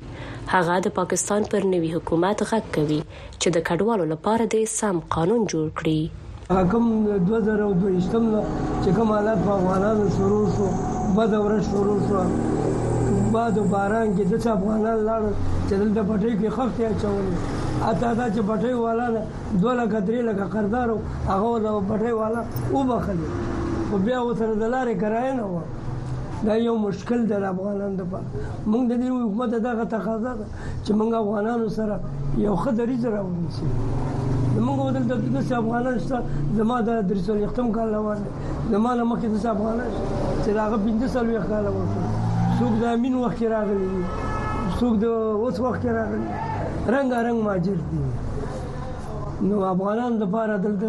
هغه 0.55 0.75
د 0.89 0.97
پاکستان 0.99 1.43
پر 1.55 1.63
نوي 1.75 1.91
حکومت 1.97 2.39
غږ 2.53 2.65
کوي 2.77 3.01
چې 3.41 3.49
د 3.57 3.65
کډوالو 3.71 4.05
لپاره 4.15 4.43
د 4.57 4.69
سم 4.79 4.97
قانون 5.19 5.41
جوړ 5.55 5.67
کړي 5.79 6.01
حکم 6.61 6.85
2022 7.27 8.17
نو 8.29 8.41
چې 8.83 8.91
کوم 8.97 9.09
حالات 9.17 9.39
په 9.49 9.53
افغانانو 9.59 10.05
شروع 10.17 10.45
شو 10.57 10.67
بد 11.19 11.33
ورځ 11.45 11.65
شروع 11.75 11.99
شو 12.09 12.23
بعد 13.35 13.57
باران 13.75 14.09
کې 14.17 14.25
د 14.33 14.35
افغانان 14.57 14.97
لاړ 15.09 15.23
چې 15.69 15.75
دلته 15.83 16.01
پټې 16.09 16.31
کې 16.41 16.49
خفته 16.57 16.89
چولې 17.05 17.35
اته 17.91 18.09
دا 18.19 18.27
چې 18.35 18.41
بټۍ 18.49 18.75
والا 18.85 19.07
دوه 19.61 19.73
لکه 19.75 19.99
درې 20.09 20.21
لکه 20.29 20.45
قرضدار 20.55 20.89
هغه 21.29 21.53
د 21.59 21.67
بټۍ 21.89 22.13
والا 22.23 22.41
وبخلي 22.73 23.29
خو 23.91 23.97
بیا 24.07 24.19
ورسره 24.23 24.55
د 24.55 24.71
لارې 24.75 24.95
کرایه 25.03 25.33
نه 25.39 25.43
وه 25.43 25.61
دا 26.47 26.55
یو 26.67 26.75
مشکل 26.83 27.21
دی 27.31 27.35
افغانانو 27.49 27.97
لپاره 28.01 28.29
موږ 28.67 28.85
د 28.91 28.95
دې 29.01 29.09
حکومت 29.25 29.51
دغه 29.67 29.85
تقاضا 29.95 30.33
ده 30.41 30.45
چې 30.85 30.93
موږ 30.99 31.11
افغانانو 31.23 31.69
سره 31.79 31.99
یو 32.47 32.55
ښه 32.63 32.71
دریځ 32.73 33.07
راونیسي 33.17 33.67
موږ 34.67 34.79
ودلته 34.85 35.15
د 35.35 35.53
افغانان 35.63 35.99
شته 35.99 36.23
زما 36.61 36.81
د 36.89 37.03
درسو 37.11 37.37
یختم 37.45 37.73
کال 37.79 37.95
روان 37.97 38.25
زما 38.73 38.95
له 39.01 39.09
مخې 39.11 39.27
د 39.33 39.51
افغانان 39.57 39.99
چې 40.45 40.51
راغه 40.61 40.81
15 40.87 41.13
سال 41.17 41.31
یو 41.35 41.45
کال 41.51 41.69
وو 41.75 41.91
څوک 42.61 42.81
د 42.85 42.89
امین 42.95 43.19
وخت 43.25 43.43
راغلی 43.57 43.93
څوک 44.23 44.97
د 45.05 45.13
اوس 45.45 45.61
وخت 45.67 45.87
راغلی 46.01 46.41
رنگ 46.89 47.13
رنگ 47.13 47.41
ماجر 47.43 47.75
دي 47.91 49.49
نو 49.49 49.61
افغانان 49.65 50.13
لپاره 50.23 50.59
دلته 50.63 50.89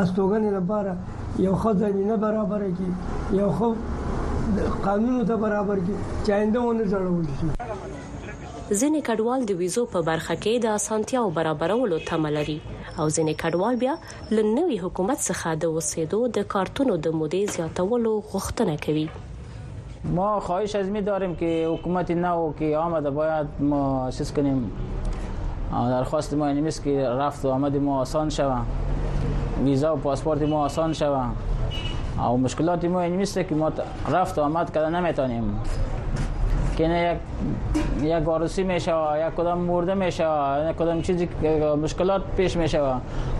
استوګنې 0.00 0.50
لپاره 0.50 0.96
یو 1.44 1.54
خزانه 1.62 2.16
برابر 2.24 2.62
کی 2.78 2.94
یو 3.38 3.48
خو 3.60 3.70
قانون 4.84 5.26
ته 5.30 5.36
برابر 5.44 5.80
کی 5.86 5.94
چاینده 6.26 6.60
ونه 6.60 6.84
جوړول 6.92 7.24
شي 7.40 7.46
ځینې 7.46 9.00
کډوال 9.08 9.44
د 9.48 9.58
ویزو 9.62 9.84
په 9.96 10.02
برخه 10.10 10.36
کې 10.42 10.62
د 10.66 10.76
اسانتیاو 10.78 11.30
برابرولو 11.40 11.98
تمه 12.10 12.30
لري 12.36 12.56
او 12.98 13.10
ځینې 13.10 13.42
کډوال 13.44 13.76
بیا 13.82 13.96
لنوي 14.40 14.78
حکومت 14.84 15.18
څخه 15.28 15.56
د 15.64 15.74
وسیدو 15.78 16.20
د 16.40 16.48
کارتونو 16.56 16.96
د 17.08 17.16
مودې 17.22 17.56
زیاتولو 17.56 18.14
غوښتنه 18.20 18.78
کوي 18.86 19.08
ما 20.20 20.30
خواهش 20.46 20.76
از 20.78 20.90
می 20.96 21.00
داریم 21.10 21.32
که 21.42 21.52
حکومت 21.72 22.10
نو 22.24 22.40
که 22.58 22.72
آمده 22.84 23.10
باید 23.20 23.46
ما 23.72 23.82
سیس 24.18 24.32
کنیم 24.40 24.64
درخواست 25.72 26.34
ما 26.34 26.46
این 26.46 26.58
نیست 26.64 26.84
که 26.84 27.08
رفت 27.08 27.44
و 27.44 27.50
آمد 27.50 27.76
ما 27.76 27.98
آسان 28.00 28.28
شوه 28.30 28.58
ویزا 29.64 29.94
و 29.94 29.98
پاسپورت 29.98 30.42
ما 30.42 30.64
آسان 30.64 30.92
شوه 30.92 31.24
او 32.26 32.38
مشکلات 32.38 32.84
ما 32.84 33.00
این 33.00 33.16
نیست 33.16 33.40
که 33.48 33.54
ما 33.54 33.72
رفت 34.12 34.38
و 34.38 34.42
آمد 34.42 34.74
کردن 34.74 34.94
نمیتونیم 34.94 35.60
که 36.76 36.88
نه 36.88 37.16
یک 37.74 37.80
یک 38.02 38.26
وارسی 38.26 38.62
میشه 38.62 38.94
یک 39.28 39.34
کدام 39.34 39.58
مرده 39.58 39.94
میشه 39.94 40.24
یک 40.70 40.76
کدام 40.76 41.02
چیزی 41.02 41.28
مشکلات 41.82 42.22
پیش 42.36 42.56
میشه 42.56 42.80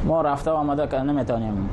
ما 0.04 0.22
رفته 0.22 0.50
و 0.50 0.54
آمده 0.54 0.86
کردن 0.86 1.10
نمیتونیم 1.10 1.70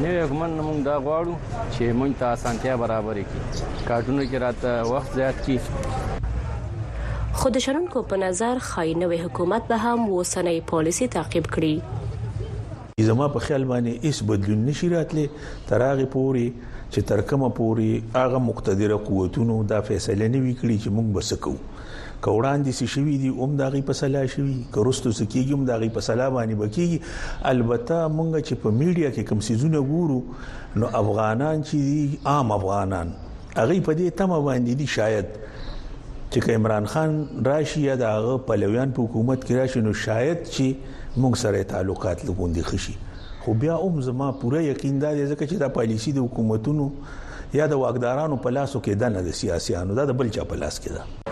نوی 0.00 0.20
حکومت 0.20 0.50
نه 0.50 0.62
موږ 0.62 0.84
دا 0.84 1.00
غواړو 1.00 1.34
چې 1.76 1.82
موږ 1.94 2.18
ته 2.20 2.26
اسانتیا 2.26 2.76
برابرې 2.76 3.24
کړي 3.28 3.52
کارټونو 3.88 4.24
کې 4.30 4.34
راته 4.34 4.82
وخت 4.82 5.12
زیات 5.14 5.34
کړي 5.44 5.58
خود 7.38 7.58
شرونکو 7.58 8.00
په 8.10 8.16
نظر 8.20 8.58
خای 8.68 8.94
نوې 8.94 9.16
حکومت 9.24 9.62
به 9.72 9.76
هم 9.82 10.06
وسنۍ 10.12 10.60
پالیسي 10.70 11.06
تعقیب 11.14 11.46
کړي 11.56 13.02
زما 13.08 13.28
په 13.34 13.42
خیال 13.44 13.62
باندې 13.68 14.08
هیڅ 14.08 14.22
بدلون 14.30 14.64
نشي 14.70 14.88
راتلی 14.94 15.26
تراغه 15.68 16.06
پوري 16.14 16.44
چې 16.62 17.08
ترکمه 17.10 17.50
پوري 17.60 17.92
هغه 18.16 18.40
مقتدره 18.46 18.98
قوتونو 19.10 19.60
دا 19.74 19.80
فیصله 19.90 20.28
نه 20.34 20.40
وکړي 20.46 20.82
چې 20.82 20.96
موږ 20.96 21.14
بسکو 21.18 21.54
کوړان 22.26 22.66
دي 22.68 22.74
شوي 22.94 23.16
دي 23.24 23.30
اوم 23.46 23.54
داغي 23.62 23.82
په 23.92 23.98
سلا 24.02 24.26
شوي 24.34 24.56
کورستو 24.78 25.14
سکیږي 25.20 25.52
اوم 25.58 25.64
داغي 25.72 25.88
په 25.98 26.06
سلا 26.08 26.28
باندې 26.36 26.64
بکیږي 26.64 27.46
البته 27.52 28.12
مونږ 28.18 28.44
چې 28.48 28.64
په 28.64 28.74
میډیا 28.80 29.14
کې 29.14 29.30
کم 29.30 29.46
سيزونه 29.52 29.86
ګورو 29.94 30.82
نو 30.82 30.92
افغانان 31.04 31.64
چې 31.68 32.28
عام 32.34 32.52
افغانان 32.58 33.14
هغه 33.22 33.70
په 33.70 34.00
دې 34.02 34.20
تمه 34.22 34.42
باندې 34.50 34.82
دي 34.82 34.90
شاید 34.96 35.40
چې 36.32 36.50
عمران 36.58 36.84
خان 36.86 37.12
راشي 37.46 37.80
یا 37.84 37.94
د 38.02 38.06
هغه 38.16 38.34
پلویان 38.48 38.90
په 38.98 39.02
حکومت 39.06 39.42
کې 39.46 39.54
راشي 39.62 39.80
نو 39.86 39.94
شاید 40.02 40.38
چې 40.54 40.66
موږ 41.22 41.34
سره 41.42 41.62
تعلقات 41.72 42.18
لګوندي 42.28 42.62
خشي 42.68 42.94
خو 43.46 43.54
بیا 43.64 43.76
هم 43.86 44.00
زما 44.08 44.28
پوره 44.42 44.60
یقین 44.64 44.98
دا 45.04 45.10
دی 45.16 45.24
چې 45.50 45.56
دا 45.62 45.68
پالیسی 45.78 46.12
د 46.18 46.28
حکومتونو 46.28 46.86
یا 47.60 47.66
د 47.72 47.80
واګدارانو 47.82 48.38
په 48.46 48.54
لاسو 48.58 48.82
کې 48.84 48.94
ده 49.02 49.08
نه 49.16 49.20
د 49.30 49.40
سیاسيانو 49.40 49.98
دا 50.00 50.04
د 50.12 50.18
بل 50.22 50.32
چا 50.38 50.44
په 50.54 50.62
لاس 50.62 50.80
کې 50.80 50.92
ده 51.00 51.29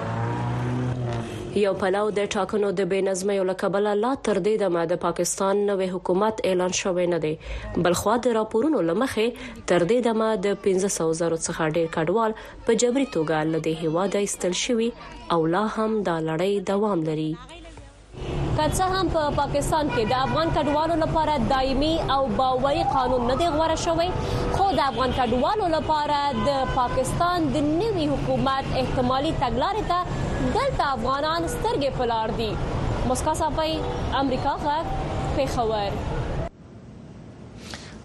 یو 1.57 1.73
پلاو 1.81 2.09
د 2.19 2.27
ټاکنو 2.35 2.69
د 2.79 2.89
بنظمۍ 2.93 3.37
او 3.43 3.45
لکبل 3.53 3.85
لا 4.03 4.11
تر 4.27 4.37
دې 4.47 4.55
دمه 4.63 4.83
د 4.91 4.95
پاکستان 5.07 5.55
نوې 5.71 5.89
حکومت 5.95 6.37
اعلان 6.51 6.73
شوی 6.81 7.07
نه 7.13 7.19
دی 7.25 7.35
بلخو 7.87 8.15
د 8.27 8.35
راپورونو 8.39 8.79
لمخې 8.89 9.27
تر 9.73 9.81
دې 9.91 9.99
دمه 10.09 10.29
د 10.49 10.59
1500 10.59 11.17
زرو 11.21 11.39
څخه 11.47 11.75
ډیر 11.77 11.87
کډوال 11.97 12.33
په 12.67 12.71
جبري 12.83 13.07
توګه 13.15 13.37
لدې 13.53 13.75
هوا 13.85 14.05
د 14.17 14.29
استل 14.29 14.55
شوی 14.65 14.89
او 15.37 15.41
لا 15.57 15.65
هم 15.79 15.91
دا 16.11 16.17
لړۍ 16.29 16.53
دوام 16.73 16.99
لري 17.11 17.33
که 18.59 18.65
څه 18.69 18.85
هم 18.93 19.07
په 19.15 19.23
پاکستان 19.37 19.87
کې 19.95 20.03
د 20.13 20.15
افغان 20.27 20.49
کډوالو 20.57 20.97
لپاره 21.05 21.35
دایمي 21.53 21.91
او 22.15 22.17
باوري 22.41 22.83
قانون 22.95 23.23
نه 23.31 23.35
دی 23.43 23.49
غوړه 23.59 23.77
شوی 23.87 24.09
خو 24.55 24.67
د 24.79 24.81
افغان 24.91 25.11
کډوالو 25.21 25.67
لپاره 25.77 26.21
د 26.49 26.75
پاکستان 26.81 27.39
د 27.55 27.67
نوي 27.81 28.05
حکومت 28.17 28.65
احتمالي 28.83 29.33
تګلارې 29.47 29.85
ته 29.95 30.53
دلته 30.61 30.85
افغانان 30.99 31.41
سترګې 31.55 31.91
پلار 31.99 32.29
دي 32.43 32.51
مسکا 33.13 33.35
صاحب 33.47 33.61
امریکا 34.23 34.55
غږ 34.67 34.85
پیښور 35.35 36.17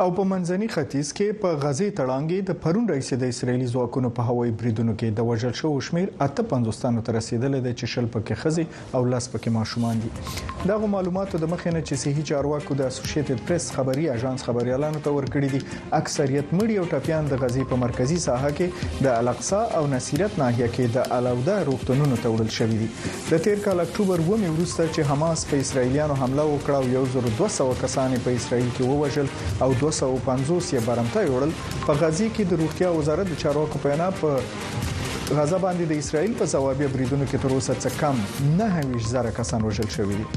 او 0.04 0.12
په 0.16 0.24
منځني 0.30 0.68
ختیځ 0.74 1.10
کې 1.18 1.36
په 1.41 1.49
غزي 1.64 1.86
تړانګې 1.97 2.39
د 2.47 2.56
پرون 2.64 2.88
رئیس 2.93 3.10
د 3.20 3.28
اسرایلی 3.34 3.68
ځواکونو 3.74 4.10
په 4.16 4.30
هوایي 4.32 4.51
بریدونو 4.62 4.95
کې 5.01 5.20
د 5.20 5.28
وژل 5.28 5.54
شو 5.60 5.70
شمیر 5.88 6.10
850 6.26 6.97
تر 7.10 7.16
رسیدل 7.18 7.56
د 7.68 7.76
چشل 7.82 8.10
پکې 8.16 8.39
خزي 8.41 8.66
او 8.99 9.01
لاس 9.14 9.28
پکې 9.36 9.54
ماشومان 9.58 10.01
دي 10.06 10.12
دغه 10.72 10.89
معلوماتو 10.95 11.41
د 11.43 11.51
مخې 11.54 11.76
نه 11.76 11.84
چې 11.84 12.01
صحیح 12.01 12.28
چارواکو 12.32 12.78
د 12.82 12.89
اسوسییټډ 12.89 13.47
پریس 13.51 13.68
خبري 13.78 14.10
اژانس 14.18 14.45
خبريالانو 14.49 15.01
ته 15.08 15.14
ورکړي 15.20 15.54
دي 15.54 15.93
اکثریت 16.01 16.51
مړي 16.60 16.84
او 16.84 16.89
ټپيان 16.95 17.32
د 17.36 17.39
غزي 17.45 17.64
په 17.72 17.82
مرکزی 17.86 18.20
ساحه 18.26 18.51
کې 18.60 19.01
د 19.08 19.18
الاقصا 19.24 19.62
او 19.82 19.86
نصیرت 19.95 20.38
ناحیه 20.43 20.70
کې 20.76 20.99
د 20.99 21.18
علاوده 21.20 21.58
روغتونونو 21.72 22.20
ته 22.26 22.34
وړل 22.36 22.54
شوې 22.58 22.78
دي 22.82 23.22
د 23.38 23.45
تیر 23.47 23.64
کال 23.70 23.86
اکتوبر 23.88 24.28
2 24.28 24.36
مې 24.36 24.60
ورسته 24.60 24.91
چې 24.91 25.14
حماس 25.16 25.47
په 25.54 25.66
اسرایلیانو 25.70 26.22
حمله 26.26 26.47
وکړه 26.54 27.01
او 27.04 27.26
1200 27.32 27.82
کسان 27.86 28.20
په 28.28 28.38
اسرایل 28.41 28.70
کې 28.70 28.93
ووژل 28.93 29.34
او 29.64 29.72
250 30.00 30.74
یې 30.74 30.82
برمته 30.88 31.20
وړل 31.34 31.52
په 31.86 31.91
غزي 32.02 32.28
کې 32.36 32.44
د 32.46 32.54
روغتیا 32.62 32.89
وزارت 33.00 33.28
د 33.30 33.36
چارواکو 33.44 33.82
په 33.84 33.89
وینا 33.89 34.08
په 34.22 34.30
غزا 35.39 35.58
باندې 35.66 35.84
د 35.88 35.94
اسرایل 36.04 36.34
په 36.41 36.46
ځوابي 36.54 36.88
بریدونو 36.94 37.26
کې 37.30 37.41
تر 37.44 37.52
اوسه 37.58 37.74
څه 37.84 37.89
کم 38.02 38.24
نه 38.60 38.68
هیڅ 38.78 39.02
زره 39.14 39.36
کسان 39.41 39.62
وژل 39.70 39.89
شوي 39.98 40.16
دي 40.20 40.28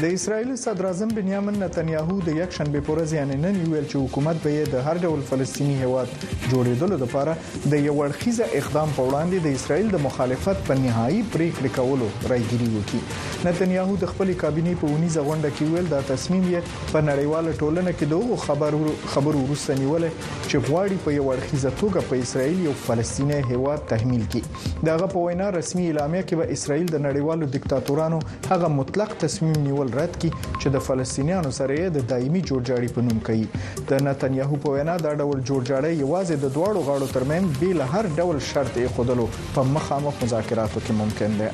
د 0.00 0.08
اسرایل 0.16 0.54
صدراعظم 0.60 1.08
بنیامین 1.16 1.56
نتنیاهو 1.62 2.14
د 2.26 2.36
یک 2.36 2.54
شنبه 2.58 2.80
پورې 2.84 3.14
ځاننن 3.14 3.56
ویل 3.72 3.88
چې 3.88 4.04
حکومت 4.04 4.38
به 4.44 4.60
د 4.74 4.84
هر 4.84 5.00
ډول 5.08 5.24
فلسطینی 5.30 5.74
هواد 5.80 6.12
جوړیدلو 6.20 6.96
لپاره 7.02 7.72
د 7.72 7.82
یو 7.86 7.96
ورخیزه 7.98 8.46
اقدام 8.60 8.94
په 8.98 9.04
وړاندې 9.08 9.46
د 9.46 9.56
اسرایل 9.58 9.90
د 9.94 10.00
مخالفت 10.04 10.62
په 10.68 10.76
نهایی 10.84 11.18
پریکړه 11.34 11.74
کولو 11.74 12.08
راګیری 12.32 12.68
وکړي 12.76 13.48
نتنیاهو 13.48 13.98
د 14.04 14.10
خپل 14.14 14.32
کابینې 14.44 14.78
په 14.84 14.94
ونی 14.94 15.10
زغونډه 15.18 15.50
کې 15.58 15.76
ویل 15.76 15.92
دا 15.92 16.00
تصمیم 16.12 16.48
یې 16.48 16.88
په 16.94 17.04
نړیواله 17.10 17.60
ټولنه 17.60 17.94
کې 17.98 18.10
دغه 18.14 18.40
خبر 18.46 18.78
خبر 19.16 19.40
ورسته 19.42 19.78
نیولې 19.82 20.40
چې 20.46 20.68
غواړي 20.70 21.04
په 21.08 21.16
یو 21.18 21.28
ورخیزه 21.28 21.74
توګه 21.82 22.10
په 22.14 22.22
اسرایل 22.24 22.64
یو 22.70 22.74
فلسطینی 22.86 23.42
هواد 23.52 23.84
تحمیل 23.94 24.24
کړي 24.32 24.80
دغه 24.92 25.12
په 25.18 25.28
وینا 25.28 25.52
رسمي 25.60 25.86
اعلامیه 25.92 26.24
کې 26.26 26.42
به 26.42 26.58
اسرایل 26.58 26.90
د 26.96 27.06
نړیوالو 27.10 27.52
دیکتاتورانو 27.60 28.24
هغه 28.54 28.74
مطلق 28.80 29.16
تصمیم 29.28 29.62
نیول 29.68 29.88
تحول 29.90 30.02
رد 30.02 30.16
کړي 30.20 30.30
چې 30.60 30.68
د 30.74 30.84
فلسطینیانو 30.88 31.50
سره 31.58 31.72
یې 31.80 31.88
د 31.90 31.98
دایمي 32.12 32.40
جوړجاړي 32.48 32.88
په 32.94 33.00
نوم 33.06 33.18
کوي 33.26 33.46
د 33.92 33.92
نتنیاهو 34.06 34.54
په 34.66 34.78
وینا 34.78 34.96
دا 35.06 35.12
ډول 35.20 35.38
جوړجاړي 35.48 35.92
یوازې 36.04 36.34
د 36.38 36.46
دواړو 36.56 36.80
غاړو 36.88 37.12
ترمن 37.16 37.44
به 37.58 37.70
له 37.80 37.84
هر 37.92 38.04
ډول 38.18 38.36
شرط 38.52 38.74
یې 38.82 38.92
خودلو 38.94 39.24
په 39.58 39.66
مخامخ 39.74 40.14
مذاکراتو 40.26 40.78
کې 40.84 40.92
ممکن 41.00 41.30
دی 41.42 41.48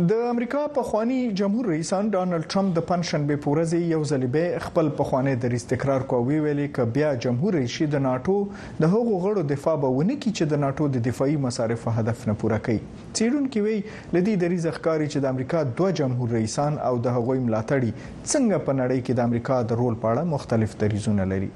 د 0.00 0.12
امریکا 0.26 0.60
په 0.76 0.82
خواني 0.88 1.16
جمهور 1.38 1.64
رئیس 1.70 1.88
ډانلډ 2.12 2.44
ټرمپ 2.52 2.74
د 2.76 2.84
پنځن 2.90 3.24
به 3.30 3.36
پورزې 3.36 3.80
یو 3.94 4.04
ځل 4.10 4.22
به 4.36 4.58
خپل 4.66 4.86
په 5.00 5.04
خواني 5.08 5.32
د 5.40 5.44
ریس 5.54 5.64
تکرار 5.72 6.00
کوي 6.12 6.28
وی 6.28 6.38
ویلې 6.44 6.68
ک 6.78 6.86
بیا 6.94 7.10
جمهور 7.24 7.54
رئیس 7.58 7.74
د 7.94 8.02
ناتو 8.04 8.36
د 8.84 8.88
هغو 8.94 9.18
غړو 9.24 9.44
دفاع 9.50 9.74
به 9.82 9.90
ونه 9.96 10.16
کی 10.22 10.32
چې 10.38 10.44
د 10.52 10.62
ناتو 10.62 10.86
د 10.94 11.02
دفاعي 11.08 11.34
مصارف 11.42 11.84
هدف 11.98 12.22
نه 12.30 12.34
پوره 12.44 12.58
کوي 12.68 12.76
چیرون 13.18 13.48
کې 13.48 13.58
وی 13.68 14.16
لدی 14.18 14.36
د 14.44 14.52
ریس 14.54 14.64
ښکاری 14.68 15.10
چې 15.12 15.26
د 15.26 15.34
امریکا 15.36 15.62
دوه 15.74 15.90
جمهور 16.00 16.32
رئیسان 16.38 16.78
او 16.88 16.94
د 17.08 17.16
هغوی 17.18 17.44
ملاتړي 17.44 18.08
څنګه 18.08 18.64
په 18.70 18.76
نړۍ 18.80 19.04
کې 19.04 19.20
د 19.20 19.30
امریکا 19.30 19.60
د 19.74 19.78
رول 19.82 20.00
په 20.06 20.14
اړه 20.14 20.32
مختلف 20.36 20.78
دریزونه 20.84 21.28
لري 21.34 21.50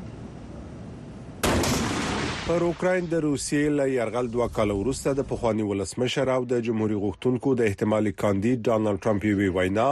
پر 2.46 2.62
اوکرين 2.64 3.06
د 3.12 3.20
روسیې 3.22 3.70
له 3.76 3.84
يرغل 3.92 4.26
دوه 4.34 4.44
کال 4.56 4.72
وروسته 4.74 5.14
د 5.20 5.24
پخواني 5.30 5.64
ولسمشر 5.70 6.28
او 6.34 6.44
د 6.52 6.60
جمهوریت 6.66 7.00
غوښتونکو 7.04 7.54
د 7.60 7.66
احتمالي 7.70 8.12
کاندید 8.22 8.60
ډانلډ 8.68 9.00
ټرمپ 9.06 9.24
یوې 9.28 9.48
وینا 9.56 9.86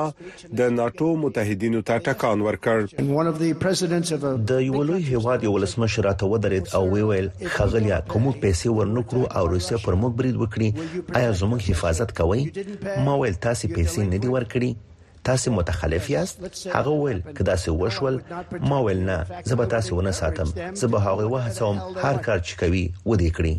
د 0.61 0.77
ناتو 0.77 1.09
متحدینو 1.25 1.81
ته 1.91 2.05
ټکان 2.11 2.45
ورکړ 2.49 4.47
د 4.53 4.63
یو 4.69 4.85
لوی 4.93 5.03
هواد 5.09 5.49
یو 5.49 5.55
ولسمشر 5.57 6.11
ته 6.23 6.31
ودرید 6.37 6.71
او 6.81 6.85
وی 6.95 7.05
ویل 7.13 7.29
خغلیا 7.57 7.99
کوم 8.15 8.31
پیسې 8.33 8.75
ورنکړو 8.79 9.23
او 9.41 9.45
روسیا 9.57 9.83
پر 9.89 10.01
موږ 10.05 10.25
برید 10.25 10.41
وکړي 10.47 11.21
آیا 11.23 11.33
زموږ 11.41 11.71
حفاظت 11.71 12.17
کوي 12.23 12.51
ما 13.09 13.21
ویل 13.23 13.41
تاسو 13.49 13.75
پیسې 13.79 13.99
نه 14.15 14.25
دی 14.27 14.35
ورکړي 14.37 14.71
تاسو 15.25 15.53
متخلف 15.53 16.11
یاست 16.11 16.67
هغه 16.75 16.89
ویل 16.91 17.21
کدا 17.39 17.57
سه 17.57 17.73
وشول 17.73 18.21
ما 18.61 18.83
ویل 18.85 18.97
نه 19.05 19.27
زه 19.45 19.55
به 19.57 19.67
تاسو 19.67 19.97
ونه 19.97 20.11
ساتم 20.11 20.75
زه 20.75 20.87
به 20.87 20.99
هغه 21.01 21.25
وهڅوم 21.29 22.05
هر 22.05 22.15
کار 22.17 22.41
چې 22.43 22.59
کوي 22.61 22.91
و 23.07 23.17
دې 23.17 23.31
کړی 23.37 23.55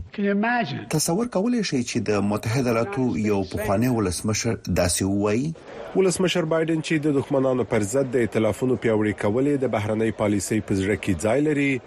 تصور 0.90 1.26
کولای 1.28 1.64
شئ 1.64 1.82
چې 1.84 1.98
د 2.10 2.22
متحده 2.22 2.70
ایالاتو 2.70 3.18
یو 3.18 3.44
پخوانی 3.44 3.88
ولسمشر 3.88 4.58
داسې 4.76 5.02
وایي 5.04 5.54
ولسمشر 5.96 6.46
بایدن 6.46 6.82
چې 6.82 6.94
د 7.06 7.08
دښمنانو 7.22 7.64
پر 7.70 7.82
ضد 7.84 8.12
د 8.12 8.16
ائتلافونو 8.16 8.76
پیوړی 8.84 9.14
کولې 9.22 9.54
د 9.62 9.72
بهرنۍ 9.76 10.12
پالیسۍ 10.20 10.60
په 10.68 10.74
ځړ 10.76 10.90
کې 11.04 11.24
ځای 11.26 11.42
لري 11.42 11.80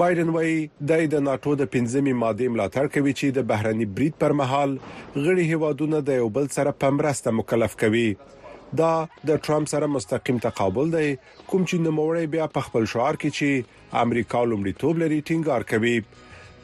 بایدن 0.00 0.30
وایي 0.34 0.54
د 0.90 1.02
د 1.10 1.20
ناتو 1.24 1.50
د 1.58 1.66
پنځمي 1.72 2.12
ماده 2.20 2.48
ملاتړ 2.52 2.86
کوي 2.94 3.12
چې 3.18 3.34
د 3.34 3.44
بهرني 3.50 3.86
بریټ 3.98 4.16
پر 4.22 4.32
مهال 4.40 4.72
غړي 5.26 5.44
هیوادونه 5.50 6.00
د 6.08 6.18
یو 6.20 6.24
بل 6.38 6.48
سره 6.56 6.72
په 6.84 6.94
مرسته 6.96 7.34
مکلف 7.40 7.76
کوي 7.82 8.06
دا 8.80 8.88
د 9.30 9.38
ټرمپ 9.44 9.70
سره 9.74 9.90
مستقیم 9.98 10.40
تقابل 10.48 10.90
دی 10.96 11.06
کوم 11.20 11.68
چې 11.68 11.84
نوموړی 11.86 12.32
بیا 12.34 12.48
په 12.56 12.66
خپل 12.68 12.88
شعار 12.94 13.20
کې 13.22 13.38
چې 13.38 14.02
امریکا 14.04 14.42
لومړیتوب 14.50 15.02
لري 15.04 15.20
ټینګار 15.30 15.68
کوي 15.74 15.94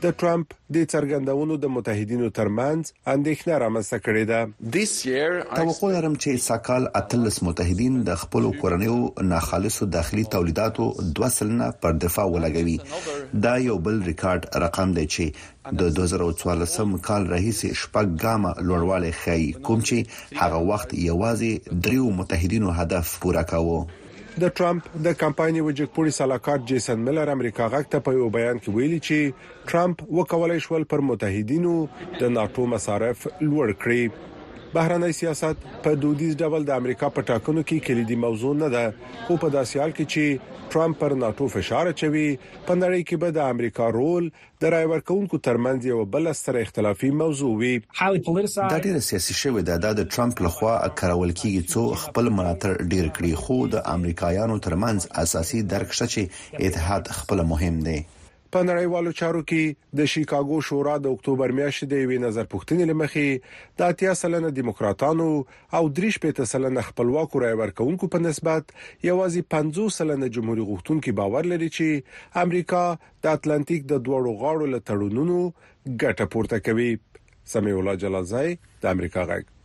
د 0.05 0.07
ټرمپ 0.21 0.47
د 0.75 0.77
څرګندونو 0.93 1.55
د 1.63 1.73
متحدینو 1.77 2.29
ترمنځ 2.39 2.83
اندېښنه 3.15 3.55
رامنځته 3.65 3.99
کړې 4.07 4.25
ده 4.31 4.41
توقع 5.59 5.89
لرم 5.97 6.15
چې 6.23 6.31
ساکال 6.49 6.83
اتلس 7.01 7.37
متحدین 7.49 7.95
د 8.09 8.19
خپل 8.23 8.45
کورنیو 8.63 8.99
ناخالصو 9.33 9.85
داخلي 9.97 10.25
تولیداتو 10.37 10.87
200 11.21 11.53
نه 11.61 11.69
پر 11.85 11.93
دفاع 12.07 12.27
ولګوي 12.35 12.77
دا 13.47 13.55
یو 13.69 13.77
بل 13.89 13.97
ریکارډ 14.11 14.43
رقم 14.67 14.89
دی 14.99 15.07
چې 15.15 15.25
د 15.83 15.95
2014 16.01 16.99
کال 17.09 17.23
راهیسې 17.35 17.71
شپږ 17.83 18.07
ګامه 18.25 18.51
لوړوالی 18.69 19.13
ښيي 19.23 19.49
کوم 19.69 19.81
چې 19.89 19.99
هغه 20.43 20.59
وخت 20.75 20.89
یوازې 21.11 21.53
دریو 21.89 22.11
متحدینو 22.23 22.71
هدف 22.83 23.07
پورا 23.27 23.43
کاوه 23.55 23.79
د 24.43 24.49
ټرمپ 24.59 24.83
د 25.07 25.17
کمپایني 25.23 25.61
وجګ 25.65 25.89
پوری 25.95 26.11
سلاکار 26.19 26.59
جیسن 26.71 27.01
ملر 27.09 27.33
امریکا 27.33 27.67
غاک 27.73 27.91
ته 27.95 28.01
په 28.07 28.15
یو 28.19 28.29
بیان 28.37 28.61
کې 28.65 28.75
ویلي 28.77 29.01
چې 29.09 29.67
ټرمپ 29.73 30.05
وکولای 30.21 30.59
شول 30.69 30.87
پر 30.95 31.05
متحدینو 31.11 31.75
د 32.23 32.35
ناتو 32.39 32.67
مصارف 32.75 33.27
لوړ 33.51 33.67
کړي 33.85 34.03
بهرنی 34.75 35.13
سیاست 35.13 35.57
په 35.85 35.95
دودیز 36.05 36.37
ډول 36.43 36.65
د 36.67 36.71
امریکا 36.81 37.09
په 37.15 37.25
ټاکنو 37.29 37.63
کې 37.69 37.87
کلیدي 37.87 38.17
موضوع 38.25 38.51
نه 38.59 38.69
ده 38.75 38.83
خو 39.27 39.37
په 39.45 39.53
داسې 39.55 39.83
حال 39.83 39.95
کې 39.97 40.13
چې 40.13 40.69
ترامپ 40.75 40.99
پر 40.99 41.15
ناتو 41.23 41.49
فشار 41.55 41.91
اچوي 41.93 42.27
په 42.67 42.77
نړۍ 42.81 43.03
کې 43.09 43.23
به 43.25 43.35
د 43.39 43.49
امریکا 43.55 43.89
رول 43.97 44.29
د 44.65 44.75
رای 44.75 44.87
ورکونکو 44.93 45.41
ترمنځ 45.49 45.89
یو 45.93 46.05
بل 46.13 46.31
سره 46.43 46.63
اختلافي 46.69 47.11
موضوع 47.25 47.51
وي 47.65 47.73
دا 47.97 48.79
ډیره 48.87 49.03
سیاسي 49.09 49.37
شوې 49.41 49.67
ده 49.73 49.93
د 50.03 50.09
ترامپ 50.17 50.45
لخوا 50.49 50.77
کارول 51.03 51.35
کیږي 51.43 51.75
څو 51.75 52.01
خپل 52.05 52.31
مناتر 52.41 52.79
ډیر 52.95 53.11
کړی 53.19 53.43
خو 53.45 53.59
د 53.77 53.85
امریکایانو 53.97 54.61
ترمنځ 54.71 55.21
اساسي 55.27 55.67
درک 55.77 55.99
شته 56.01 56.17
چې 56.17 56.67
اتحاد 56.71 57.15
خپل 57.21 57.47
مهم 57.57 57.85
دی 57.91 57.99
په 58.55 58.67
نړیوالو 58.69 59.11
چارو 59.19 59.41
کې 59.51 59.91
د 59.99 60.07
شیکاګو 60.13 60.57
شورا 60.69 60.95
د 61.03 61.13
اکتوبر 61.17 61.53
میاشتې 61.59 61.87
د 61.91 62.01
یوې 62.05 62.19
نظر 62.25 62.49
پوښتنې 62.55 62.87
لمخې 62.93 63.27
د 63.83 63.93
اتیا 63.95 64.15
سلنه 64.23 64.51
دیموکراتانو 64.57 65.27
او 65.79 65.83
دریش 65.99 66.19
پېته 66.25 66.49
سلنه 66.55 66.85
خپلواکو 66.89 67.43
رای 67.45 67.59
ورکونکو 67.61 68.11
په 68.17 68.23
نسبت 68.25 68.75
یوازې 69.11 69.47
50 69.59 69.95
سلنه 69.99 70.31
جمهور 70.39 70.65
غوښتونکو 70.73 71.17
باور 71.23 71.51
لري 71.53 71.71
چې 71.79 72.43
امریکا 72.45 72.83
د 73.29 73.37
اتلانتیک 73.41 73.87
د 73.93 74.05
دوړو 74.11 74.35
غاړو 74.43 74.73
لټړونونو 74.75 75.39
ګټه 76.05 76.33
پورته 76.35 76.65
کوي 76.67 76.91
سمې 76.99 77.73
الله 77.79 78.03
جلالزای 78.09 78.51
د 78.85 78.95
امریکا 78.97 79.27
غږ 79.33 79.59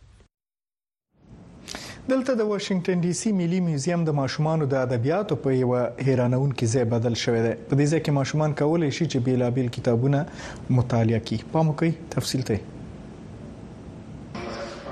دلته 2.10 2.32
د 2.40 2.46
واشنگټن 2.48 2.98
ډي 3.04 3.12
سي 3.20 3.30
ملي 3.38 3.56
میوزیم 3.68 4.00
د 4.06 4.10
ماشومانو 4.18 4.66
د 4.74 4.84
ادبیاتو 4.88 5.34
په 5.46 5.50
یو 5.62 5.72
حیرانونکې 6.06 6.66
ځای 6.74 6.84
بدل 6.92 7.14
شوی 7.24 7.40
دی 7.46 7.52
په 7.70 7.74
دې 7.78 7.86
ځای 7.90 8.00
کې 8.04 8.12
ماشومان 8.20 8.50
کولای 8.62 8.90
شي 9.00 9.04
چې 9.12 9.18
بیلابیل 9.30 9.68
کتابونه 9.78 10.20
مطالعه 10.78 11.20
کړي 11.26 11.38
په 11.56 11.68
مو 11.68 11.72
کې 11.80 11.90
تفصیل 12.16 12.42
ته 12.50 12.56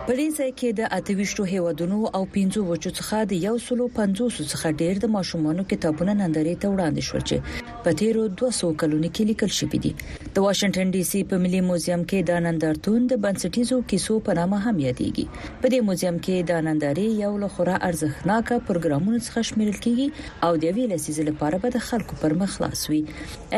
په 0.08 0.14
دې 0.16 0.32
ځای 0.38 0.50
کې 0.60 0.70
د 0.78 0.88
اتويشتو 0.94 1.44
هیوادونو 1.50 1.98
او 2.16 2.20
پنځو 2.32 2.62
وچو 2.70 2.90
څخه 2.96 3.18
د 3.28 3.38
150 3.50 4.48
څخه 4.48 4.72
ډیر 4.80 4.98
د 5.04 5.10
ماشومانو 5.12 5.62
کتابونه 5.70 6.14
نندري 6.18 6.50
ته 6.64 6.72
وړاندې 6.72 7.06
شول 7.06 7.22
چې 7.28 7.78
په 7.86 7.94
تیرو 8.00 8.24
200 8.42 8.70
کلونو 8.82 9.08
کې 9.14 9.28
لیکل 9.30 9.52
شوې 9.58 9.78
دي 9.84 9.92
د 9.98 10.44
واشنگټن 10.46 10.90
ډي 10.96 11.02
سي 11.10 11.22
په 11.30 11.38
ملي 11.44 11.62
موزیم 11.68 12.02
کې 12.10 12.28
د 12.32 12.44
نندارتون 12.48 13.06
د 13.12 13.20
بنسټیزو 13.26 13.78
کیسو 13.94 14.18
په 14.26 14.34
نامه 14.40 14.58
هم 14.66 14.74
یادېږي 14.86 15.54
په 15.62 15.70
دې 15.70 15.88
موزیم 15.88 16.20
کې 16.28 16.52
د 16.52 16.60
نندري 16.68 17.06
یو 17.22 17.32
له 17.46 17.48
خورا 17.56 17.78
ارزښتناک 17.90 18.52
پروګرامونو 18.72 19.22
څخه 19.28 19.48
شمیرل 19.52 19.80
کیږي 19.80 20.28
او 20.48 20.52
د 20.58 20.68
ویلې 20.72 20.92
لسیزې 20.92 21.28
لپاره 21.30 21.62
به 21.64 21.72
د 21.78 21.86
خلکو 21.88 22.20
پر 22.26 22.36
مخ 22.44 22.54
خلاص 22.58 22.84
وي 22.92 23.00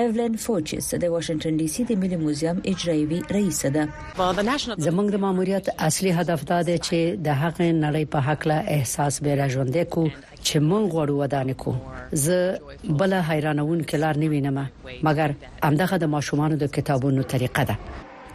ایولن 0.04 0.38
فوچس 0.46 0.94
د 1.06 1.12
واشنگټن 1.16 1.60
ډي 1.64 1.68
سي 1.76 1.90
د 1.90 2.00
ملي 2.06 2.22
موزیم 2.24 2.64
اجرایوي 2.76 3.20
رئیس 3.40 3.60
ده 3.80 3.90
زمونږ 4.22 5.14
د 5.18 5.26
ماموریت 5.28 5.74
اصلي 5.90 6.16
هدف 6.20 6.34
هدف 6.36 6.44
دا 6.48 6.60
دی 6.68 6.76
چې 6.86 7.20
د 7.26 7.36
حق 7.42 7.58
نړۍ 7.84 8.04
په 8.14 8.18
حق 8.28 8.42
له 8.50 8.56
احساس 8.76 9.18
به 9.26 9.34
راژوندې 9.38 9.84
کو 9.94 10.02
چې 10.46 10.56
مونږ 10.70 10.84
غواړو 10.94 11.14
ودان 11.20 11.52
کو 11.62 11.72
زه 12.24 12.40
بل 13.02 13.12
حیرانون 13.28 13.78
کلار 13.92 14.18
نه 14.24 14.28
وینم 14.34 14.58
مګر 15.08 15.32
امداخه 15.68 15.98
د 16.02 16.10
ماشومان 16.16 16.54
د 16.62 16.68
کتابونو 16.76 17.22
طریقه 17.32 17.62
ده 17.70 17.78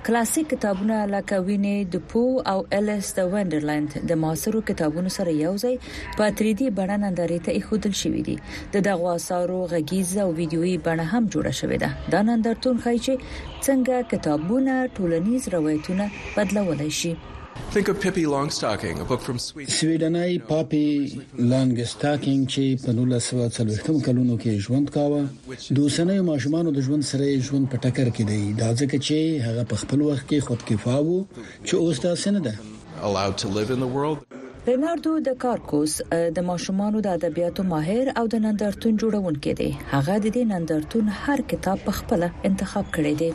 کلاسیک 0.08 0.48
کتابونه 0.54 0.96
لکه 1.10 1.38
ویني 1.50 1.74
د 1.96 2.00
پو 2.14 2.22
او 2.54 2.62
ال 2.78 2.90
اس 2.94 3.10
د 3.20 3.28
وندرلند 3.34 3.98
د 4.12 4.20
معاصرو 4.24 4.62
کتابونو 4.70 5.10
سره 5.18 5.32
یوځای 5.46 5.76
په 6.22 6.30
3D 6.40 6.62
بڼه 6.80 6.96
نندارې 7.04 7.38
ته 7.46 7.52
ایښودل 7.58 7.94
شوې 8.02 8.22
دي 8.32 8.38
د 8.78 8.86
دغه 8.88 9.12
آثارو 9.20 9.60
غږیز 9.76 10.16
او 10.24 10.32
ویډیويي 10.40 10.78
بڼه 10.88 11.06
هم 11.14 11.30
جوړه 11.34 11.54
شوې 11.60 11.78
ده 11.84 11.90
دا 12.16 12.22
نندرتون 12.32 12.82
ښایي 12.88 13.00
چې 13.06 13.16
څنګه 13.66 13.96
کتابونه 14.12 14.90
ټولنیز 14.98 15.44
روایتونه 15.58 16.06
بدلولای 16.40 16.90
شي 17.02 17.14
سویډنۍ 17.74 20.34
پاپي 20.50 20.88
لانګستاکینګ 21.52 22.42
چې 22.54 22.64
په 22.84 22.92
1940 23.04 24.02
کلونو 24.08 24.36
کې 24.42 24.52
ژوند 24.66 24.88
کاوه 24.96 25.22
د 25.76 25.78
اوسنۍ 25.86 26.20
ماشومانو 26.32 26.70
د 26.78 26.80
ژوند 26.88 27.04
سره 27.12 27.26
ژوند 27.48 27.66
په 27.74 27.78
ټکر 27.86 28.08
کې 28.18 28.24
دی 28.32 28.42
دا 28.62 28.70
ځکه 28.82 28.96
چې 29.08 29.18
هغه 29.46 29.64
په 29.72 29.76
خپل 29.86 30.00
وخت 30.10 30.26
کې 30.30 30.38
خود 30.50 30.60
کفا 30.70 30.98
وو 31.06 31.18
چې 31.68 31.74
اوس 31.84 31.96
تاسو 32.06 32.28
نه 32.36 32.42
ده 32.48 32.54
رینارډو 34.68 35.14
د 35.30 35.30
کارکوس 35.46 35.92
د 36.38 36.40
ماشومانو 36.52 36.98
د 37.08 37.10
ادبیاتو 37.20 37.62
ماهر 37.74 38.06
او 38.24 38.26
د 38.36 38.38
نندرتون 38.46 38.94
جوړونکو 39.04 39.52
دی 39.64 39.70
هغه 39.94 40.16
د 40.28 40.30
نندرتون 40.54 41.06
هر 41.26 41.40
کتاب 41.56 41.78
په 41.90 41.98
خپل 42.00 42.20
انتخاب 42.52 42.86
کړی 43.00 43.14
دی 43.24 43.32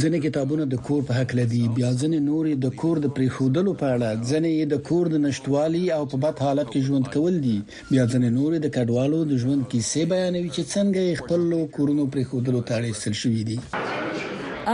ځینې 0.00 0.18
کتابونه 0.26 0.64
د 0.72 0.82
کور 0.86 1.00
په 1.08 1.12
حق 1.18 1.30
لدی 1.38 1.60
بیا 1.76 1.88
ځینې 2.00 2.18
نورې 2.28 2.52
د 2.64 2.74
کور 2.80 2.96
د 3.04 3.12
پریښودلو 3.16 3.72
په 3.80 3.86
اړه 3.94 4.08
ځینې 4.30 4.52
د 4.72 4.82
کور 4.88 5.04
د 5.14 5.22
نشټوالي 5.26 5.84
او 5.96 6.02
په 6.10 6.16
بد 6.24 6.36
حالت 6.46 6.68
کې 6.72 6.86
ژوند 6.88 7.06
کول 7.14 7.34
دي 7.46 7.54
بیا 7.90 8.04
ځینې 8.12 8.28
نورې 8.38 8.58
د 8.64 8.70
کډوالو 8.76 9.18
د 9.30 9.40
ژوند 9.44 9.62
کیسې 9.72 10.02
بیانوي 10.12 10.50
چې 10.56 10.62
څنګه 10.74 11.18
خپل 11.20 11.40
کورونو 11.76 12.02
پریښودلو 12.16 12.60
ته 12.66 12.72
اړ 12.78 12.84
سر 13.02 13.14
شوې 13.22 13.42
دي 13.48 13.56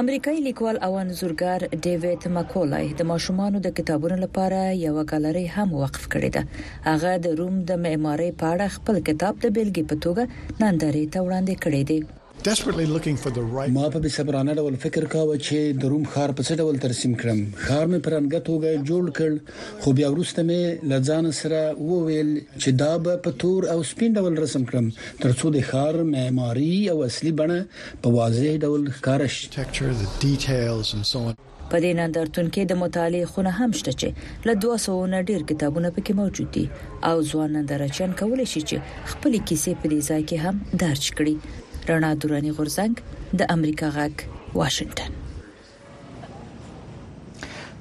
امریکایي 0.01 0.40
لیکوال 0.49 0.76
او 0.88 0.92
انزورګر 1.05 1.61
ډیوډ 1.86 2.20
ماکولای 2.36 2.86
د 2.99 3.03
ماشومان 3.12 3.53
د 3.68 3.74
کتابونو 3.78 4.16
لپاره 4.26 4.59
یو 4.86 4.97
ګالری 5.12 5.47
هم 5.55 5.68
وقف 5.84 6.05
کړی 6.12 6.30
ده 6.36 6.42
هغه 6.90 7.12
د 7.28 7.38
روم 7.40 7.55
د 7.72 7.80
معمارۍ 7.86 8.30
په 8.45 8.53
اړه 8.53 8.74
خپل 8.76 8.97
کتاب 9.09 9.34
د 9.45 9.57
بیلګې 9.57 9.84
په 9.90 9.97
توګه 10.07 10.22
نندارې 10.62 11.03
ته 11.12 11.18
وړاندې 11.26 11.55
کړی 11.66 11.82
دی 11.92 12.01
ما 12.47 12.55
په 12.64 13.12
صبرانه 14.14 14.55
ډول 14.59 14.74
فکر 14.80 15.05
کاوه 15.12 15.36
چې 15.47 15.59
د 15.84 15.92
روم 15.92 16.03
خار 16.14 16.32
په 16.40 16.49
څه 16.49 16.64
ډول 16.64 16.80
ترسیم 16.84 17.12
کړم 17.22 17.38
خار 17.66 17.86
مې 17.92 18.01
پرانګه 18.07 18.40
توګه 18.49 18.82
جوړ 18.90 19.05
کړ 19.18 19.30
خو 19.84 19.88
بیا 20.01 20.09
ورسته 20.14 20.45
مې 20.49 20.62
لزان 20.92 21.28
سره 21.40 21.61
وویل 21.92 22.30
چې 22.62 22.70
دا 22.82 22.90
به 23.07 23.14
په 23.28 23.38
تور 23.45 23.61
او 23.76 23.78
سپین 23.92 24.12
ډول 24.20 24.34
رسم 24.45 24.62
کړم 24.72 24.86
ترڅو 25.24 25.53
د 25.57 25.66
خار 25.70 26.01
معماری 26.14 26.66
او 26.97 26.99
اصلي 27.09 27.32
بڼه 27.40 27.59
په 28.07 28.12
واضح 28.18 28.61
ډول 28.68 28.82
ښکارش 28.99 29.40
په 31.70 31.78
دې 31.80 31.92
نندرتون 32.01 32.51
کې 32.55 32.62
د 32.70 32.72
مطالعه 32.84 33.28
خونه 33.34 33.53
هم 33.59 33.70
شته 33.82 33.92
چې 34.01 34.09
له 34.51 34.59
200 34.68 34.97
نه 35.16 35.24
ډیر 35.32 35.49
کتابونه 35.55 35.95
پکې 35.99 36.20
موجود 36.22 36.53
دي 36.59 36.66
او 37.12 37.16
ځوان 37.30 37.51
نندرچن 37.59 38.11
کولای 38.22 38.49
شي 38.57 38.64
چې 38.70 38.76
خپل 39.12 39.32
کیسې 39.36 39.72
په 39.84 39.92
دې 39.92 40.01
ځای 40.12 40.22
کې 40.30 40.36
هم 40.47 40.57
درج 40.86 41.07
کړي 41.20 41.36
رڼا 41.89 42.12
دوراني 42.22 42.51
غورزنګ 42.59 43.01
د 43.41 43.51
امریکا 43.55 43.89
غاک 43.97 44.22
واشنگټن 44.61 45.20